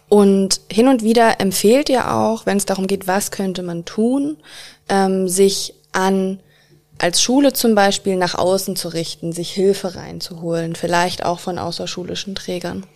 Und 0.09 0.61
hin 0.71 0.89
und 0.89 1.03
wieder 1.03 1.41
empfehlt 1.41 1.89
ihr 1.89 2.15
auch, 2.15 2.47
wenn 2.47 2.59
es 2.59 2.67
darum 2.67 2.87
geht, 2.87 3.07
was 3.09 3.31
könnte 3.31 3.63
man 3.63 3.85
tun, 3.85 4.37
ähm, 4.89 5.29
sich 5.29 5.75
an 5.93 6.39
als 6.99 7.21
Schule 7.21 7.53
zum 7.53 7.75
Beispiel 7.75 8.17
nach 8.17 8.35
außen 8.35 8.77
zu 8.77 8.89
richten, 8.89 9.33
sich 9.33 9.51
Hilfe 9.51 9.95
reinzuholen, 9.97 10.75
vielleicht 10.75 11.25
auch 11.25 11.41
von 11.41 11.59
außerschulischen 11.59 12.35
Trägern. 12.35 12.87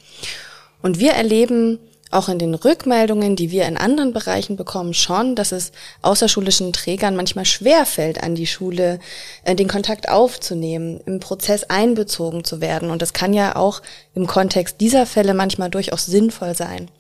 Und 0.83 0.99
wir 0.99 1.13
erleben 1.13 1.79
auch 2.11 2.29
in 2.29 2.39
den 2.39 2.55
Rückmeldungen, 2.55 3.37
die 3.37 3.51
wir 3.51 3.67
in 3.67 3.77
anderen 3.77 4.13
Bereichen 4.13 4.57
bekommen, 4.57 4.95
schon, 4.95 5.37
dass 5.37 5.53
es 5.53 5.71
außerschulischen 6.03 6.73
Trägern 6.73 7.15
manchmal 7.15 7.45
schwer 7.45 7.87
fällt, 7.87 8.23
an 8.23 8.35
die 8.35 8.49
Schule 8.49 8.99
äh, 9.45 9.55
den 9.55 9.69
Kontakt 9.69 10.09
aufzunehmen, 10.09 11.01
im 11.07 11.21
Prozess 11.21 11.65
einbezogen 11.65 12.43
zu 12.43 12.61
werden. 12.61 12.91
Und 12.91 13.01
das 13.01 13.13
kann 13.13 13.33
ja 13.33 13.55
auch 13.55 13.81
im 14.15 14.27
Kontext 14.27 14.81
dieser 14.81 15.07
Fälle 15.07 15.35
manchmal 15.35 15.71
durchaus 15.71 16.07
sinnvoll 16.07 16.57
sein. 16.57 16.91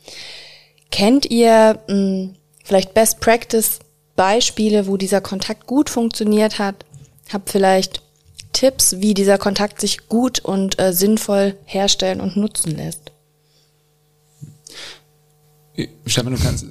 Kennt 0.92 1.26
ihr 1.26 1.80
mh, 1.88 1.94
hm, 1.94 2.36
vielleicht 2.62 2.94
Best 2.94 3.18
Practice 3.18 3.80
Beispiele, 4.14 4.86
wo 4.86 4.96
dieser 4.96 5.20
Kontakt 5.20 5.66
gut 5.66 5.90
funktioniert 5.90 6.60
hat? 6.60 6.84
Habt 7.32 7.50
vielleicht 7.50 8.02
Tipps, 8.52 8.96
wie 8.98 9.14
dieser 9.14 9.38
Kontakt 9.38 9.80
sich 9.80 10.08
gut 10.08 10.40
und 10.40 10.80
äh, 10.80 10.92
sinnvoll 10.92 11.56
herstellen 11.64 12.20
und 12.20 12.36
nutzen 12.36 12.76
lässt? 12.76 13.12
Stefan, 16.04 16.34
du 16.34 16.42
kannst, 16.42 16.66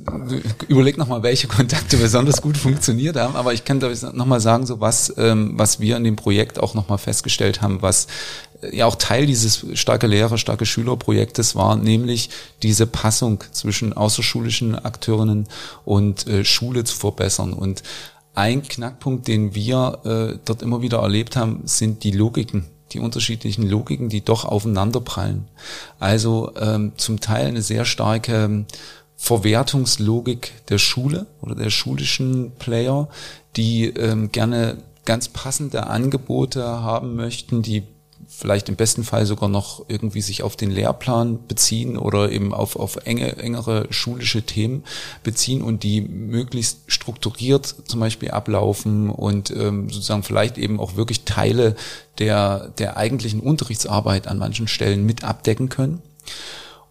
überleg 0.67 0.97
nochmal, 0.97 1.23
welche 1.23 1.47
Kontakte 1.47 1.97
besonders 1.97 2.41
gut 2.41 2.57
funktioniert 2.57 3.15
haben, 3.15 3.35
aber 3.35 3.53
ich 3.53 3.63
kann 3.63 3.79
nochmal 4.13 4.41
sagen, 4.41 4.65
so 4.65 4.81
was, 4.81 5.13
ähm, 5.17 5.53
was 5.55 5.79
wir 5.79 5.97
in 5.97 6.03
dem 6.03 6.15
Projekt 6.15 6.59
auch 6.59 6.73
nochmal 6.73 6.97
festgestellt 6.97 7.61
haben, 7.61 7.81
was 7.81 8.07
äh, 8.61 8.75
ja 8.75 8.85
auch 8.85 8.95
Teil 8.95 9.25
dieses 9.25 9.65
starke 9.73 10.05
Lehrer, 10.05 10.37
starke 10.37 10.65
Schülerprojektes 10.65 11.55
war, 11.55 11.75
nämlich 11.77 12.29
diese 12.61 12.85
Passung 12.85 13.43
zwischen 13.51 13.93
außerschulischen 13.93 14.75
Akteurinnen 14.75 15.47
und 15.85 16.27
äh, 16.27 16.43
Schule 16.43 16.83
zu 16.83 16.95
verbessern 16.95 17.53
und 17.53 17.81
ein 18.33 18.63
Knackpunkt, 18.63 19.27
den 19.27 19.55
wir 19.55 19.99
äh, 20.05 20.39
dort 20.45 20.61
immer 20.61 20.81
wieder 20.81 20.99
erlebt 20.99 21.35
haben, 21.35 21.61
sind 21.65 22.03
die 22.03 22.11
Logiken, 22.11 22.65
die 22.91 22.99
unterschiedlichen 22.99 23.67
Logiken, 23.67 24.09
die 24.09 24.21
doch 24.23 24.45
aufeinanderprallen. 24.45 25.47
Also 25.99 26.51
ähm, 26.59 26.93
zum 26.97 27.19
Teil 27.19 27.47
eine 27.47 27.61
sehr 27.61 27.85
starke 27.85 28.45
ähm, 28.45 28.65
Verwertungslogik 29.17 30.53
der 30.69 30.77
Schule 30.77 31.25
oder 31.41 31.53
der 31.53 31.69
schulischen 31.69 32.51
Player, 32.57 33.09
die 33.57 33.85
ähm, 33.85 34.31
gerne 34.31 34.77
ganz 35.05 35.27
passende 35.27 35.87
Angebote 35.87 36.63
haben 36.63 37.15
möchten, 37.15 37.61
die 37.61 37.83
vielleicht 38.39 38.69
im 38.69 38.77
besten 38.77 39.03
Fall 39.03 39.25
sogar 39.25 39.49
noch 39.49 39.83
irgendwie 39.89 40.21
sich 40.21 40.43
auf 40.43 40.55
den 40.55 40.71
Lehrplan 40.71 41.45
beziehen 41.45 41.97
oder 41.97 42.31
eben 42.31 42.53
auf, 42.53 42.77
auf 42.77 43.05
enge, 43.05 43.35
engere 43.35 43.87
schulische 43.89 44.43
Themen 44.43 44.85
beziehen 45.23 45.61
und 45.61 45.83
die 45.83 45.99
möglichst 45.99 46.79
strukturiert 46.87 47.75
zum 47.83 47.99
Beispiel 47.99 48.31
ablaufen 48.31 49.09
und 49.09 49.51
ähm, 49.51 49.89
sozusagen 49.89 50.23
vielleicht 50.23 50.57
eben 50.57 50.79
auch 50.79 50.95
wirklich 50.95 51.25
Teile 51.25 51.75
der, 52.17 52.69
der 52.77 52.95
eigentlichen 52.95 53.41
Unterrichtsarbeit 53.41 54.27
an 54.27 54.37
manchen 54.37 54.69
Stellen 54.69 55.05
mit 55.05 55.25
abdecken 55.25 55.67
können. 55.67 56.01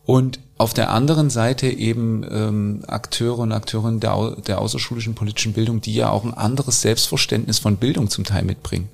Und 0.05 0.41
auf 0.59 0.75
der 0.75 0.91
anderen 0.91 1.31
Seite 1.31 1.69
eben 1.69 2.27
ähm, 2.31 2.83
Akteure 2.87 3.39
und 3.39 3.53
Akteurinnen 3.53 4.01
der, 4.01 4.37
der 4.47 4.61
außerschulischen 4.61 5.15
politischen 5.15 5.55
Bildung, 5.55 5.81
die 5.81 5.95
ja 5.95 6.11
auch 6.11 6.25
ein 6.25 6.35
anderes 6.35 6.83
Selbstverständnis 6.83 7.59
von 7.59 7.77
Bildung 7.77 8.11
zum 8.11 8.25
Teil 8.25 8.45
mitbringen. 8.45 8.91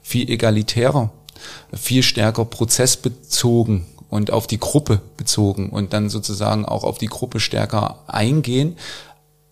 Viel 0.00 0.30
egalitärer 0.30 1.10
viel 1.72 2.02
stärker 2.02 2.44
prozessbezogen 2.44 3.86
und 4.08 4.30
auf 4.30 4.46
die 4.46 4.58
Gruppe 4.58 5.00
bezogen 5.16 5.70
und 5.70 5.92
dann 5.92 6.10
sozusagen 6.10 6.64
auch 6.64 6.84
auf 6.84 6.98
die 6.98 7.06
Gruppe 7.06 7.40
stärker 7.40 8.04
eingehen, 8.06 8.76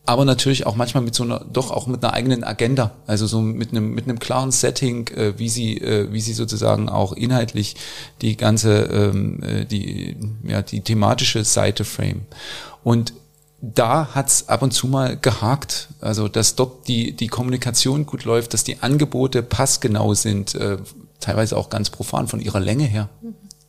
aber 0.07 0.25
natürlich 0.25 0.67
auch 0.67 0.75
manchmal 0.75 1.05
mit 1.05 1.15
so 1.15 1.23
einer, 1.23 1.45
doch 1.53 1.71
auch 1.71 1.87
mit 1.87 2.03
einer 2.03 2.13
eigenen 2.13 2.43
Agenda, 2.43 2.91
also 3.07 3.27
so 3.27 3.41
mit 3.41 3.71
einem, 3.71 3.95
mit 3.95 4.05
einem 4.05 4.19
klaren 4.19 4.51
Setting, 4.51 5.09
äh, 5.09 5.39
wie 5.39 5.49
sie, 5.49 5.77
äh, 5.79 6.13
wie 6.13 6.21
sie 6.21 6.33
sozusagen 6.33 6.89
auch 6.89 7.13
inhaltlich 7.13 7.77
die 8.21 8.37
ganze, 8.37 8.83
ähm, 8.85 9.43
äh, 9.43 9.67
die, 9.67 10.17
ja, 10.43 10.63
die 10.63 10.81
thematische 10.81 11.45
Seite 11.45 11.85
frame. 11.85 12.23
Und 12.83 13.13
da 13.61 14.09
hat's 14.15 14.49
ab 14.49 14.63
und 14.63 14.73
zu 14.73 14.89
mal 14.89 15.17
gehakt. 15.17 15.91
Also 16.01 16.29
dass 16.29 16.57
dort 16.57 16.89
die, 16.89 17.13
die 17.13 17.29
Kommunikation 17.29 18.07
gut 18.07 18.25
läuft, 18.25 18.55
dass 18.55 18.65
die 18.65 18.83
Angebote 18.83 19.43
passgenau 19.43 20.15
sind, 20.15 20.55
äh, 20.55 20.79
teilweise 21.21 21.57
auch 21.57 21.71
ganz 21.71 21.91
profan 21.91 22.29
von 22.29 22.41
ihrer 22.41 22.61
Länge 22.61 22.85
her. 22.85 23.09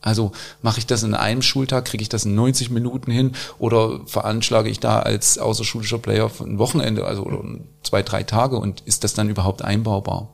Also 0.02 0.32
mache 0.62 0.80
ich 0.80 0.86
das 0.86 1.04
in 1.04 1.14
einem 1.14 1.42
Schultag, 1.42 1.84
kriege 1.84 2.02
ich 2.02 2.08
das 2.08 2.24
in 2.24 2.34
90 2.34 2.70
Minuten 2.70 3.12
hin 3.12 3.32
oder 3.58 4.00
veranschlage 4.06 4.68
ich 4.68 4.80
da 4.80 4.98
als 4.98 5.38
außerschulischer 5.38 5.98
Player 5.98 6.28
ein 6.40 6.58
Wochenende, 6.58 7.04
also 7.04 7.44
zwei, 7.84 8.02
drei 8.02 8.24
Tage 8.24 8.56
und 8.56 8.80
ist 8.80 9.04
das 9.04 9.14
dann 9.14 9.30
überhaupt 9.30 9.62
einbaubar? 9.62 10.28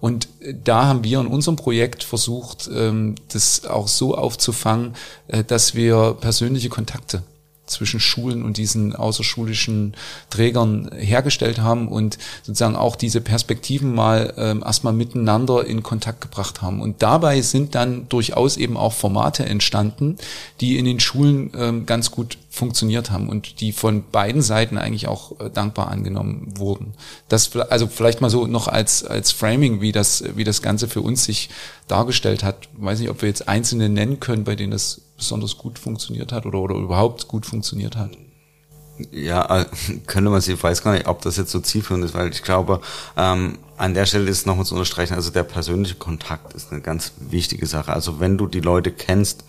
Und 0.00 0.28
da 0.64 0.86
haben 0.86 1.04
wir 1.04 1.20
in 1.20 1.26
unserem 1.26 1.56
Projekt 1.56 2.04
versucht, 2.04 2.70
ähm, 2.72 3.16
das 3.32 3.66
auch 3.66 3.88
so 3.88 4.16
aufzufangen, 4.16 4.94
äh, 5.28 5.44
dass 5.44 5.74
wir 5.74 6.16
persönliche 6.20 6.68
Kontakte 6.68 7.22
zwischen 7.66 8.00
Schulen 8.00 8.42
und 8.42 8.56
diesen 8.56 8.94
außerschulischen 8.94 9.94
Trägern 10.30 10.90
hergestellt 10.94 11.60
haben 11.60 11.88
und 11.88 12.18
sozusagen 12.42 12.76
auch 12.76 12.96
diese 12.96 13.20
Perspektiven 13.20 13.94
mal 13.94 14.34
ähm, 14.36 14.62
erstmal 14.64 14.92
miteinander 14.92 15.64
in 15.64 15.82
Kontakt 15.82 16.20
gebracht 16.20 16.60
haben. 16.60 16.80
Und 16.80 17.02
dabei 17.02 17.40
sind 17.40 17.74
dann 17.74 18.08
durchaus 18.08 18.56
eben 18.56 18.76
auch 18.76 18.92
Formate 18.92 19.46
entstanden, 19.46 20.16
die 20.60 20.78
in 20.78 20.84
den 20.84 21.00
Schulen 21.00 21.52
ähm, 21.56 21.86
ganz 21.86 22.10
gut 22.10 22.38
funktioniert 22.50 23.10
haben 23.10 23.30
und 23.30 23.60
die 23.60 23.72
von 23.72 24.04
beiden 24.10 24.42
Seiten 24.42 24.76
eigentlich 24.76 25.08
auch 25.08 25.40
äh, 25.40 25.48
dankbar 25.48 25.88
angenommen 25.88 26.52
wurden. 26.56 26.92
Das 27.28 27.56
also 27.56 27.86
vielleicht 27.86 28.20
mal 28.20 28.28
so 28.28 28.46
noch 28.46 28.68
als 28.68 29.04
als 29.04 29.32
Framing, 29.32 29.80
wie 29.80 29.92
das 29.92 30.22
wie 30.36 30.44
das 30.44 30.60
Ganze 30.60 30.86
für 30.86 31.00
uns 31.00 31.24
sich 31.24 31.48
dargestellt 31.88 32.44
hat. 32.44 32.68
Ich 32.76 32.84
weiß 32.84 33.00
nicht, 33.00 33.08
ob 33.08 33.22
wir 33.22 33.28
jetzt 33.28 33.48
einzelne 33.48 33.88
nennen 33.88 34.20
können, 34.20 34.44
bei 34.44 34.54
denen 34.54 34.72
das 34.72 35.00
besonders 35.22 35.56
gut 35.56 35.78
funktioniert 35.78 36.32
hat 36.32 36.46
oder, 36.46 36.58
oder 36.58 36.74
überhaupt 36.74 37.28
gut 37.28 37.46
funktioniert 37.46 37.96
hat? 37.96 38.10
Ja, 39.12 39.60
äh, 39.60 39.66
könnte 40.06 40.30
man 40.30 40.40
sich, 40.40 40.54
ich 40.54 40.62
weiß 40.62 40.82
gar 40.82 40.92
nicht, 40.92 41.06
ob 41.06 41.22
das 41.22 41.36
jetzt 41.36 41.52
so 41.52 41.60
zielführend 41.60 42.04
ist, 42.04 42.14
weil 42.14 42.30
ich 42.30 42.42
glaube, 42.42 42.80
ähm, 43.16 43.58
an 43.76 43.94
der 43.94 44.06
Stelle 44.06 44.28
ist 44.28 44.46
nochmal 44.46 44.66
zu 44.66 44.74
unterstreichen, 44.74 45.14
also 45.14 45.30
der 45.30 45.44
persönliche 45.44 45.94
Kontakt 45.94 46.54
ist 46.54 46.72
eine 46.72 46.80
ganz 46.80 47.12
wichtige 47.18 47.66
Sache. 47.66 47.92
Also 47.92 48.18
wenn 48.18 48.36
du 48.36 48.46
die 48.48 48.60
Leute 48.60 48.90
kennst, 48.90 49.44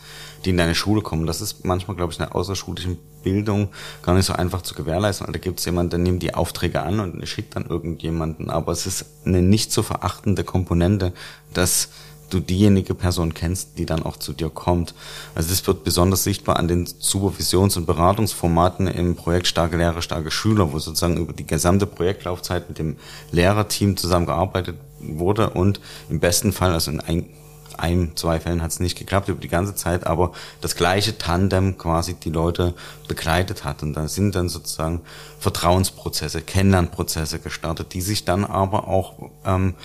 die 0.46 0.52
in 0.52 0.58
deine 0.58 0.76
Schule 0.76 1.02
kommen, 1.02 1.26
das 1.26 1.42
ist 1.42 1.66
manchmal, 1.66 1.98
glaube 1.98 2.14
ich, 2.14 2.20
in 2.20 2.26
der 2.26 2.36
außerschulischen 2.36 2.98
Bildung 3.24 3.70
gar 4.02 4.14
nicht 4.14 4.26
so 4.26 4.34
einfach 4.34 4.62
zu 4.62 4.76
gewährleisten. 4.76 5.32
Da 5.32 5.40
gibt 5.40 5.60
es 5.60 5.66
jemanden, 5.66 5.92
der 5.92 6.00
nimmt 6.00 6.22
die 6.22 6.36
Aufträge 6.36 6.82
an 6.84 7.00
und 7.00 7.28
schickt 7.28 7.56
dann 7.56 7.66
irgendjemanden. 7.66 8.50
Aber 8.50 8.72
es 8.74 8.86
ist 8.86 9.06
eine 9.26 9.42
nicht 9.42 9.72
zu 9.72 9.82
verachtende 9.82 10.44
Komponente, 10.44 11.14
dass 11.54 11.90
du 12.34 12.40
diejenige 12.40 12.96
Person 12.96 13.34
kennst, 13.34 13.78
die 13.78 13.86
dann 13.86 14.04
auch 14.04 14.18
zu 14.18 14.34
dir 14.34 14.50
kommt. 14.50 14.94
Also 15.36 15.50
das 15.50 15.66
wird 15.68 15.84
besonders 15.84 16.24
sichtbar 16.24 16.58
an 16.58 16.68
den 16.68 16.86
Supervisions- 16.86 17.78
und 17.78 17.86
Beratungsformaten 17.86 18.88
im 18.88 19.16
Projekt 19.16 19.48
Starke 19.48 19.78
Lehrer, 19.78 20.02
starke 20.02 20.32
Schüler, 20.32 20.74
wo 20.74 20.80
sozusagen 20.80 21.18
über 21.18 21.34
die 21.34 21.48
gesamte 21.48 21.86
Projektlaufzeit 21.86 22.70
mit 22.70 22.80
dem 22.80 22.98
Lehrerteam 23.32 23.98
zusammengearbeitet 23.98 24.78
wurde 25.00 25.50
und 25.50 25.80
im 26.10 26.20
besten 26.20 26.54
Fall, 26.54 26.74
also 26.74 26.92
in 26.92 27.00
ein, 27.00 27.26
ein 27.78 28.12
zwei 28.16 28.40
Fällen 28.40 28.62
hat 28.62 28.72
es 28.72 28.80
nicht 28.80 28.98
geklappt 28.98 29.30
über 29.30 29.42
die 29.42 29.48
ganze 29.48 29.76
Zeit, 29.76 30.08
aber 30.08 30.32
das 30.62 30.76
gleiche 30.76 31.18
Tandem 31.18 31.78
quasi 31.78 32.14
die 32.14 32.30
Leute 32.30 32.74
begleitet 33.08 33.64
hat. 33.64 33.84
Und 33.84 33.94
da 33.94 34.08
sind 34.08 34.36
dann 34.36 34.50
sozusagen 34.50 35.02
Vertrauensprozesse, 35.40 36.42
Kennenlernprozesse 36.42 37.40
gestartet, 37.40 37.94
die 37.94 38.02
sich 38.02 38.26
dann 38.26 38.46
aber 38.46 38.88
auch 38.88 39.14
ähm, 39.46 39.76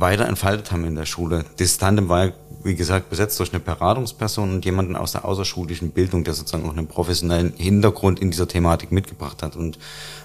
weiter 0.00 0.26
entfaltet 0.26 0.72
haben 0.72 0.84
in 0.84 0.94
der 0.94 1.06
Schule. 1.06 1.44
Das 1.58 1.78
Tandem 1.78 2.08
war, 2.08 2.32
wie 2.62 2.74
gesagt, 2.74 3.10
besetzt 3.10 3.38
durch 3.38 3.52
eine 3.52 3.60
Beratungsperson 3.60 4.52
und 4.54 4.64
jemanden 4.64 4.96
aus 4.96 5.12
der 5.12 5.24
außerschulischen 5.24 5.90
Bildung, 5.90 6.24
der 6.24 6.34
sozusagen 6.34 6.66
auch 6.66 6.76
einen 6.76 6.86
professionellen 6.86 7.52
Hintergrund 7.56 8.20
in 8.20 8.30
dieser 8.30 8.48
Thematik 8.48 8.92
mitgebracht 8.92 9.42
hat. 9.42 9.56
Und 9.56 9.78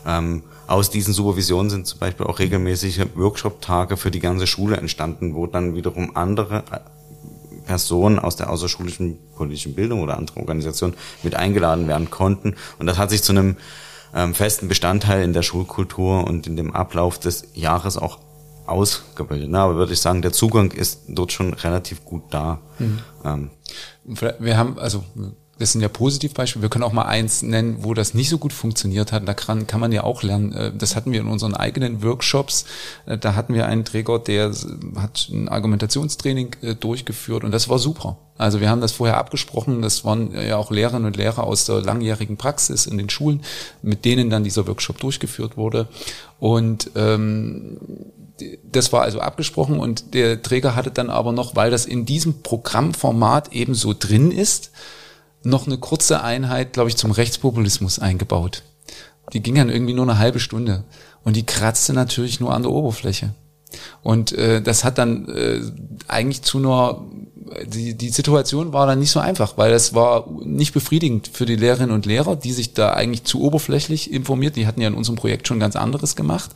ähm, 0.06 0.44
aus 0.68 0.90
diesen 0.90 1.14
Supervisionen 1.14 1.70
sind 1.70 1.88
zum 1.88 2.00
Beispiel 2.00 2.26
auch 2.26 2.40
regelmäßige 2.40 3.06
Workshop-Tage 3.16 3.98
für 3.98 4.12
die 4.12 4.20
ganze 4.20 4.48
Schule 4.48 4.78
entstanden, 4.78 5.36
wo 5.36 5.48
dann 5.48 5.76
wiederum 5.76 6.16
andere 6.16 6.64
äh, 6.72 6.80
Personen 7.66 8.20
aus 8.20 8.36
der 8.36 8.50
außerschulischen 8.50 9.18
politischen 9.36 9.76
Bildung 9.76 10.02
oder 10.02 10.18
andere 10.18 10.40
Organisationen 10.40 10.96
mit 11.24 11.36
eingeladen 11.36 11.88
werden 11.88 12.10
konnten. 12.10 12.56
Und 12.80 12.88
das 12.88 12.98
hat 12.98 13.12
sich 13.12 13.24
zu 13.24 13.32
einem 13.32 13.56
ähm, 14.14 14.34
festen 14.34 14.68
Bestandteil 14.68 15.24
in 15.24 15.34
der 15.34 15.44
Schulkultur 15.44 16.26
und 16.26 16.48
in 16.48 16.58
dem 16.58 16.76
Ablauf 16.76 17.20
des 17.20 17.48
Jahres 17.54 17.98
auch 17.98 18.20
ausgebildet. 18.66 19.50
Ne? 19.50 19.60
Aber 19.60 19.76
würde 19.76 19.94
ich 19.94 20.00
sagen, 20.00 20.22
der 20.22 20.32
Zugang 20.32 20.72
ist 20.72 21.04
dort 21.08 21.32
schon 21.32 21.54
relativ 21.54 22.06
gut 22.06 22.24
da. 22.30 22.60
Mhm. 22.80 23.00
Ähm. 23.24 23.50
Wir 24.40 24.58
haben, 24.58 24.80
also 24.80 25.04
das 25.62 25.74
sind 25.74 25.82
ja 25.82 25.90
Positivbeispiele. 25.90 26.64
Wir 26.64 26.70
können 26.70 26.84
auch 26.84 26.92
mal 26.92 27.06
eins 27.06 27.44
nennen, 27.44 27.78
wo 27.82 27.94
das 27.94 28.16
nicht 28.16 28.30
so 28.30 28.40
gut 28.40 28.52
funktioniert 28.52 29.12
hat. 29.12 29.28
Da 29.28 29.36
kann, 29.36 29.68
kann 29.68 29.80
man 29.80 29.92
ja 29.92 30.04
auch 30.04 30.24
lernen. 30.24 30.54
Äh, 30.54 30.72
das 30.76 30.96
hatten 30.96 31.12
wir 31.12 31.22
in 31.22 31.28
unseren 31.28 31.54
eigenen 31.54 32.02
Workshops. 32.02 32.66
Äh, 33.06 33.20
da 33.20 33.36
hatten 33.36 33.54
wir 33.54 33.68
einen 33.68 33.86
Träger, 33.86 34.18
der 34.18 34.52
hat 34.96 35.30
ein 35.32 35.50
Argumentationstraining 35.50 36.56
äh, 36.64 36.74
durchgeführt 36.74 37.44
und 37.44 37.52
das 37.52 37.70
war 37.70 37.78
super. 37.78 38.18
Also 38.40 38.60
wir 38.60 38.72
haben 38.72 38.82
das 38.82 38.94
vorher 38.94 39.18
abgesprochen. 39.18 39.84
Das 39.84 40.04
waren 40.04 40.34
ja 40.34 40.58
auch 40.58 40.72
Lehrerinnen 40.72 41.06
und 41.06 41.18
Lehrer 41.18 41.44
aus 41.44 41.66
der 41.66 41.82
langjährigen 41.82 42.38
Praxis 42.38 42.88
in 42.88 42.98
den 42.98 43.12
Schulen, 43.12 43.42
mit 43.84 44.04
denen 44.04 44.32
dann 44.32 44.44
dieser 44.44 44.68
Workshop 44.68 44.98
durchgeführt 44.98 45.58
wurde. 45.58 45.88
Und 46.40 46.90
ähm, 46.96 47.78
das 48.64 48.94
war 48.94 49.02
also 49.02 49.20
abgesprochen 49.20 49.80
und 49.80 50.14
der 50.14 50.42
Träger 50.42 50.76
hatte 50.76 50.92
dann 50.92 51.10
aber 51.10 51.32
noch, 51.32 51.56
weil 51.56 51.72
das 51.72 51.86
in 51.86 52.06
diesem 52.06 52.42
Programmformat 52.42 53.54
eben 53.54 53.74
so 53.74 53.94
drin 53.98 54.32
ist, 54.32 54.72
noch 55.44 55.68
eine 55.68 55.78
kurze 55.78 56.22
Einheit, 56.22 56.74
glaube 56.74 56.90
ich, 56.90 56.98
zum 56.98 57.12
Rechtspopulismus 57.12 58.00
eingebaut. 58.00 58.64
Die 59.34 59.42
ging 59.42 59.56
dann 59.56 59.70
irgendwie 59.70 59.94
nur 59.94 60.06
eine 60.06 60.20
halbe 60.20 60.40
Stunde 60.40 60.84
und 61.24 61.36
die 61.36 61.46
kratzte 61.46 61.94
natürlich 61.94 62.40
nur 62.40 62.54
an 62.54 62.64
der 62.64 62.72
Oberfläche. 62.72 63.34
Und 64.02 64.32
äh, 64.34 64.62
das 64.62 64.84
hat 64.84 64.98
dann 64.98 65.28
äh, 65.30 65.62
eigentlich 66.08 66.42
zu 66.42 66.58
einer 66.58 67.02
die, 67.66 67.96
die 67.96 68.10
Situation 68.10 68.74
war 68.74 68.88
dann 68.88 69.00
nicht 69.00 69.12
so 69.12 69.20
einfach, 69.20 69.58
weil 69.58 69.74
es 69.74 69.94
war 69.94 70.28
nicht 70.44 70.74
befriedigend 70.74 71.30
für 71.34 71.46
die 71.46 71.56
Lehrerinnen 71.56 71.92
und 71.92 72.06
Lehrer, 72.06 72.36
die 72.36 72.54
sich 72.54 72.74
da 72.74 72.94
eigentlich 72.94 73.24
zu 73.24 73.42
oberflächlich 73.42 74.12
informiert. 74.12 74.56
Die 74.56 74.68
hatten 74.68 74.82
ja 74.82 74.88
in 74.88 74.94
unserem 74.94 75.16
Projekt 75.16 75.48
schon 75.48 75.60
ganz 75.60 75.76
anderes 75.76 76.16
gemacht. 76.16 76.52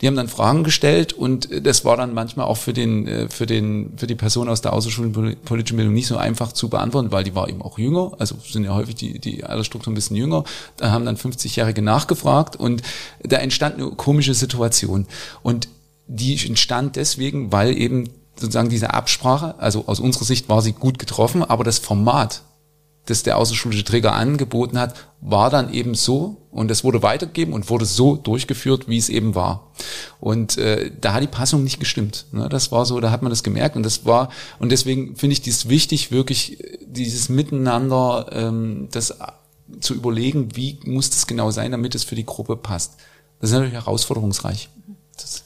Die 0.00 0.06
haben 0.06 0.16
dann 0.16 0.28
Fragen 0.28 0.64
gestellt 0.64 1.12
und 1.12 1.48
das 1.66 1.84
war 1.84 1.96
dann 1.96 2.14
manchmal 2.14 2.46
auch 2.46 2.56
für 2.56 2.72
den, 2.72 3.06
äh, 3.06 3.28
für 3.28 3.46
den, 3.46 3.92
für 3.96 4.06
die 4.06 4.14
Person 4.14 4.48
aus 4.48 4.60
der 4.60 4.72
außerschulpolitischen 4.72 5.76
Bildung 5.76 5.94
nicht 5.94 6.06
so 6.08 6.16
einfach 6.16 6.52
zu 6.52 6.68
beantworten, 6.68 7.12
weil 7.12 7.24
die 7.24 7.34
war 7.34 7.48
eben 7.48 7.62
auch 7.62 7.78
jünger. 7.78 8.12
Also 8.18 8.36
sind 8.44 8.64
ja 8.64 8.74
häufig 8.74 8.94
die, 8.94 9.18
die 9.18 9.44
Altersstruktur 9.44 9.92
ein 9.92 9.94
bisschen 9.94 10.16
jünger. 10.16 10.44
Da 10.76 10.90
haben 10.90 11.04
dann 11.04 11.16
50-Jährige 11.16 11.82
nachgefragt 11.82 12.56
und 12.56 12.82
da 13.22 13.36
entstand 13.38 13.76
eine 13.76 13.90
komische 13.90 14.34
Situation. 14.34 15.06
Und 15.42 15.68
die 16.12 16.44
entstand 16.44 16.96
deswegen, 16.96 17.52
weil 17.52 17.76
eben 17.76 18.10
sozusagen 18.34 18.68
diese 18.68 18.92
Absprache, 18.92 19.54
also 19.58 19.86
aus 19.86 20.00
unserer 20.00 20.24
Sicht 20.24 20.48
war 20.48 20.60
sie 20.60 20.72
gut 20.72 20.98
getroffen, 20.98 21.44
aber 21.44 21.62
das 21.62 21.78
Format, 21.78 22.42
das 23.06 23.22
der 23.22 23.38
außerschulische 23.38 23.84
Träger 23.84 24.12
angeboten 24.14 24.78
hat, 24.78 24.94
war 25.20 25.50
dann 25.50 25.72
eben 25.72 25.94
so 25.94 26.48
und 26.50 26.70
es 26.70 26.82
wurde 26.82 27.02
weitergegeben 27.02 27.54
und 27.54 27.70
wurde 27.70 27.84
so 27.84 28.16
durchgeführt, 28.16 28.88
wie 28.88 28.98
es 28.98 29.08
eben 29.08 29.36
war. 29.36 29.70
Und 30.18 30.58
äh, 30.58 30.90
da 31.00 31.12
hat 31.12 31.22
die 31.22 31.28
Passung 31.28 31.62
nicht 31.62 31.78
gestimmt. 31.78 32.26
Ne? 32.32 32.48
Das 32.48 32.72
war 32.72 32.86
so, 32.86 32.98
da 32.98 33.12
hat 33.12 33.22
man 33.22 33.30
das 33.30 33.44
gemerkt 33.44 33.76
und 33.76 33.84
das 33.84 34.04
war 34.04 34.30
und 34.58 34.72
deswegen 34.72 35.14
finde 35.14 35.34
ich 35.34 35.42
dies 35.42 35.68
wichtig, 35.68 36.10
wirklich 36.10 36.60
äh, 36.60 36.78
dieses 36.86 37.28
Miteinander, 37.28 38.30
ähm, 38.32 38.88
das 38.90 39.16
zu 39.78 39.94
überlegen, 39.94 40.56
wie 40.56 40.80
muss 40.84 41.10
das 41.10 41.28
genau 41.28 41.52
sein, 41.52 41.70
damit 41.70 41.94
es 41.94 42.02
für 42.02 42.16
die 42.16 42.26
Gruppe 42.26 42.56
passt. 42.56 42.96
Das 43.40 43.50
ist 43.50 43.54
natürlich 43.54 43.74
herausforderungsreich. 43.74 44.68
Das 45.16 45.44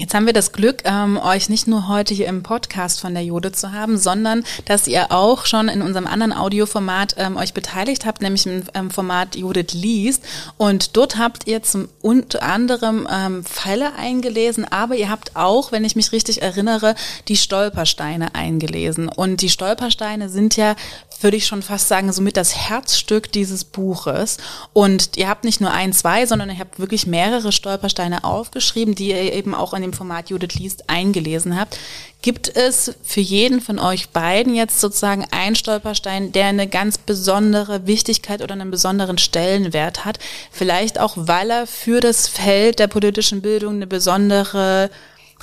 Jetzt 0.00 0.14
haben 0.14 0.24
wir 0.24 0.32
das 0.32 0.52
Glück, 0.52 0.78
ähm, 0.84 1.18
euch 1.18 1.50
nicht 1.50 1.68
nur 1.68 1.86
heute 1.86 2.14
hier 2.14 2.26
im 2.26 2.42
Podcast 2.42 3.00
von 3.00 3.12
der 3.12 3.22
Jode 3.22 3.52
zu 3.52 3.72
haben, 3.72 3.98
sondern 3.98 4.44
dass 4.64 4.88
ihr 4.88 5.12
auch 5.12 5.44
schon 5.44 5.68
in 5.68 5.82
unserem 5.82 6.06
anderen 6.06 6.32
Audioformat 6.32 7.16
ähm, 7.18 7.36
euch 7.36 7.52
beteiligt 7.52 8.06
habt, 8.06 8.22
nämlich 8.22 8.46
im 8.46 8.62
ähm, 8.72 8.90
Format 8.90 9.36
Judith 9.36 9.74
liest. 9.74 10.24
Und 10.56 10.96
dort 10.96 11.18
habt 11.18 11.46
ihr 11.46 11.62
zum 11.62 11.90
unter 12.00 12.42
anderem 12.42 13.06
ähm, 13.12 13.44
Fälle 13.44 13.92
eingelesen, 13.94 14.64
aber 14.64 14.94
ihr 14.94 15.10
habt 15.10 15.36
auch, 15.36 15.70
wenn 15.70 15.84
ich 15.84 15.96
mich 15.96 16.12
richtig 16.12 16.40
erinnere, 16.40 16.94
die 17.28 17.36
Stolpersteine 17.36 18.34
eingelesen. 18.34 19.06
Und 19.06 19.42
die 19.42 19.50
Stolpersteine 19.50 20.30
sind 20.30 20.56
ja 20.56 20.76
würde 21.22 21.36
ich 21.36 21.46
schon 21.46 21.62
fast 21.62 21.88
sagen, 21.88 22.12
somit 22.12 22.36
das 22.36 22.56
Herzstück 22.56 23.30
dieses 23.32 23.64
Buches. 23.64 24.38
Und 24.72 25.16
ihr 25.16 25.28
habt 25.28 25.44
nicht 25.44 25.60
nur 25.60 25.70
ein, 25.70 25.92
zwei, 25.92 26.26
sondern 26.26 26.50
ihr 26.50 26.58
habt 26.58 26.78
wirklich 26.78 27.06
mehrere 27.06 27.52
Stolpersteine 27.52 28.24
aufgeschrieben, 28.24 28.94
die 28.94 29.08
ihr 29.10 29.32
eben 29.32 29.54
auch 29.54 29.74
in 29.74 29.82
dem 29.82 29.92
Format 29.92 30.30
Judith 30.30 30.54
liest 30.54 30.88
eingelesen 30.88 31.58
habt. 31.58 31.78
Gibt 32.22 32.54
es 32.54 32.94
für 33.02 33.20
jeden 33.20 33.60
von 33.60 33.78
euch 33.78 34.10
beiden 34.10 34.54
jetzt 34.54 34.80
sozusagen 34.80 35.26
einen 35.30 35.56
Stolperstein, 35.56 36.32
der 36.32 36.46
eine 36.46 36.68
ganz 36.68 36.98
besondere 36.98 37.86
Wichtigkeit 37.86 38.42
oder 38.42 38.52
einen 38.52 38.70
besonderen 38.70 39.16
Stellenwert 39.16 40.04
hat? 40.04 40.18
Vielleicht 40.50 41.00
auch, 41.00 41.14
weil 41.16 41.50
er 41.50 41.66
für 41.66 42.00
das 42.00 42.28
Feld 42.28 42.78
der 42.78 42.88
politischen 42.88 43.40
Bildung 43.40 43.76
eine 43.76 43.86
besondere 43.86 44.90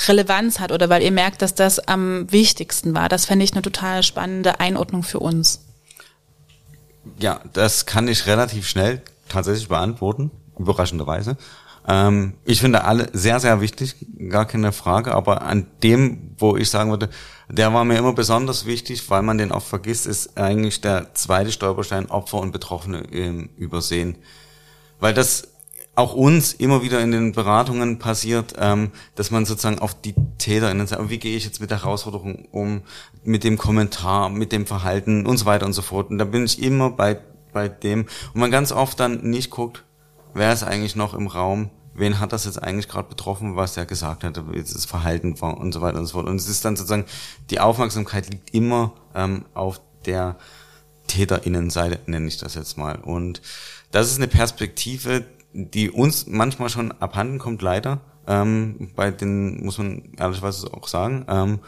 Relevanz 0.08 0.60
hat 0.60 0.72
oder 0.72 0.90
weil 0.90 1.02
ihr 1.02 1.12
merkt, 1.12 1.42
dass 1.42 1.56
das 1.56 1.80
am 1.80 2.32
wichtigsten 2.32 2.94
war. 2.94 3.10
Das 3.10 3.26
fände 3.26 3.44
ich 3.44 3.54
eine 3.54 3.64
total 3.64 4.04
spannende 4.04 4.60
Einordnung 4.60 5.02
für 5.02 5.20
uns. 5.20 5.67
Ja, 7.20 7.42
das 7.54 7.86
kann 7.86 8.08
ich 8.08 8.28
relativ 8.28 8.68
schnell 8.68 9.02
tatsächlich 9.30 9.68
beantworten, 9.68 10.32
überraschenderweise. 10.58 11.38
Ähm, 11.88 12.34
ich 12.44 12.60
finde 12.60 12.84
alle 12.84 13.10
sehr, 13.14 13.40
sehr 13.40 13.62
wichtig, 13.62 13.96
gar 14.30 14.46
keine 14.46 14.72
Frage, 14.72 15.14
aber 15.14 15.42
an 15.44 15.68
dem, 15.84 16.36
wo 16.38 16.58
ich 16.58 16.70
sagen 16.70 16.90
würde, 16.90 17.10
der 17.50 17.74
war 17.74 17.86
mir 17.86 17.98
immer 17.98 18.14
besonders 18.14 18.66
wichtig, 18.66 19.10
weil 19.10 19.22
man 19.22 19.38
den 19.38 19.54
oft 19.54 19.68
vergisst, 19.68 20.06
ist 20.06 20.38
eigentlich 20.38 20.82
der 20.82 21.14
zweite 21.14 21.52
Stolperstein 21.52 22.12
Opfer 22.12 22.40
und 22.40 22.52
Betroffene 22.52 23.04
ähm, 23.14 23.50
übersehen. 23.58 24.18
Weil 25.00 25.14
das 25.14 25.48
auch 25.98 26.14
uns 26.14 26.54
immer 26.54 26.84
wieder 26.84 27.02
in 27.02 27.12
den 27.12 27.32
Beratungen 27.32 28.00
passiert, 28.00 28.54
ähm, 28.58 28.92
dass 29.16 29.32
man 29.32 29.46
sozusagen 29.46 29.80
auf 29.80 30.00
die 30.00 30.14
TäterInnen 30.38 30.88
sagt, 30.88 31.10
wie 31.10 31.18
gehe 31.18 31.36
ich 31.36 31.46
jetzt 31.46 31.60
mit 31.60 31.72
der 31.72 31.84
Herausforderung 31.84 32.46
um, 32.52 32.82
mit 33.24 33.44
dem 33.44 33.58
Kommentar, 33.58 34.30
mit 34.30 34.52
dem 34.52 34.66
Verhalten 34.66 35.26
und 35.26 35.38
so 35.38 35.46
weiter 35.46 35.66
und 35.66 35.74
so 35.74 35.82
fort. 35.82 36.10
Und 36.10 36.20
da 36.20 36.26
bin 36.26 36.46
ich 36.46 36.62
immer 36.62 36.92
bei 36.92 37.20
bei 37.58 37.68
dem, 37.68 38.06
und 38.34 38.40
man 38.40 38.52
ganz 38.52 38.72
oft 38.72 39.00
dann 39.00 39.22
nicht 39.22 39.50
guckt, 39.50 39.84
wer 40.36 40.54
ist 40.54 40.62
eigentlich 40.62 40.96
noch 40.96 41.16
im 41.16 41.26
Raum, 41.26 41.72
wen 41.96 42.20
hat 42.20 42.32
das 42.32 42.46
jetzt 42.46 42.62
eigentlich 42.62 42.88
gerade 42.88 43.10
betroffen, 43.10 43.56
was 43.56 43.76
er 43.78 43.88
gesagt 43.88 44.24
hat, 44.24 44.52
wie 44.52 44.62
das 44.62 44.86
Verhalten 44.86 45.42
war 45.42 45.58
und 45.58 45.72
so 45.72 45.82
weiter 45.82 45.98
und 45.98 46.06
so 46.06 46.14
fort. 46.14 46.28
Und 46.28 46.36
es 46.36 46.48
ist 46.48 46.64
dann 46.64 46.76
sozusagen, 46.76 47.06
die 47.50 47.60
Aufmerksamkeit 47.60 48.30
liegt 48.30 48.54
immer 48.54 48.94
ähm, 49.16 49.46
auf 49.56 49.82
der 50.06 50.36
Täterinnenseite, 51.08 52.00
nenne 52.06 52.28
ich 52.28 52.38
das 52.38 52.54
jetzt 52.54 52.78
mal. 52.78 52.98
Und 52.98 53.42
das 53.92 54.12
ist 54.12 54.18
eine 54.18 54.28
Perspektive, 54.28 55.26
die 55.54 55.90
uns 55.90 56.28
manchmal 56.28 56.70
schon 56.70 56.92
abhanden 56.92 57.40
kommt, 57.40 57.62
leider. 57.62 58.02
Ähm, 58.28 58.92
bei 58.96 59.12
den, 59.12 59.64
muss 59.64 59.78
man 59.78 60.14
ehrlicherweise 60.18 60.74
auch 60.74 60.88
sagen. 60.88 61.26
Ähm, 61.30 61.60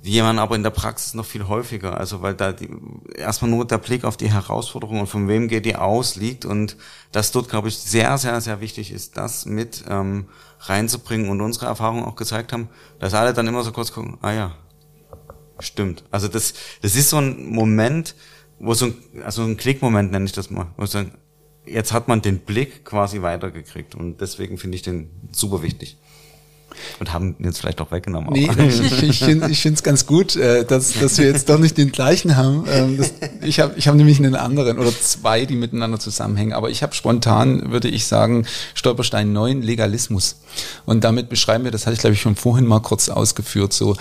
die 0.00 0.22
man 0.22 0.38
aber 0.38 0.54
in 0.54 0.62
der 0.62 0.70
Praxis 0.70 1.14
noch 1.14 1.24
viel 1.24 1.48
häufiger, 1.48 1.98
also 1.98 2.22
weil 2.22 2.34
da 2.34 2.52
die, 2.52 2.70
erstmal 3.16 3.50
nur 3.50 3.66
der 3.66 3.78
Blick 3.78 4.04
auf 4.04 4.16
die 4.16 4.30
Herausforderung 4.30 5.00
und 5.00 5.08
von 5.08 5.26
wem 5.26 5.48
geht 5.48 5.64
die 5.64 5.74
aus 5.74 6.14
liegt 6.14 6.44
und 6.44 6.76
das 7.10 7.32
dort, 7.32 7.48
glaube 7.48 7.66
ich, 7.66 7.78
sehr, 7.78 8.16
sehr, 8.16 8.40
sehr 8.40 8.60
wichtig 8.60 8.92
ist, 8.92 9.16
das 9.16 9.44
mit 9.44 9.84
ähm, 9.88 10.28
reinzubringen 10.60 11.28
und 11.28 11.40
unsere 11.40 11.66
Erfahrungen 11.66 12.04
auch 12.04 12.14
gezeigt 12.14 12.52
haben, 12.52 12.68
dass 13.00 13.12
alle 13.14 13.34
dann 13.34 13.48
immer 13.48 13.64
so 13.64 13.72
kurz 13.72 13.92
gucken, 13.92 14.18
ah 14.22 14.32
ja, 14.32 14.54
stimmt. 15.58 16.04
Also 16.12 16.28
das, 16.28 16.54
das 16.80 16.94
ist 16.94 17.10
so 17.10 17.16
ein 17.16 17.46
Moment, 17.46 18.14
wo 18.60 18.74
so 18.74 18.86
ein, 18.86 18.94
also 19.24 19.42
ein 19.42 19.56
Klickmoment 19.56 20.12
nenne 20.12 20.26
ich 20.26 20.32
das 20.32 20.48
mal, 20.48 20.68
wo 20.76 20.86
so 20.86 20.98
ein, 20.98 21.12
jetzt 21.70 21.92
hat 21.92 22.08
man 22.08 22.22
den 22.22 22.40
Blick 22.40 22.84
quasi 22.84 23.22
weitergekriegt 23.22 23.94
und 23.94 24.20
deswegen 24.20 24.58
finde 24.58 24.76
ich 24.76 24.82
den 24.82 25.10
super 25.32 25.62
wichtig. 25.62 25.96
Und 27.00 27.12
haben 27.12 27.36
jetzt 27.38 27.58
vielleicht 27.58 27.80
auch 27.80 27.90
weggenommen. 27.90 28.30
Nee, 28.32 28.48
ich, 28.68 29.02
ich, 29.02 29.22
ich 29.22 29.60
finde 29.60 29.74
es 29.74 29.82
ganz 29.82 30.06
gut, 30.06 30.36
äh, 30.36 30.64
dass, 30.64 30.92
dass 30.92 31.18
wir 31.18 31.26
jetzt 31.26 31.48
doch 31.48 31.58
nicht 31.58 31.76
den 31.76 31.92
gleichen 31.92 32.36
haben. 32.36 32.64
Ähm, 32.68 32.96
das, 32.96 33.12
ich 33.42 33.60
habe 33.60 33.74
ich 33.76 33.88
hab 33.88 33.94
nämlich 33.94 34.18
einen 34.18 34.34
anderen 34.34 34.78
oder 34.78 34.90
zwei, 34.90 35.44
die 35.44 35.56
miteinander 35.56 35.98
zusammenhängen. 35.98 36.52
Aber 36.52 36.70
ich 36.70 36.82
habe 36.82 36.94
spontan, 36.94 37.70
würde 37.70 37.88
ich 37.88 38.06
sagen, 38.06 38.46
Stolperstein 38.74 39.32
neuen 39.32 39.62
Legalismus. 39.62 40.36
Und 40.86 41.04
damit 41.04 41.28
beschreiben 41.28 41.64
wir, 41.64 41.70
das 41.70 41.86
hatte 41.86 41.94
ich 41.94 42.00
glaube 42.00 42.14
ich 42.14 42.20
schon 42.20 42.36
vorhin 42.36 42.66
mal 42.66 42.80
kurz 42.80 43.08
ausgeführt, 43.08 43.72
so, 43.72 43.96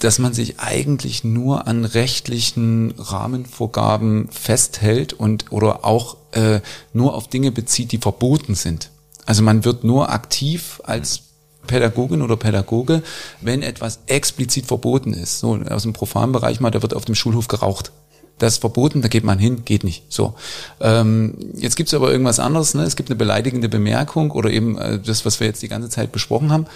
dass 0.00 0.18
man 0.18 0.32
sich 0.32 0.60
eigentlich 0.60 1.24
nur 1.24 1.66
an 1.66 1.84
rechtlichen 1.84 2.94
Rahmenvorgaben 2.98 4.28
festhält 4.30 5.12
und 5.12 5.50
oder 5.50 5.84
auch 5.84 6.16
äh, 6.32 6.60
nur 6.92 7.14
auf 7.14 7.28
Dinge 7.28 7.50
bezieht, 7.50 7.92
die 7.92 7.98
verboten 7.98 8.54
sind. 8.54 8.90
Also 9.26 9.42
man 9.42 9.64
wird 9.64 9.84
nur 9.84 10.10
aktiv 10.10 10.80
als 10.84 11.22
Pädagogin 11.66 12.22
oder 12.22 12.36
Pädagoge, 12.36 13.02
wenn 13.40 13.62
etwas 13.62 14.00
explizit 14.06 14.66
verboten 14.66 15.12
ist. 15.12 15.40
So 15.40 15.58
aus 15.68 15.82
dem 15.82 15.92
profanen 15.92 16.32
Bereich 16.32 16.60
mal, 16.60 16.70
da 16.70 16.82
wird 16.82 16.94
auf 16.94 17.04
dem 17.04 17.14
Schulhof 17.14 17.48
geraucht. 17.48 17.92
Das 18.38 18.54
ist 18.54 18.60
verboten, 18.60 19.02
da 19.02 19.08
geht 19.08 19.24
man 19.24 19.38
hin, 19.38 19.64
geht 19.66 19.84
nicht. 19.84 20.04
So. 20.08 20.34
Ähm, 20.80 21.34
jetzt 21.54 21.76
gibt's 21.76 21.92
aber 21.92 22.10
irgendwas 22.10 22.40
anderes, 22.40 22.72
ne? 22.72 22.84
Es 22.84 22.96
gibt 22.96 23.10
eine 23.10 23.16
beleidigende 23.16 23.68
Bemerkung 23.68 24.30
oder 24.30 24.50
eben 24.50 24.78
äh, 24.78 24.98
das, 24.98 25.26
was 25.26 25.40
wir 25.40 25.46
jetzt 25.46 25.62
die 25.62 25.68
ganze 25.68 25.90
Zeit 25.90 26.10
besprochen 26.10 26.50
haben 26.50 26.66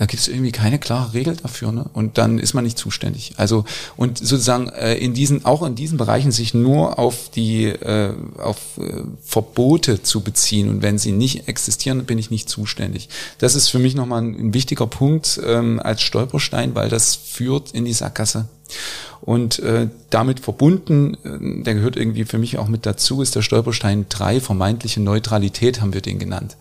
da 0.00 0.06
gibt 0.06 0.22
es 0.22 0.28
irgendwie 0.28 0.50
keine 0.50 0.78
klare 0.78 1.12
Regel 1.12 1.36
dafür, 1.36 1.72
ne? 1.72 1.84
Und 1.92 2.16
dann 2.16 2.38
ist 2.38 2.54
man 2.54 2.64
nicht 2.64 2.78
zuständig. 2.78 3.34
Also 3.36 3.66
und 3.98 4.16
sozusagen 4.16 4.70
äh, 4.70 4.94
in 4.94 5.12
diesen 5.12 5.44
auch 5.44 5.62
in 5.62 5.74
diesen 5.74 5.98
Bereichen 5.98 6.32
sich 6.32 6.54
nur 6.54 6.98
auf 6.98 7.28
die 7.28 7.66
äh, 7.66 8.14
auf 8.38 8.78
äh, 8.78 9.02
Verbote 9.22 10.02
zu 10.02 10.22
beziehen 10.22 10.70
und 10.70 10.80
wenn 10.80 10.96
sie 10.96 11.12
nicht 11.12 11.48
existieren, 11.48 12.06
bin 12.06 12.16
ich 12.16 12.30
nicht 12.30 12.48
zuständig. 12.48 13.10
Das 13.36 13.54
ist 13.54 13.68
für 13.68 13.78
mich 13.78 13.94
nochmal 13.94 14.22
ein, 14.22 14.34
ein 14.36 14.54
wichtiger 14.54 14.86
Punkt 14.86 15.38
ähm, 15.44 15.78
als 15.78 16.00
Stolperstein, 16.00 16.74
weil 16.74 16.88
das 16.88 17.14
führt 17.16 17.72
in 17.72 17.84
die 17.84 17.92
Sackgasse. 17.92 18.48
Und 19.20 19.58
äh, 19.58 19.88
damit 20.08 20.40
verbunden, 20.40 21.14
äh, 21.24 21.62
der 21.62 21.74
gehört 21.74 21.96
irgendwie 21.96 22.24
für 22.24 22.38
mich 22.38 22.58
auch 22.58 22.68
mit 22.68 22.86
dazu, 22.86 23.20
ist 23.20 23.36
der 23.36 23.42
Stolperstein 23.42 24.06
3, 24.08 24.40
vermeintliche 24.40 25.00
Neutralität 25.00 25.80
haben 25.80 25.92
wir 25.92 26.00
den 26.00 26.18
genannt. 26.18 26.56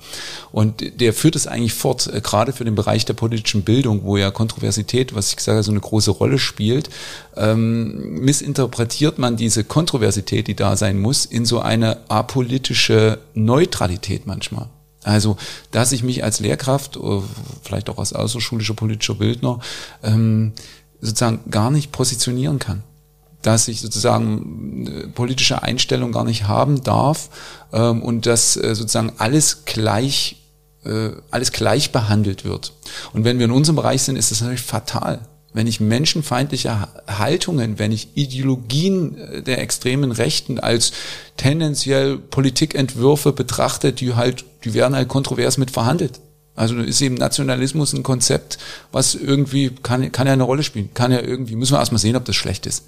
Und 0.52 1.00
der 1.00 1.14
führt 1.14 1.36
es 1.36 1.48
eigentlich 1.48 1.74
fort, 1.74 2.08
äh, 2.14 2.20
gerade 2.22 2.52
für 2.52 2.66
den 2.66 2.76
Bereich 2.76 3.06
der 3.06 3.14
politischen 3.14 3.64
Bildung, 3.64 4.04
wo 4.04 4.18
ja 4.18 4.30
Kontroversität, 4.30 5.16
was 5.16 5.30
ich 5.30 5.38
gesagt 5.38 5.56
habe, 5.56 5.64
so 5.64 5.72
eine 5.72 5.80
große 5.80 6.12
Rolle 6.12 6.38
spielt, 6.38 6.90
ähm, 7.38 8.20
missinterpretiert 8.20 9.20
man 9.20 9.38
diese 9.38 9.64
Kontroversität, 9.64 10.48
die 10.48 10.56
da 10.56 10.76
sein 10.76 11.00
muss, 11.00 11.26
in 11.26 11.46
so 11.46 11.60
eine 11.62 12.10
apolitische 12.10 13.20
Neutralität 13.34 14.28
manchmal. 14.28 14.68
Also, 15.04 15.38
dass 15.72 15.94
ich 15.94 16.04
mich 16.04 16.24
als 16.26 16.42
Lehrkraft, 16.42 16.98
äh, 16.98 17.22
vielleicht 17.64 17.90
auch 17.90 18.00
als 18.00 18.12
außerschulischer 18.12 18.74
politischer 18.74 19.16
Bildner, 19.16 19.60
ähm, 20.04 20.52
sozusagen 21.02 21.40
gar 21.50 21.72
nicht 21.72 21.92
positionieren 21.92 22.60
kann. 22.60 22.84
Dass 23.42 23.68
ich 23.68 23.80
sozusagen 23.80 24.88
äh, 24.88 25.08
politische 25.08 25.64
Einstellung 25.64 26.12
gar 26.12 26.26
nicht 26.26 26.48
haben 26.48 26.84
darf 26.84 27.30
ähm, 27.72 28.02
und 28.02 28.26
dass 28.26 28.58
äh, 28.58 28.76
sozusagen 28.76 29.14
alles 29.18 29.66
gleich 29.66 30.36
äh, 30.86 31.12
alles 31.32 31.52
gleich 31.52 31.92
behandelt 31.92 32.46
wird. 32.46 32.74
Und 33.14 33.24
wenn 33.24 33.38
wir 33.38 33.46
in 33.46 33.52
unserem 33.52 33.76
Bereich 33.76 34.02
sind, 34.02 34.16
ist 34.16 34.32
das 34.32 34.42
natürlich 34.42 34.62
fatal. 34.62 35.20
Wenn 35.52 35.68
ich 35.68 35.80
menschenfeindliche 35.80 36.88
Haltungen, 37.08 37.80
wenn 37.80 37.92
ich 37.92 38.10
Ideologien 38.16 39.18
äh, 39.18 39.42
der 39.42 39.62
extremen 39.62 40.12
Rechten 40.12 40.60
als 40.60 40.92
tendenziell 41.38 42.18
Politikentwürfe 42.18 43.34
betrachte, 43.34 43.94
die 43.94 44.16
halt, 44.16 44.46
die 44.64 44.74
werden 44.74 44.96
halt 44.96 45.08
kontrovers 45.08 45.58
mit 45.58 45.72
verhandelt. 45.72 46.20
Also 46.56 46.78
ist 46.78 47.02
eben 47.02 47.16
Nationalismus 47.16 47.94
ein 47.94 48.04
Konzept, 48.04 48.58
was 48.92 49.16
irgendwie 49.16 49.70
kann, 49.82 50.12
kann 50.12 50.28
ja 50.28 50.34
eine 50.34 50.44
Rolle 50.44 50.64
spielen, 50.64 50.90
kann 50.94 51.12
ja 51.12 51.22
irgendwie, 51.22 51.56
müssen 51.56 51.74
wir 51.74 51.80
erstmal 51.80 52.00
sehen, 52.00 52.18
ob 52.18 52.26
das 52.26 52.36
schlecht 52.36 52.66
ist. 52.66 52.86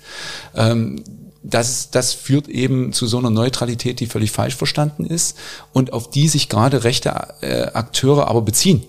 Ähm, 0.55 1.03
das, 1.43 1.89
das 1.89 2.13
führt 2.13 2.47
eben 2.47 2.93
zu 2.93 3.07
so 3.07 3.17
einer 3.17 3.29
Neutralität, 3.29 3.99
die 3.99 4.05
völlig 4.07 4.31
falsch 4.31 4.55
verstanden 4.55 5.05
ist 5.05 5.37
und 5.73 5.93
auf 5.93 6.09
die 6.09 6.27
sich 6.27 6.49
gerade 6.49 6.83
rechte 6.83 7.09
äh, 7.41 7.63
Akteure 7.73 8.27
aber 8.27 8.41
beziehen 8.41 8.83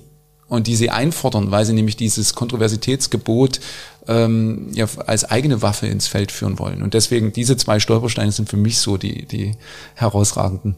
und 0.48 0.66
die 0.66 0.76
sie 0.76 0.90
einfordern, 0.90 1.50
weil 1.50 1.64
sie 1.64 1.72
nämlich 1.72 1.96
dieses 1.96 2.34
Kontroversitätsgebot 2.34 3.60
ähm, 4.06 4.68
ja, 4.74 4.86
als 5.06 5.24
eigene 5.24 5.62
Waffe 5.62 5.86
ins 5.86 6.08
Feld 6.08 6.30
führen 6.30 6.58
wollen. 6.58 6.82
Und 6.82 6.92
deswegen 6.92 7.32
diese 7.32 7.56
zwei 7.56 7.80
Stolpersteine 7.80 8.32
sind 8.32 8.50
für 8.50 8.58
mich 8.58 8.78
so 8.78 8.98
die, 8.98 9.24
die 9.26 9.54
herausragenden. 9.94 10.76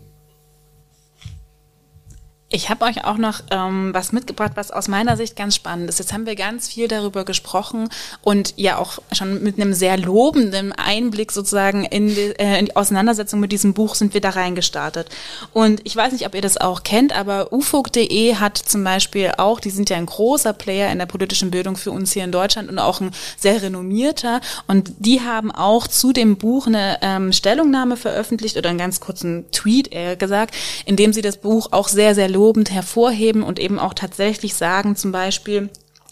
Ich 2.54 2.70
habe 2.70 2.84
euch 2.84 3.02
auch 3.04 3.16
noch 3.16 3.40
ähm, 3.50 3.92
was 3.92 4.12
mitgebracht, 4.12 4.52
was 4.54 4.70
aus 4.70 4.86
meiner 4.86 5.16
Sicht 5.16 5.34
ganz 5.34 5.56
spannend 5.56 5.88
ist. 5.88 5.98
Jetzt 5.98 6.12
haben 6.12 6.24
wir 6.24 6.36
ganz 6.36 6.68
viel 6.68 6.86
darüber 6.86 7.24
gesprochen 7.24 7.88
und 8.22 8.54
ja 8.56 8.78
auch 8.78 9.00
schon 9.10 9.42
mit 9.42 9.60
einem 9.60 9.74
sehr 9.74 9.96
lobenden 9.96 10.70
Einblick 10.70 11.32
sozusagen 11.32 11.84
in 11.84 12.10
die, 12.10 12.32
äh, 12.38 12.60
in 12.60 12.66
die 12.66 12.76
Auseinandersetzung 12.76 13.40
mit 13.40 13.50
diesem 13.50 13.74
Buch 13.74 13.96
sind 13.96 14.14
wir 14.14 14.20
da 14.20 14.30
reingestartet. 14.30 15.08
Und 15.52 15.80
ich 15.82 15.96
weiß 15.96 16.12
nicht, 16.12 16.28
ob 16.28 16.36
ihr 16.36 16.42
das 16.42 16.56
auch 16.56 16.84
kennt, 16.84 17.12
aber 17.12 17.52
ufog.de 17.52 18.36
hat 18.36 18.56
zum 18.56 18.84
Beispiel 18.84 19.32
auch, 19.36 19.58
die 19.58 19.70
sind 19.70 19.90
ja 19.90 19.96
ein 19.96 20.06
großer 20.06 20.52
Player 20.52 20.92
in 20.92 20.98
der 21.00 21.06
politischen 21.06 21.50
Bildung 21.50 21.76
für 21.76 21.90
uns 21.90 22.12
hier 22.12 22.22
in 22.22 22.30
Deutschland 22.30 22.70
und 22.70 22.78
auch 22.78 23.00
ein 23.00 23.10
sehr 23.36 23.62
renommierter. 23.62 24.40
Und 24.68 24.92
die 25.00 25.22
haben 25.22 25.50
auch 25.50 25.88
zu 25.88 26.12
dem 26.12 26.36
Buch 26.36 26.68
eine 26.68 26.98
ähm, 27.02 27.32
Stellungnahme 27.32 27.96
veröffentlicht 27.96 28.56
oder 28.56 28.68
einen 28.68 28.78
ganz 28.78 29.00
kurzen 29.00 29.50
Tweet 29.50 29.92
eher 29.92 30.14
gesagt, 30.14 30.54
in 30.86 30.94
dem 30.94 31.12
sie 31.12 31.20
das 31.20 31.38
Buch 31.38 31.72
auch 31.72 31.88
sehr, 31.88 32.14
sehr 32.14 32.28
loben 32.28 32.43
lobend 32.44 32.70
hervorheben 32.70 33.42
und 33.42 33.58
eben 33.58 33.78
auch 33.78 33.94
tatsächlich 33.94 34.54
sagen, 34.54 34.96
zum 34.96 35.12
Beispiel, 35.12 35.70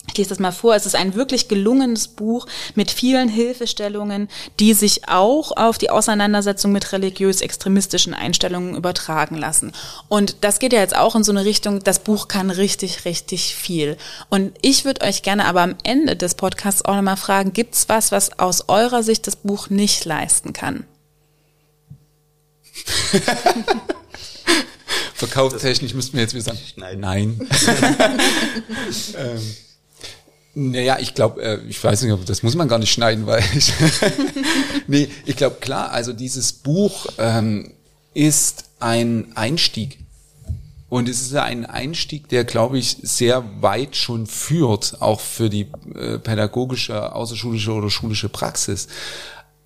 ich 0.08 0.16
lese 0.16 0.30
das 0.30 0.38
mal 0.38 0.50
vor. 0.50 0.74
Es 0.74 0.86
ist 0.86 0.96
ein 0.96 1.14
wirklich 1.14 1.46
gelungenes 1.46 2.08
Buch 2.08 2.46
mit 2.74 2.90
vielen 2.90 3.28
Hilfestellungen, 3.28 4.28
die 4.58 4.72
sich 4.72 5.10
auch 5.10 5.54
auf 5.54 5.76
die 5.76 5.90
Auseinandersetzung 5.90 6.72
mit 6.72 6.90
religiös-extremistischen 6.90 8.14
Einstellungen 8.14 8.74
übertragen 8.76 9.36
lassen. 9.36 9.72
Und 10.08 10.36
das 10.40 10.58
geht 10.58 10.72
ja 10.72 10.80
jetzt 10.80 10.96
auch 10.96 11.14
in 11.14 11.22
so 11.22 11.32
eine 11.32 11.44
Richtung, 11.44 11.80
das 11.84 11.98
Buch 11.98 12.28
kann 12.28 12.48
richtig, 12.50 13.04
richtig 13.04 13.54
viel. 13.54 13.98
Und 14.30 14.54
ich 14.62 14.86
würde 14.86 15.04
euch 15.04 15.22
gerne 15.22 15.44
aber 15.44 15.60
am 15.60 15.76
Ende 15.84 16.16
des 16.16 16.34
Podcasts 16.34 16.82
auch 16.82 16.96
nochmal 16.96 17.18
fragen, 17.18 17.52
gibt's 17.52 17.90
was, 17.90 18.10
was 18.10 18.38
aus 18.38 18.70
eurer 18.70 19.02
Sicht 19.02 19.26
das 19.26 19.36
Buch 19.36 19.68
nicht 19.68 20.06
leisten 20.06 20.54
kann? 20.54 20.86
Verkaufstechnisch 25.14 25.94
müssten 25.94 26.14
wir 26.14 26.22
jetzt 26.22 26.34
wieder 26.34 26.44
sagen, 26.44 26.58
Schneiden. 26.58 27.00
nein. 27.00 27.40
ähm, 29.16 29.40
naja, 30.54 30.98
ich 31.00 31.14
glaube, 31.14 31.42
äh, 31.42 31.60
ich 31.68 31.82
weiß 31.82 32.02
nicht, 32.02 32.28
das 32.28 32.42
muss 32.42 32.54
man 32.54 32.68
gar 32.68 32.78
nicht 32.78 32.92
schneiden, 32.92 33.26
weil 33.26 33.42
ich, 33.56 33.72
nee, 34.86 35.08
ich 35.24 35.36
glaube, 35.36 35.56
klar, 35.60 35.92
also 35.92 36.12
dieses 36.12 36.52
Buch 36.52 37.06
ähm, 37.18 37.72
ist 38.14 38.64
ein 38.80 39.32
Einstieg. 39.34 39.98
Und 40.90 41.08
es 41.08 41.22
ist 41.22 41.34
ein 41.34 41.64
Einstieg, 41.64 42.28
der, 42.28 42.44
glaube 42.44 42.78
ich, 42.78 42.98
sehr 43.00 43.62
weit 43.62 43.96
schon 43.96 44.26
führt, 44.26 45.00
auch 45.00 45.20
für 45.20 45.48
die 45.48 45.68
äh, 45.94 46.18
pädagogische, 46.18 47.14
außerschulische 47.14 47.72
oder 47.72 47.88
schulische 47.88 48.28
Praxis. 48.28 48.88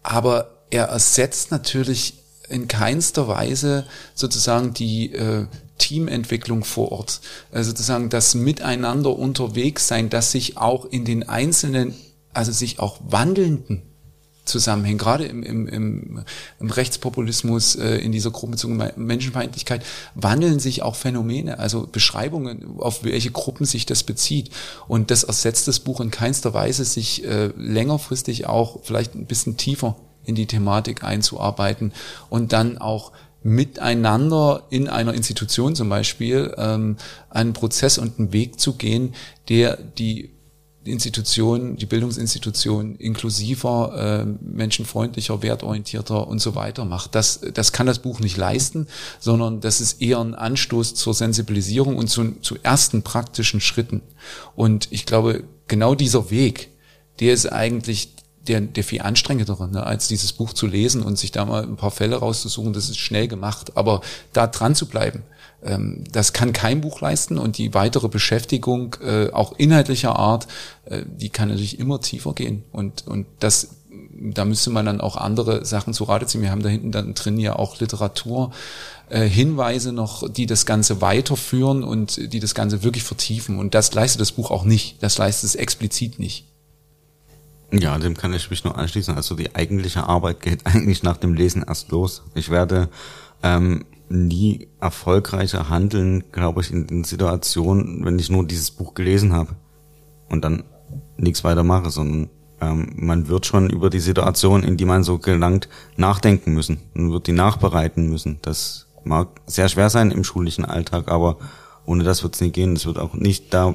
Aber 0.05 0.53
er 0.71 0.85
ersetzt 0.85 1.51
natürlich 1.51 2.15
in 2.49 2.69
keinster 2.69 3.29
Weise 3.29 3.87
sozusagen 4.15 4.75
die 4.75 5.13
äh, 5.13 5.47
Teamentwicklung 5.79 6.65
vor 6.65 6.93
Ort, 6.93 7.21
also 7.53 7.71
sozusagen 7.71 8.09
das 8.09 8.35
Miteinander 8.35 9.17
unterwegs 9.17 9.89
sein, 9.89 10.09
das 10.09 10.33
sich 10.33 10.57
auch 10.57 10.87
in 10.87 11.05
den 11.05 11.29
einzelnen, 11.29 11.95
also 12.33 12.53
sich 12.53 12.79
auch 12.79 12.99
wandelnden 13.07 13.83
zusammenhängen, 14.47 14.99
gerade 14.99 15.25
im, 15.27 15.43
im, 15.43 15.67
im, 15.67 16.25
im 16.61 16.71
Rechtspopulismus, 16.71 17.75
äh, 17.77 17.97
in 17.97 18.13
dieser 18.13 18.31
gruppenzogenen 18.31 18.93
Menschenfeindlichkeit, 18.97 19.85
wandeln 20.15 20.61
sich 20.61 20.83
auch 20.83 20.95
Phänomene, 20.95 21.59
also 21.59 21.87
Beschreibungen, 21.91 22.79
auf 22.79 23.05
welche 23.05 23.31
Gruppen 23.31 23.67
sich 23.67 23.87
das 23.87 24.05
bezieht. 24.05 24.51
Und 24.89 25.11
das 25.11 25.25
ersetzt 25.25 25.69
das 25.69 25.81
Buch 25.81 26.01
in 26.01 26.11
keinster 26.11 26.55
Weise, 26.55 26.85
sich 26.85 27.25
äh, 27.25 27.51
längerfristig 27.57 28.47
auch 28.47 28.81
vielleicht 28.83 29.15
ein 29.15 29.27
bisschen 29.27 29.57
tiefer 29.57 29.97
in 30.27 30.35
die 30.35 30.47
Thematik 30.47 31.05
einzuarbeiten 31.05 31.93
und 32.29 32.53
dann 32.53 32.79
auch 32.79 33.13
miteinander 33.43 34.65
in 34.71 34.89
einer 34.89 35.15
Institution 35.15 35.77
zum 35.77 35.89
Beispiel 35.89 36.53
ähm, 36.59 36.97
einen 37.31 37.53
Prozess 37.53 37.97
und 37.97 38.19
einen 38.19 38.33
Weg 38.33 38.59
zu 38.59 38.75
gehen, 38.75 39.15
der 39.49 39.77
die 39.77 40.37
Institutionen, 40.87 41.77
die 41.77 41.87
Bildungsinstitutionen 41.87 42.97
inklusiver, 42.97 44.25
äh, 44.25 44.45
menschenfreundlicher, 44.45 45.43
wertorientierter 45.43 46.27
und 46.27 46.41
so 46.41 46.55
weiter 46.55 46.85
macht. 46.85 47.15
Das, 47.15 47.41
das 47.55 47.73
kann 47.73 47.87
das 47.87 48.01
Buch 48.01 48.21
nicht 48.21 48.37
leisten, 48.37 48.87
sondern 49.19 49.61
das 49.61 49.81
ist 49.81 50.01
eher 50.01 50.21
ein 50.21 50.35
Anstoß 50.35 50.95
zur 50.95 51.15
Sensibilisierung 51.15 51.97
und 51.97 52.09
zu, 52.09 52.33
zu 52.41 52.57
ersten 52.63 53.03
praktischen 53.03 53.61
Schritten. 53.61 54.03
Und 54.55 54.89
ich 54.91 55.07
glaube, 55.07 55.45
genau 55.69 55.95
dieser 55.95 56.31
Weg, 56.31 56.71
der 57.21 57.33
ist 57.33 57.47
eigentlich 57.47 58.16
der, 58.49 58.61
der 58.61 58.85
viel 58.85 59.03
anstrengendere, 59.03 59.69
ne, 59.69 59.85
als 59.85 60.09
dieses 60.09 60.33
Buch 60.33 60.53
zu 60.53 60.67
lesen 60.67 61.03
und 61.03 61.19
sich 61.19 61.33
da 61.33 61.45
mal 61.45 61.63
ein 61.63 61.77
paar 61.77 61.91
Fälle 61.91 62.17
rauszusuchen. 62.17 62.73
Das 62.73 62.89
ist 62.89 62.99
schnell 62.99 63.29
gemacht. 63.29 63.77
Aber 63.77 64.01
da 64.33 64.47
dran 64.47 64.75
zu 64.75 64.87
bleiben, 64.87 65.23
ähm, 65.63 66.05
das 66.13 66.33
kann 66.33 66.53
kein 66.53 66.81
Buch 66.81 67.01
leisten 67.01 67.39
und 67.39 67.59
die 67.59 67.75
weitere 67.75 68.09
Beschäftigung, 68.09 68.97
äh, 69.03 69.31
auch 69.31 69.53
inhaltlicher 69.59 70.17
Art, 70.17 70.47
äh, 70.85 71.03
die 71.07 71.31
kann 71.31 71.49
natürlich 71.49 71.79
immer 71.79 72.01
tiefer 72.01 72.35
gehen. 72.35 72.65
Und, 72.73 73.07
und 73.07 73.27
das, 73.41 73.77
da 74.13 74.45
müsste 74.45 74.71
man 74.71 74.87
dann 74.87 75.01
auch 75.01 75.17
andere 75.17 75.65
Sachen 75.65 75.93
zu 75.93 76.05
Rate 76.05 76.27
ziehen. 76.27 76.43
Wir 76.43 76.51
haben 76.51 76.63
da 76.63 76.69
hinten 76.69 76.93
dann 76.93 77.15
drin 77.15 77.39
ja 77.39 77.57
auch 77.57 77.81
Literatur, 77.81 78.53
äh, 79.09 79.27
Hinweise 79.27 79.93
noch, 79.93 80.31
die 80.31 80.47
das 80.47 80.67
Ganze 80.67 81.01
weiterführen 81.01 81.83
und 81.83 82.33
die 82.33 82.41
das 82.41 82.55
Ganze 82.55 82.83
wirklich 82.83 83.05
vertiefen. 83.05 83.59
Und 83.59 83.75
das 83.75 83.95
leistet 83.95 84.21
das 84.21 84.33
Buch 84.33 84.51
auch 84.51 84.65
nicht. 84.65 85.03
Das 85.03 85.19
leistet 85.19 85.51
es 85.51 85.55
explizit 85.55 86.19
nicht. 86.19 86.45
Ja, 87.73 87.99
dem 87.99 88.17
kann 88.17 88.33
ich 88.33 88.51
mich 88.51 88.65
nur 88.65 88.79
anschließen. 88.79 89.15
Also 89.15 89.35
die 89.35 89.55
eigentliche 89.55 90.05
Arbeit 90.05 90.41
geht 90.41 90.67
eigentlich 90.67 91.03
nach 91.03 91.17
dem 91.17 91.35
Lesen 91.35 91.65
erst 91.67 91.91
los. 91.91 92.23
Ich 92.35 92.51
werde 92.51 92.89
ähm, 93.43 93.85
nie 94.09 94.69
erfolgreicher 94.81 95.69
handeln, 95.69 96.25
glaube 96.33 96.61
ich, 96.61 96.71
in 96.71 96.87
den 96.87 97.05
Situationen, 97.05 98.05
wenn 98.05 98.19
ich 98.19 98.31
nur 98.31 98.47
dieses 98.47 98.71
Buch 98.71 98.95
gelesen 98.95 99.33
habe 99.33 99.57
und 100.29 100.45
dann 100.45 100.65
nichts 101.17 101.45
weiter 101.45 101.65
mache, 101.65 101.91
sondern 101.91 102.31
ähm, 102.61 102.93
man 102.97 103.29
wird 103.29 103.47
schon 103.47 103.69
über 103.69 103.91
die 103.91 104.01
Situation, 104.01 104.63
in 104.63 104.77
die 104.77 104.85
man 104.85 105.05
so 105.05 105.19
gelangt, 105.19 105.69
nachdenken 105.97 106.55
müssen. 106.55 106.79
Man 106.95 107.13
wird 107.13 107.27
die 107.27 107.33
nachbereiten 107.33 108.09
müssen. 108.09 108.39
Das 108.43 108.87
mag 109.05 109.29
sehr 109.47 109.69
schwer 109.69 109.91
sein 109.91 110.11
im 110.11 110.25
schulischen 110.25 110.65
Alltag, 110.65 111.09
aber 111.09 111.39
ohne 111.85 112.05
das 112.05 112.23
wird 112.23 112.35
es 112.35 112.41
nie 112.41 112.51
gehen. 112.51 112.75
Es 112.75 112.87
wird 112.87 112.99
auch 112.99 113.15
nicht 113.15 113.53
da 113.53 113.75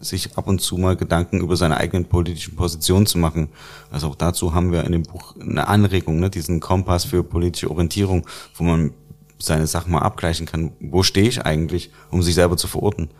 sich 0.00 0.36
ab 0.36 0.46
und 0.46 0.60
zu 0.60 0.76
mal 0.76 0.96
Gedanken 0.96 1.40
über 1.40 1.56
seine 1.56 1.76
eigenen 1.78 2.04
politischen 2.04 2.56
Positionen 2.56 3.06
zu 3.06 3.18
machen. 3.18 3.48
Also 3.90 4.08
auch 4.08 4.14
dazu 4.14 4.54
haben 4.54 4.72
wir 4.72 4.84
in 4.84 4.92
dem 4.92 5.02
Buch 5.02 5.34
eine 5.40 5.68
Anregung, 5.68 6.20
ne, 6.20 6.30
diesen 6.30 6.60
Kompass 6.60 7.04
für 7.04 7.22
politische 7.24 7.70
Orientierung, 7.70 8.26
wo 8.54 8.64
man 8.64 8.92
seine 9.38 9.66
Sachen 9.66 9.92
mal 9.92 10.02
abgleichen 10.02 10.46
kann. 10.46 10.72
Wo 10.80 11.02
stehe 11.02 11.28
ich 11.28 11.44
eigentlich, 11.44 11.90
um 12.10 12.22
sich 12.22 12.34
selber 12.34 12.56
zu 12.56 12.68
verorten? 12.68 13.10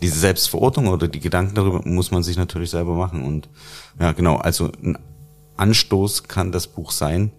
Diese 0.00 0.18
Selbstverortung 0.18 0.88
oder 0.88 1.08
die 1.08 1.20
Gedanken 1.20 1.54
darüber 1.54 1.80
muss 1.84 2.10
man 2.10 2.22
sich 2.22 2.36
natürlich 2.36 2.70
selber 2.70 2.94
machen. 2.94 3.22
Und 3.22 3.48
ja, 4.00 4.12
genau, 4.12 4.36
also 4.36 4.70
ein 4.82 4.98
Anstoß 5.56 6.24
kann 6.24 6.52
das 6.52 6.66
Buch 6.66 6.90
sein. 6.90 7.30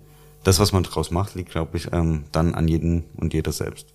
Das, 0.43 0.59
was 0.59 0.71
man 0.71 0.83
daraus 0.83 1.11
macht, 1.11 1.35
liegt, 1.35 1.51
glaube 1.51 1.77
ich, 1.77 1.91
ähm, 1.91 2.23
dann 2.31 2.53
an 2.53 2.67
jeden 2.67 3.03
und 3.17 3.33
jeder 3.33 3.51
selbst. 3.51 3.87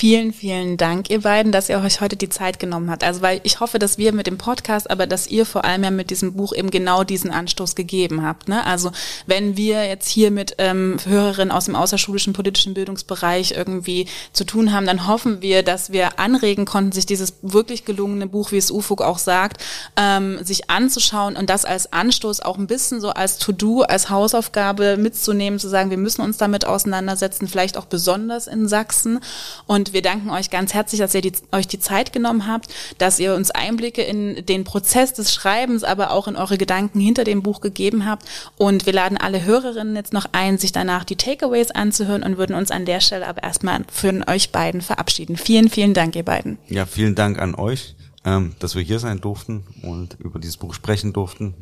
Vielen, 0.00 0.32
vielen 0.32 0.78
Dank, 0.78 1.10
ihr 1.10 1.20
beiden, 1.20 1.52
dass 1.52 1.68
ihr 1.68 1.78
euch 1.78 2.00
heute 2.00 2.16
die 2.16 2.30
Zeit 2.30 2.58
genommen 2.58 2.90
habt. 2.90 3.04
Also, 3.04 3.20
weil 3.20 3.42
ich 3.42 3.60
hoffe, 3.60 3.78
dass 3.78 3.98
wir 3.98 4.14
mit 4.14 4.26
dem 4.26 4.38
Podcast, 4.38 4.90
aber 4.90 5.06
dass 5.06 5.26
ihr 5.26 5.44
vor 5.44 5.66
allem 5.66 5.84
ja 5.84 5.90
mit 5.90 6.08
diesem 6.08 6.32
Buch 6.32 6.54
eben 6.54 6.70
genau 6.70 7.04
diesen 7.04 7.30
Anstoß 7.30 7.74
gegeben 7.74 8.22
habt. 8.22 8.48
Ne? 8.48 8.64
Also, 8.64 8.92
wenn 9.26 9.58
wir 9.58 9.84
jetzt 9.84 10.08
hier 10.08 10.30
mit 10.30 10.54
ähm, 10.56 10.96
Hörerinnen 11.04 11.52
aus 11.52 11.66
dem 11.66 11.76
außerschulischen 11.76 12.32
politischen 12.32 12.72
Bildungsbereich 12.72 13.52
irgendwie 13.54 14.06
zu 14.32 14.44
tun 14.44 14.72
haben, 14.72 14.86
dann 14.86 15.06
hoffen 15.06 15.42
wir, 15.42 15.62
dass 15.62 15.92
wir 15.92 16.18
anregen 16.18 16.64
konnten, 16.64 16.92
sich 16.92 17.04
dieses 17.04 17.34
wirklich 17.42 17.84
gelungene 17.84 18.26
Buch, 18.26 18.52
wie 18.52 18.56
es 18.56 18.70
UFUG 18.70 19.02
auch 19.02 19.18
sagt, 19.18 19.62
ähm, 19.98 20.42
sich 20.42 20.70
anzuschauen 20.70 21.36
und 21.36 21.50
das 21.50 21.66
als 21.66 21.92
Anstoß 21.92 22.40
auch 22.40 22.56
ein 22.56 22.68
bisschen 22.68 23.02
so 23.02 23.10
als 23.10 23.36
To-Do, 23.36 23.82
als 23.82 24.08
Hausaufgabe 24.08 24.96
mitzunehmen, 24.96 25.58
zu 25.58 25.68
sagen, 25.68 25.90
wir 25.90 25.98
müssen 25.98 26.22
uns 26.22 26.38
damit 26.38 26.64
auseinandersetzen, 26.64 27.48
vielleicht 27.48 27.76
auch 27.76 27.84
besonders 27.84 28.46
in 28.46 28.66
Sachsen. 28.66 29.20
Und 29.66 29.89
und 29.90 29.94
wir 29.94 30.02
danken 30.02 30.30
euch 30.30 30.50
ganz 30.50 30.72
herzlich, 30.72 31.00
dass 31.00 31.14
ihr 31.14 31.20
die, 31.20 31.32
euch 31.50 31.66
die 31.66 31.80
Zeit 31.80 32.12
genommen 32.12 32.46
habt, 32.46 32.72
dass 32.98 33.18
ihr 33.18 33.34
uns 33.34 33.50
Einblicke 33.50 34.02
in 34.02 34.46
den 34.46 34.62
Prozess 34.62 35.12
des 35.12 35.34
Schreibens, 35.34 35.82
aber 35.82 36.12
auch 36.12 36.28
in 36.28 36.36
eure 36.36 36.58
Gedanken 36.58 37.00
hinter 37.00 37.24
dem 37.24 37.42
Buch 37.42 37.60
gegeben 37.60 38.06
habt. 38.06 38.24
Und 38.56 38.86
wir 38.86 38.92
laden 38.92 39.18
alle 39.18 39.44
Hörerinnen 39.44 39.96
jetzt 39.96 40.12
noch 40.12 40.26
ein, 40.30 40.58
sich 40.58 40.70
danach 40.70 41.02
die 41.02 41.16
Takeaways 41.16 41.72
anzuhören 41.72 42.22
und 42.22 42.38
würden 42.38 42.54
uns 42.54 42.70
an 42.70 42.84
der 42.84 43.00
Stelle 43.00 43.26
aber 43.26 43.42
erstmal 43.42 43.84
für 43.90 44.10
euch 44.28 44.52
beiden 44.52 44.80
verabschieden. 44.80 45.36
Vielen, 45.36 45.68
vielen 45.68 45.92
Dank, 45.92 46.14
ihr 46.14 46.24
beiden. 46.24 46.58
Ja, 46.68 46.86
vielen 46.86 47.16
Dank 47.16 47.40
an 47.40 47.56
euch, 47.56 47.96
ähm, 48.24 48.54
dass 48.60 48.76
wir 48.76 48.82
hier 48.82 49.00
sein 49.00 49.20
durften 49.20 49.64
und 49.82 50.16
über 50.20 50.38
dieses 50.38 50.56
Buch 50.56 50.74
sprechen 50.74 51.12
durften. 51.12 51.54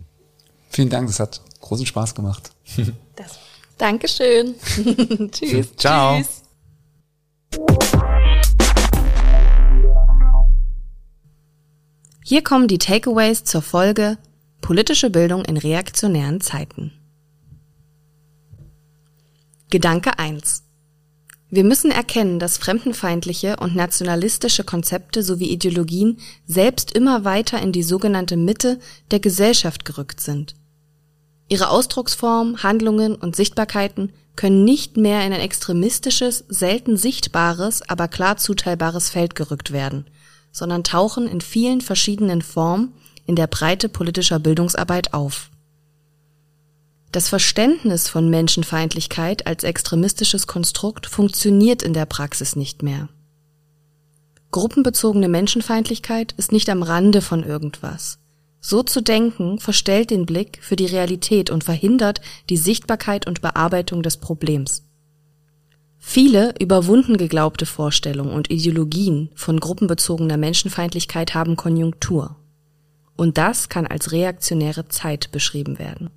Vielen 0.68 0.90
Dank, 0.90 1.08
es 1.08 1.18
hat 1.18 1.40
großen 1.62 1.86
Spaß 1.86 2.14
gemacht. 2.14 2.50
Das. 3.16 3.38
Dankeschön. 3.78 4.54
Tschüss. 5.30 5.74
Ciao. 5.76 6.18
Tschüss. 6.18 6.42
Hier 12.24 12.42
kommen 12.44 12.68
die 12.68 12.78
Takeaways 12.78 13.44
zur 13.44 13.62
Folge 13.62 14.18
Politische 14.60 15.08
Bildung 15.08 15.44
in 15.46 15.56
reaktionären 15.56 16.40
Zeiten. 16.42 16.92
Gedanke 19.70 20.18
1. 20.18 20.64
Wir 21.50 21.64
müssen 21.64 21.90
erkennen, 21.90 22.38
dass 22.38 22.58
fremdenfeindliche 22.58 23.56
und 23.56 23.74
nationalistische 23.74 24.64
Konzepte 24.64 25.22
sowie 25.22 25.48
Ideologien 25.48 26.18
selbst 26.46 26.92
immer 26.92 27.24
weiter 27.24 27.62
in 27.62 27.72
die 27.72 27.82
sogenannte 27.82 28.36
Mitte 28.36 28.78
der 29.10 29.20
Gesellschaft 29.20 29.86
gerückt 29.86 30.20
sind. 30.20 30.54
Ihre 31.48 31.70
Ausdrucksform, 31.70 32.62
Handlungen 32.62 33.14
und 33.14 33.34
Sichtbarkeiten 33.34 34.12
können 34.38 34.64
nicht 34.64 34.96
mehr 34.96 35.26
in 35.26 35.34
ein 35.34 35.40
extremistisches, 35.40 36.46
selten 36.48 36.96
sichtbares, 36.96 37.86
aber 37.86 38.08
klar 38.08 38.38
zuteilbares 38.38 39.10
Feld 39.10 39.34
gerückt 39.34 39.70
werden– 39.72 40.06
sondern 40.58 40.84
tauchen 40.84 41.28
in 41.28 41.40
vielen 41.40 41.80
verschiedenen 41.80 42.42
Formen 42.42 42.92
in 43.26 43.36
der 43.36 43.46
Breite 43.46 43.88
politischer 43.88 44.38
Bildungsarbeit 44.38 45.14
auf. 45.14 45.50
Das 47.12 47.28
Verständnis 47.28 48.08
von 48.08 48.28
Menschenfeindlichkeit 48.28 49.46
als 49.46 49.64
extremistisches 49.64 50.46
Konstrukt 50.46 51.06
funktioniert 51.06 51.82
in 51.82 51.94
der 51.94 52.06
Praxis 52.06 52.56
nicht 52.56 52.82
mehr. 52.82 53.08
Gruppenbezogene 54.50 55.28
Menschenfeindlichkeit 55.28 56.32
ist 56.32 56.52
nicht 56.52 56.68
am 56.70 56.82
Rande 56.82 57.22
von 57.22 57.44
irgendwas. 57.44 58.18
So 58.60 58.82
zu 58.82 59.00
denken 59.00 59.58
verstellt 59.58 60.10
den 60.10 60.26
Blick 60.26 60.58
für 60.62 60.76
die 60.76 60.86
Realität 60.86 61.50
und 61.50 61.64
verhindert 61.64 62.20
die 62.50 62.56
Sichtbarkeit 62.56 63.26
und 63.26 63.40
Bearbeitung 63.40 64.02
des 64.02 64.16
Problems. 64.16 64.84
Viele 65.98 66.54
überwunden 66.60 67.16
geglaubte 67.16 67.66
Vorstellungen 67.66 68.32
und 68.32 68.50
Ideologien 68.50 69.30
von 69.34 69.60
gruppenbezogener 69.60 70.36
Menschenfeindlichkeit 70.36 71.34
haben 71.34 71.56
Konjunktur. 71.56 72.36
Und 73.16 73.36
das 73.36 73.68
kann 73.68 73.86
als 73.86 74.12
reaktionäre 74.12 74.88
Zeit 74.88 75.32
beschrieben 75.32 75.78
werden. 75.78 76.10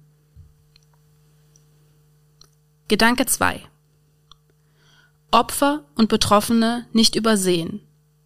Gedanke 2.88 3.26
2. 3.26 3.62
Opfer 5.32 5.86
und 5.96 6.10
Betroffene 6.10 6.86
nicht 6.92 7.16
übersehen 7.16 7.82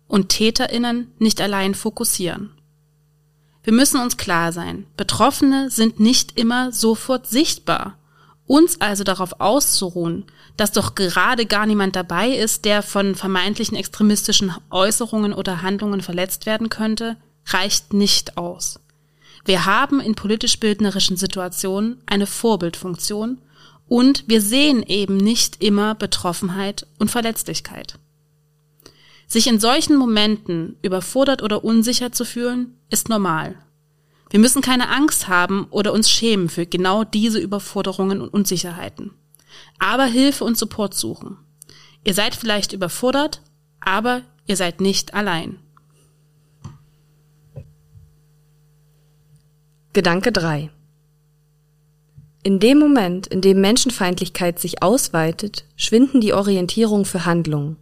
und 0.08 0.30
Täterinnen 0.30 1.12
nicht 1.20 1.40
allein 1.40 1.76
fokussieren. 1.76 2.55
Wir 3.66 3.74
müssen 3.74 4.00
uns 4.00 4.16
klar 4.16 4.54
sein, 4.54 4.86
Betroffene 4.96 5.72
sind 5.72 6.00
nicht 6.00 6.38
immer 6.40 6.72
sofort 6.72 7.26
sichtbar. 7.26 7.98
Uns 8.46 8.80
also 8.80 9.04
darauf 9.04 9.42
auszuruhen, 9.42 10.26
dass 10.56 10.72
doch 10.72 10.94
gerade 10.94 11.48
gar 11.48 11.66
niemand 11.66 11.96
dabei 11.96 12.30
ist, 12.30 12.66
der 12.66 12.84
von 12.84 13.16
vermeintlichen 13.16 13.76
extremistischen 13.76 14.54
Äußerungen 14.70 15.34
oder 15.34 15.64
Handlungen 15.64 16.02
verletzt 16.02 16.46
werden 16.46 16.70
könnte, 16.70 17.18
reicht 17.48 17.92
nicht 17.92 18.38
aus. 18.38 18.80
Wir 19.46 19.66
haben 19.66 20.00
in 20.00 20.14
politisch-bildnerischen 20.14 21.18
Situationen 21.18 22.00
eine 22.06 22.28
Vorbildfunktion 22.28 23.40
und 23.88 24.26
wir 24.28 24.42
sehen 24.42 24.84
eben 24.84 25.18
nicht 25.18 25.64
immer 25.64 25.96
Betroffenheit 25.96 26.86
und 27.00 27.10
Verletzlichkeit. 27.10 27.98
Sich 29.28 29.48
in 29.48 29.60
solchen 29.60 29.96
Momenten 29.96 30.78
überfordert 30.82 31.42
oder 31.42 31.64
unsicher 31.64 32.12
zu 32.12 32.26
fühlen, 32.26 32.78
ist 32.90 33.10
normal. 33.10 33.56
Wir 34.30 34.40
müssen 34.40 34.62
keine 34.62 34.90
Angst 34.90 35.28
haben 35.28 35.68
oder 35.70 35.94
uns 35.94 36.10
schämen 36.10 36.50
für 36.50 36.66
genau 36.66 37.04
diese 37.04 37.40
Überforderungen 37.40 38.22
und 38.22 38.30
Unsicherheiten. 38.30 39.12
Aber 39.80 40.06
Hilfe 40.06 40.44
und 40.44 40.58
Support 40.58 40.94
suchen. 40.94 41.38
Ihr 42.04 42.14
seid 42.14 42.36
vielleicht 42.36 42.74
überfordert, 42.74 43.42
aber 43.80 44.22
ihr 44.46 44.56
seid 44.56 44.82
nicht 44.82 45.14
allein. 45.14 45.60
Gedanke 49.94 50.32
3. 50.32 50.70
In 52.44 52.60
dem 52.60 52.78
Moment, 52.78 53.26
in 53.28 53.42
dem 53.42 53.62
Menschenfeindlichkeit 53.62 54.60
sich 54.60 54.84
ausweitet, 54.84 55.66
schwinden 55.78 56.22
die 56.22 56.34
Orientierung 56.34 57.06
für 57.06 57.26
Handlungen. 57.26 57.78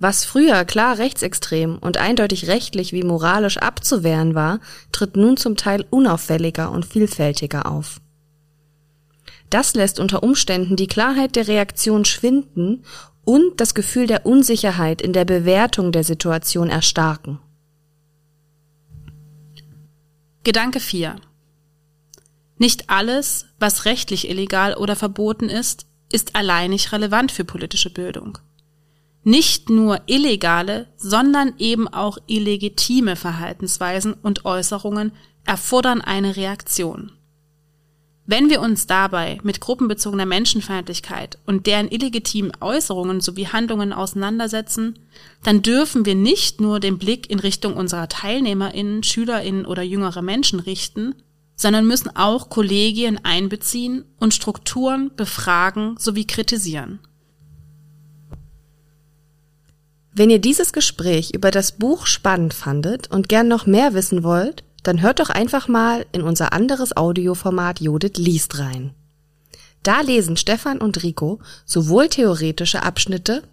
Was 0.00 0.24
früher 0.24 0.64
klar 0.64 0.98
rechtsextrem 0.98 1.78
und 1.78 1.96
eindeutig 1.96 2.46
rechtlich 2.46 2.92
wie 2.92 3.02
moralisch 3.02 3.58
abzuwehren 3.58 4.34
war, 4.34 4.60
tritt 4.92 5.16
nun 5.16 5.36
zum 5.36 5.56
Teil 5.56 5.84
unauffälliger 5.90 6.70
und 6.70 6.86
vielfältiger 6.86 7.66
auf. 7.66 8.00
Das 9.50 9.74
lässt 9.74 9.98
unter 9.98 10.22
Umständen 10.22 10.76
die 10.76 10.86
Klarheit 10.86 11.34
der 11.34 11.48
Reaktion 11.48 12.04
schwinden 12.04 12.84
und 13.24 13.60
das 13.60 13.74
Gefühl 13.74 14.06
der 14.06 14.24
Unsicherheit 14.24 15.02
in 15.02 15.12
der 15.12 15.24
Bewertung 15.24 15.90
der 15.90 16.04
Situation 16.04 16.70
erstarken. 16.70 17.40
Gedanke 20.44 20.80
4. 20.80 21.16
Nicht 22.56 22.88
alles, 22.88 23.46
was 23.58 23.84
rechtlich 23.84 24.28
illegal 24.28 24.74
oder 24.74 24.96
verboten 24.96 25.48
ist, 25.48 25.86
ist 26.12 26.36
alleinig 26.36 26.92
relevant 26.92 27.32
für 27.32 27.44
politische 27.44 27.90
Bildung. 27.90 28.38
Nicht 29.28 29.68
nur 29.68 30.00
illegale, 30.06 30.86
sondern 30.96 31.52
eben 31.58 31.86
auch 31.86 32.16
illegitime 32.28 33.14
Verhaltensweisen 33.14 34.14
und 34.14 34.46
Äußerungen 34.46 35.12
erfordern 35.44 36.00
eine 36.00 36.36
Reaktion. 36.36 37.12
Wenn 38.24 38.48
wir 38.48 38.62
uns 38.62 38.86
dabei 38.86 39.38
mit 39.42 39.60
gruppenbezogener 39.60 40.24
Menschenfeindlichkeit 40.24 41.36
und 41.44 41.66
deren 41.66 41.90
illegitimen 41.90 42.52
Äußerungen 42.62 43.20
sowie 43.20 43.48
Handlungen 43.48 43.92
auseinandersetzen, 43.92 44.98
dann 45.42 45.60
dürfen 45.60 46.06
wir 46.06 46.14
nicht 46.14 46.62
nur 46.62 46.80
den 46.80 46.96
Blick 46.96 47.28
in 47.28 47.38
Richtung 47.38 47.76
unserer 47.76 48.08
Teilnehmerinnen, 48.08 49.02
Schülerinnen 49.02 49.66
oder 49.66 49.82
jüngere 49.82 50.22
Menschen 50.22 50.58
richten, 50.58 51.14
sondern 51.54 51.86
müssen 51.86 52.16
auch 52.16 52.48
Kollegien 52.48 53.22
einbeziehen 53.26 54.06
und 54.18 54.32
Strukturen 54.32 55.10
befragen 55.16 55.96
sowie 55.98 56.26
kritisieren. 56.26 57.00
Wenn 60.18 60.30
ihr 60.30 60.40
dieses 60.40 60.72
Gespräch 60.72 61.32
über 61.32 61.52
das 61.52 61.70
Buch 61.70 62.06
spannend 62.06 62.52
fandet 62.52 63.08
und 63.08 63.28
gern 63.28 63.46
noch 63.46 63.66
mehr 63.66 63.94
wissen 63.94 64.24
wollt, 64.24 64.64
dann 64.82 65.00
hört 65.00 65.20
doch 65.20 65.30
einfach 65.30 65.68
mal 65.68 66.06
in 66.10 66.22
unser 66.22 66.52
anderes 66.52 66.96
Audioformat 66.96 67.78
Judith 67.78 68.16
liest 68.16 68.58
rein. 68.58 68.94
Da 69.84 70.00
lesen 70.00 70.36
Stefan 70.36 70.78
und 70.80 71.04
Rico 71.04 71.38
sowohl 71.64 72.08
theoretische 72.08 72.82
Abschnitte 72.82 73.44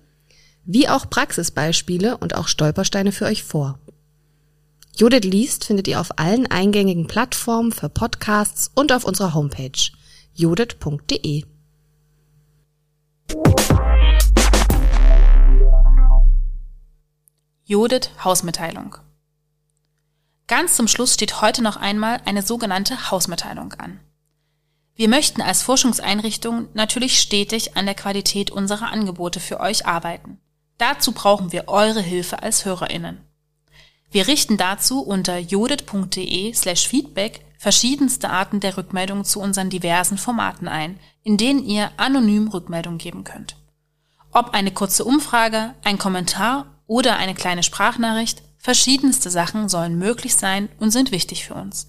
wie 0.65 0.89
auch 0.89 1.07
Praxisbeispiele 1.07 2.17
und 2.17 2.33
auch 2.33 2.47
Stolpersteine 2.47 3.11
für 3.11 3.25
euch 3.25 3.43
vor. 3.43 3.77
Judith 4.97 5.23
liest 5.23 5.65
findet 5.65 5.87
ihr 5.87 6.01
auf 6.01 6.17
allen 6.17 6.47
eingängigen 6.47 7.05
Plattformen 7.05 7.73
für 7.73 7.89
Podcasts 7.89 8.71
und 8.73 8.91
auf 8.91 9.05
unserer 9.05 9.35
Homepage 9.35 9.91
judith.de. 10.33 11.43
Judith 17.67 18.11
Hausmitteilung. 18.23 18.95
Ganz 20.45 20.75
zum 20.75 20.87
Schluss 20.87 21.15
steht 21.15 21.41
heute 21.41 21.63
noch 21.63 21.77
einmal 21.77 22.21
eine 22.25 22.43
sogenannte 22.43 23.09
Hausmitteilung 23.09 23.73
an. 23.73 23.99
Wir 24.93 25.09
möchten 25.09 25.41
als 25.41 25.63
Forschungseinrichtung 25.63 26.67
natürlich 26.75 27.19
stetig 27.19 27.75
an 27.75 27.87
der 27.87 27.95
Qualität 27.95 28.51
unserer 28.51 28.91
Angebote 28.91 29.39
für 29.39 29.59
euch 29.59 29.87
arbeiten. 29.87 30.39
Dazu 30.77 31.11
brauchen 31.11 31.51
wir 31.51 31.67
eure 31.67 32.01
Hilfe 32.01 32.43
als 32.43 32.65
Hörerinnen. 32.65 33.21
Wir 34.11 34.27
richten 34.27 34.57
dazu 34.57 35.01
unter 35.01 35.39
judith.de 35.39 36.53
slash 36.53 36.87
feedback 36.87 37.43
verschiedenste 37.57 38.29
Arten 38.29 38.59
der 38.59 38.77
Rückmeldung 38.77 39.25
zu 39.25 39.39
unseren 39.39 39.71
diversen 39.71 40.19
Formaten 40.19 40.67
ein, 40.67 40.99
in 41.23 41.37
denen 41.37 41.65
ihr 41.65 41.89
anonym 41.97 42.47
Rückmeldung 42.47 42.99
geben 42.99 43.23
könnt. 43.23 43.55
Ob 44.31 44.51
eine 44.53 44.69
kurze 44.69 45.03
Umfrage, 45.03 45.73
ein 45.83 45.97
Kommentar 45.97 46.74
oder 46.87 47.17
eine 47.17 47.33
kleine 47.33 47.63
Sprachnachricht, 47.63 48.41
verschiedenste 48.57 49.29
Sachen 49.29 49.69
sollen 49.69 49.97
möglich 49.97 50.35
sein 50.35 50.69
und 50.79 50.91
sind 50.91 51.11
wichtig 51.11 51.45
für 51.45 51.53
uns. 51.53 51.87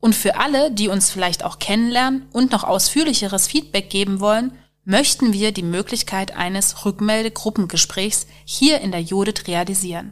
Und 0.00 0.14
für 0.14 0.36
alle, 0.36 0.72
die 0.72 0.88
uns 0.88 1.10
vielleicht 1.10 1.44
auch 1.44 1.60
kennenlernen 1.60 2.26
und 2.32 2.50
noch 2.50 2.64
ausführlicheres 2.64 3.46
Feedback 3.46 3.88
geben 3.88 4.18
wollen, 4.18 4.52
möchten 4.84 5.32
wir 5.32 5.52
die 5.52 5.62
Möglichkeit 5.62 6.36
eines 6.36 6.84
Rückmeldegruppengesprächs 6.84 8.26
hier 8.44 8.80
in 8.80 8.90
der 8.90 9.00
Judith 9.00 9.46
realisieren. 9.46 10.10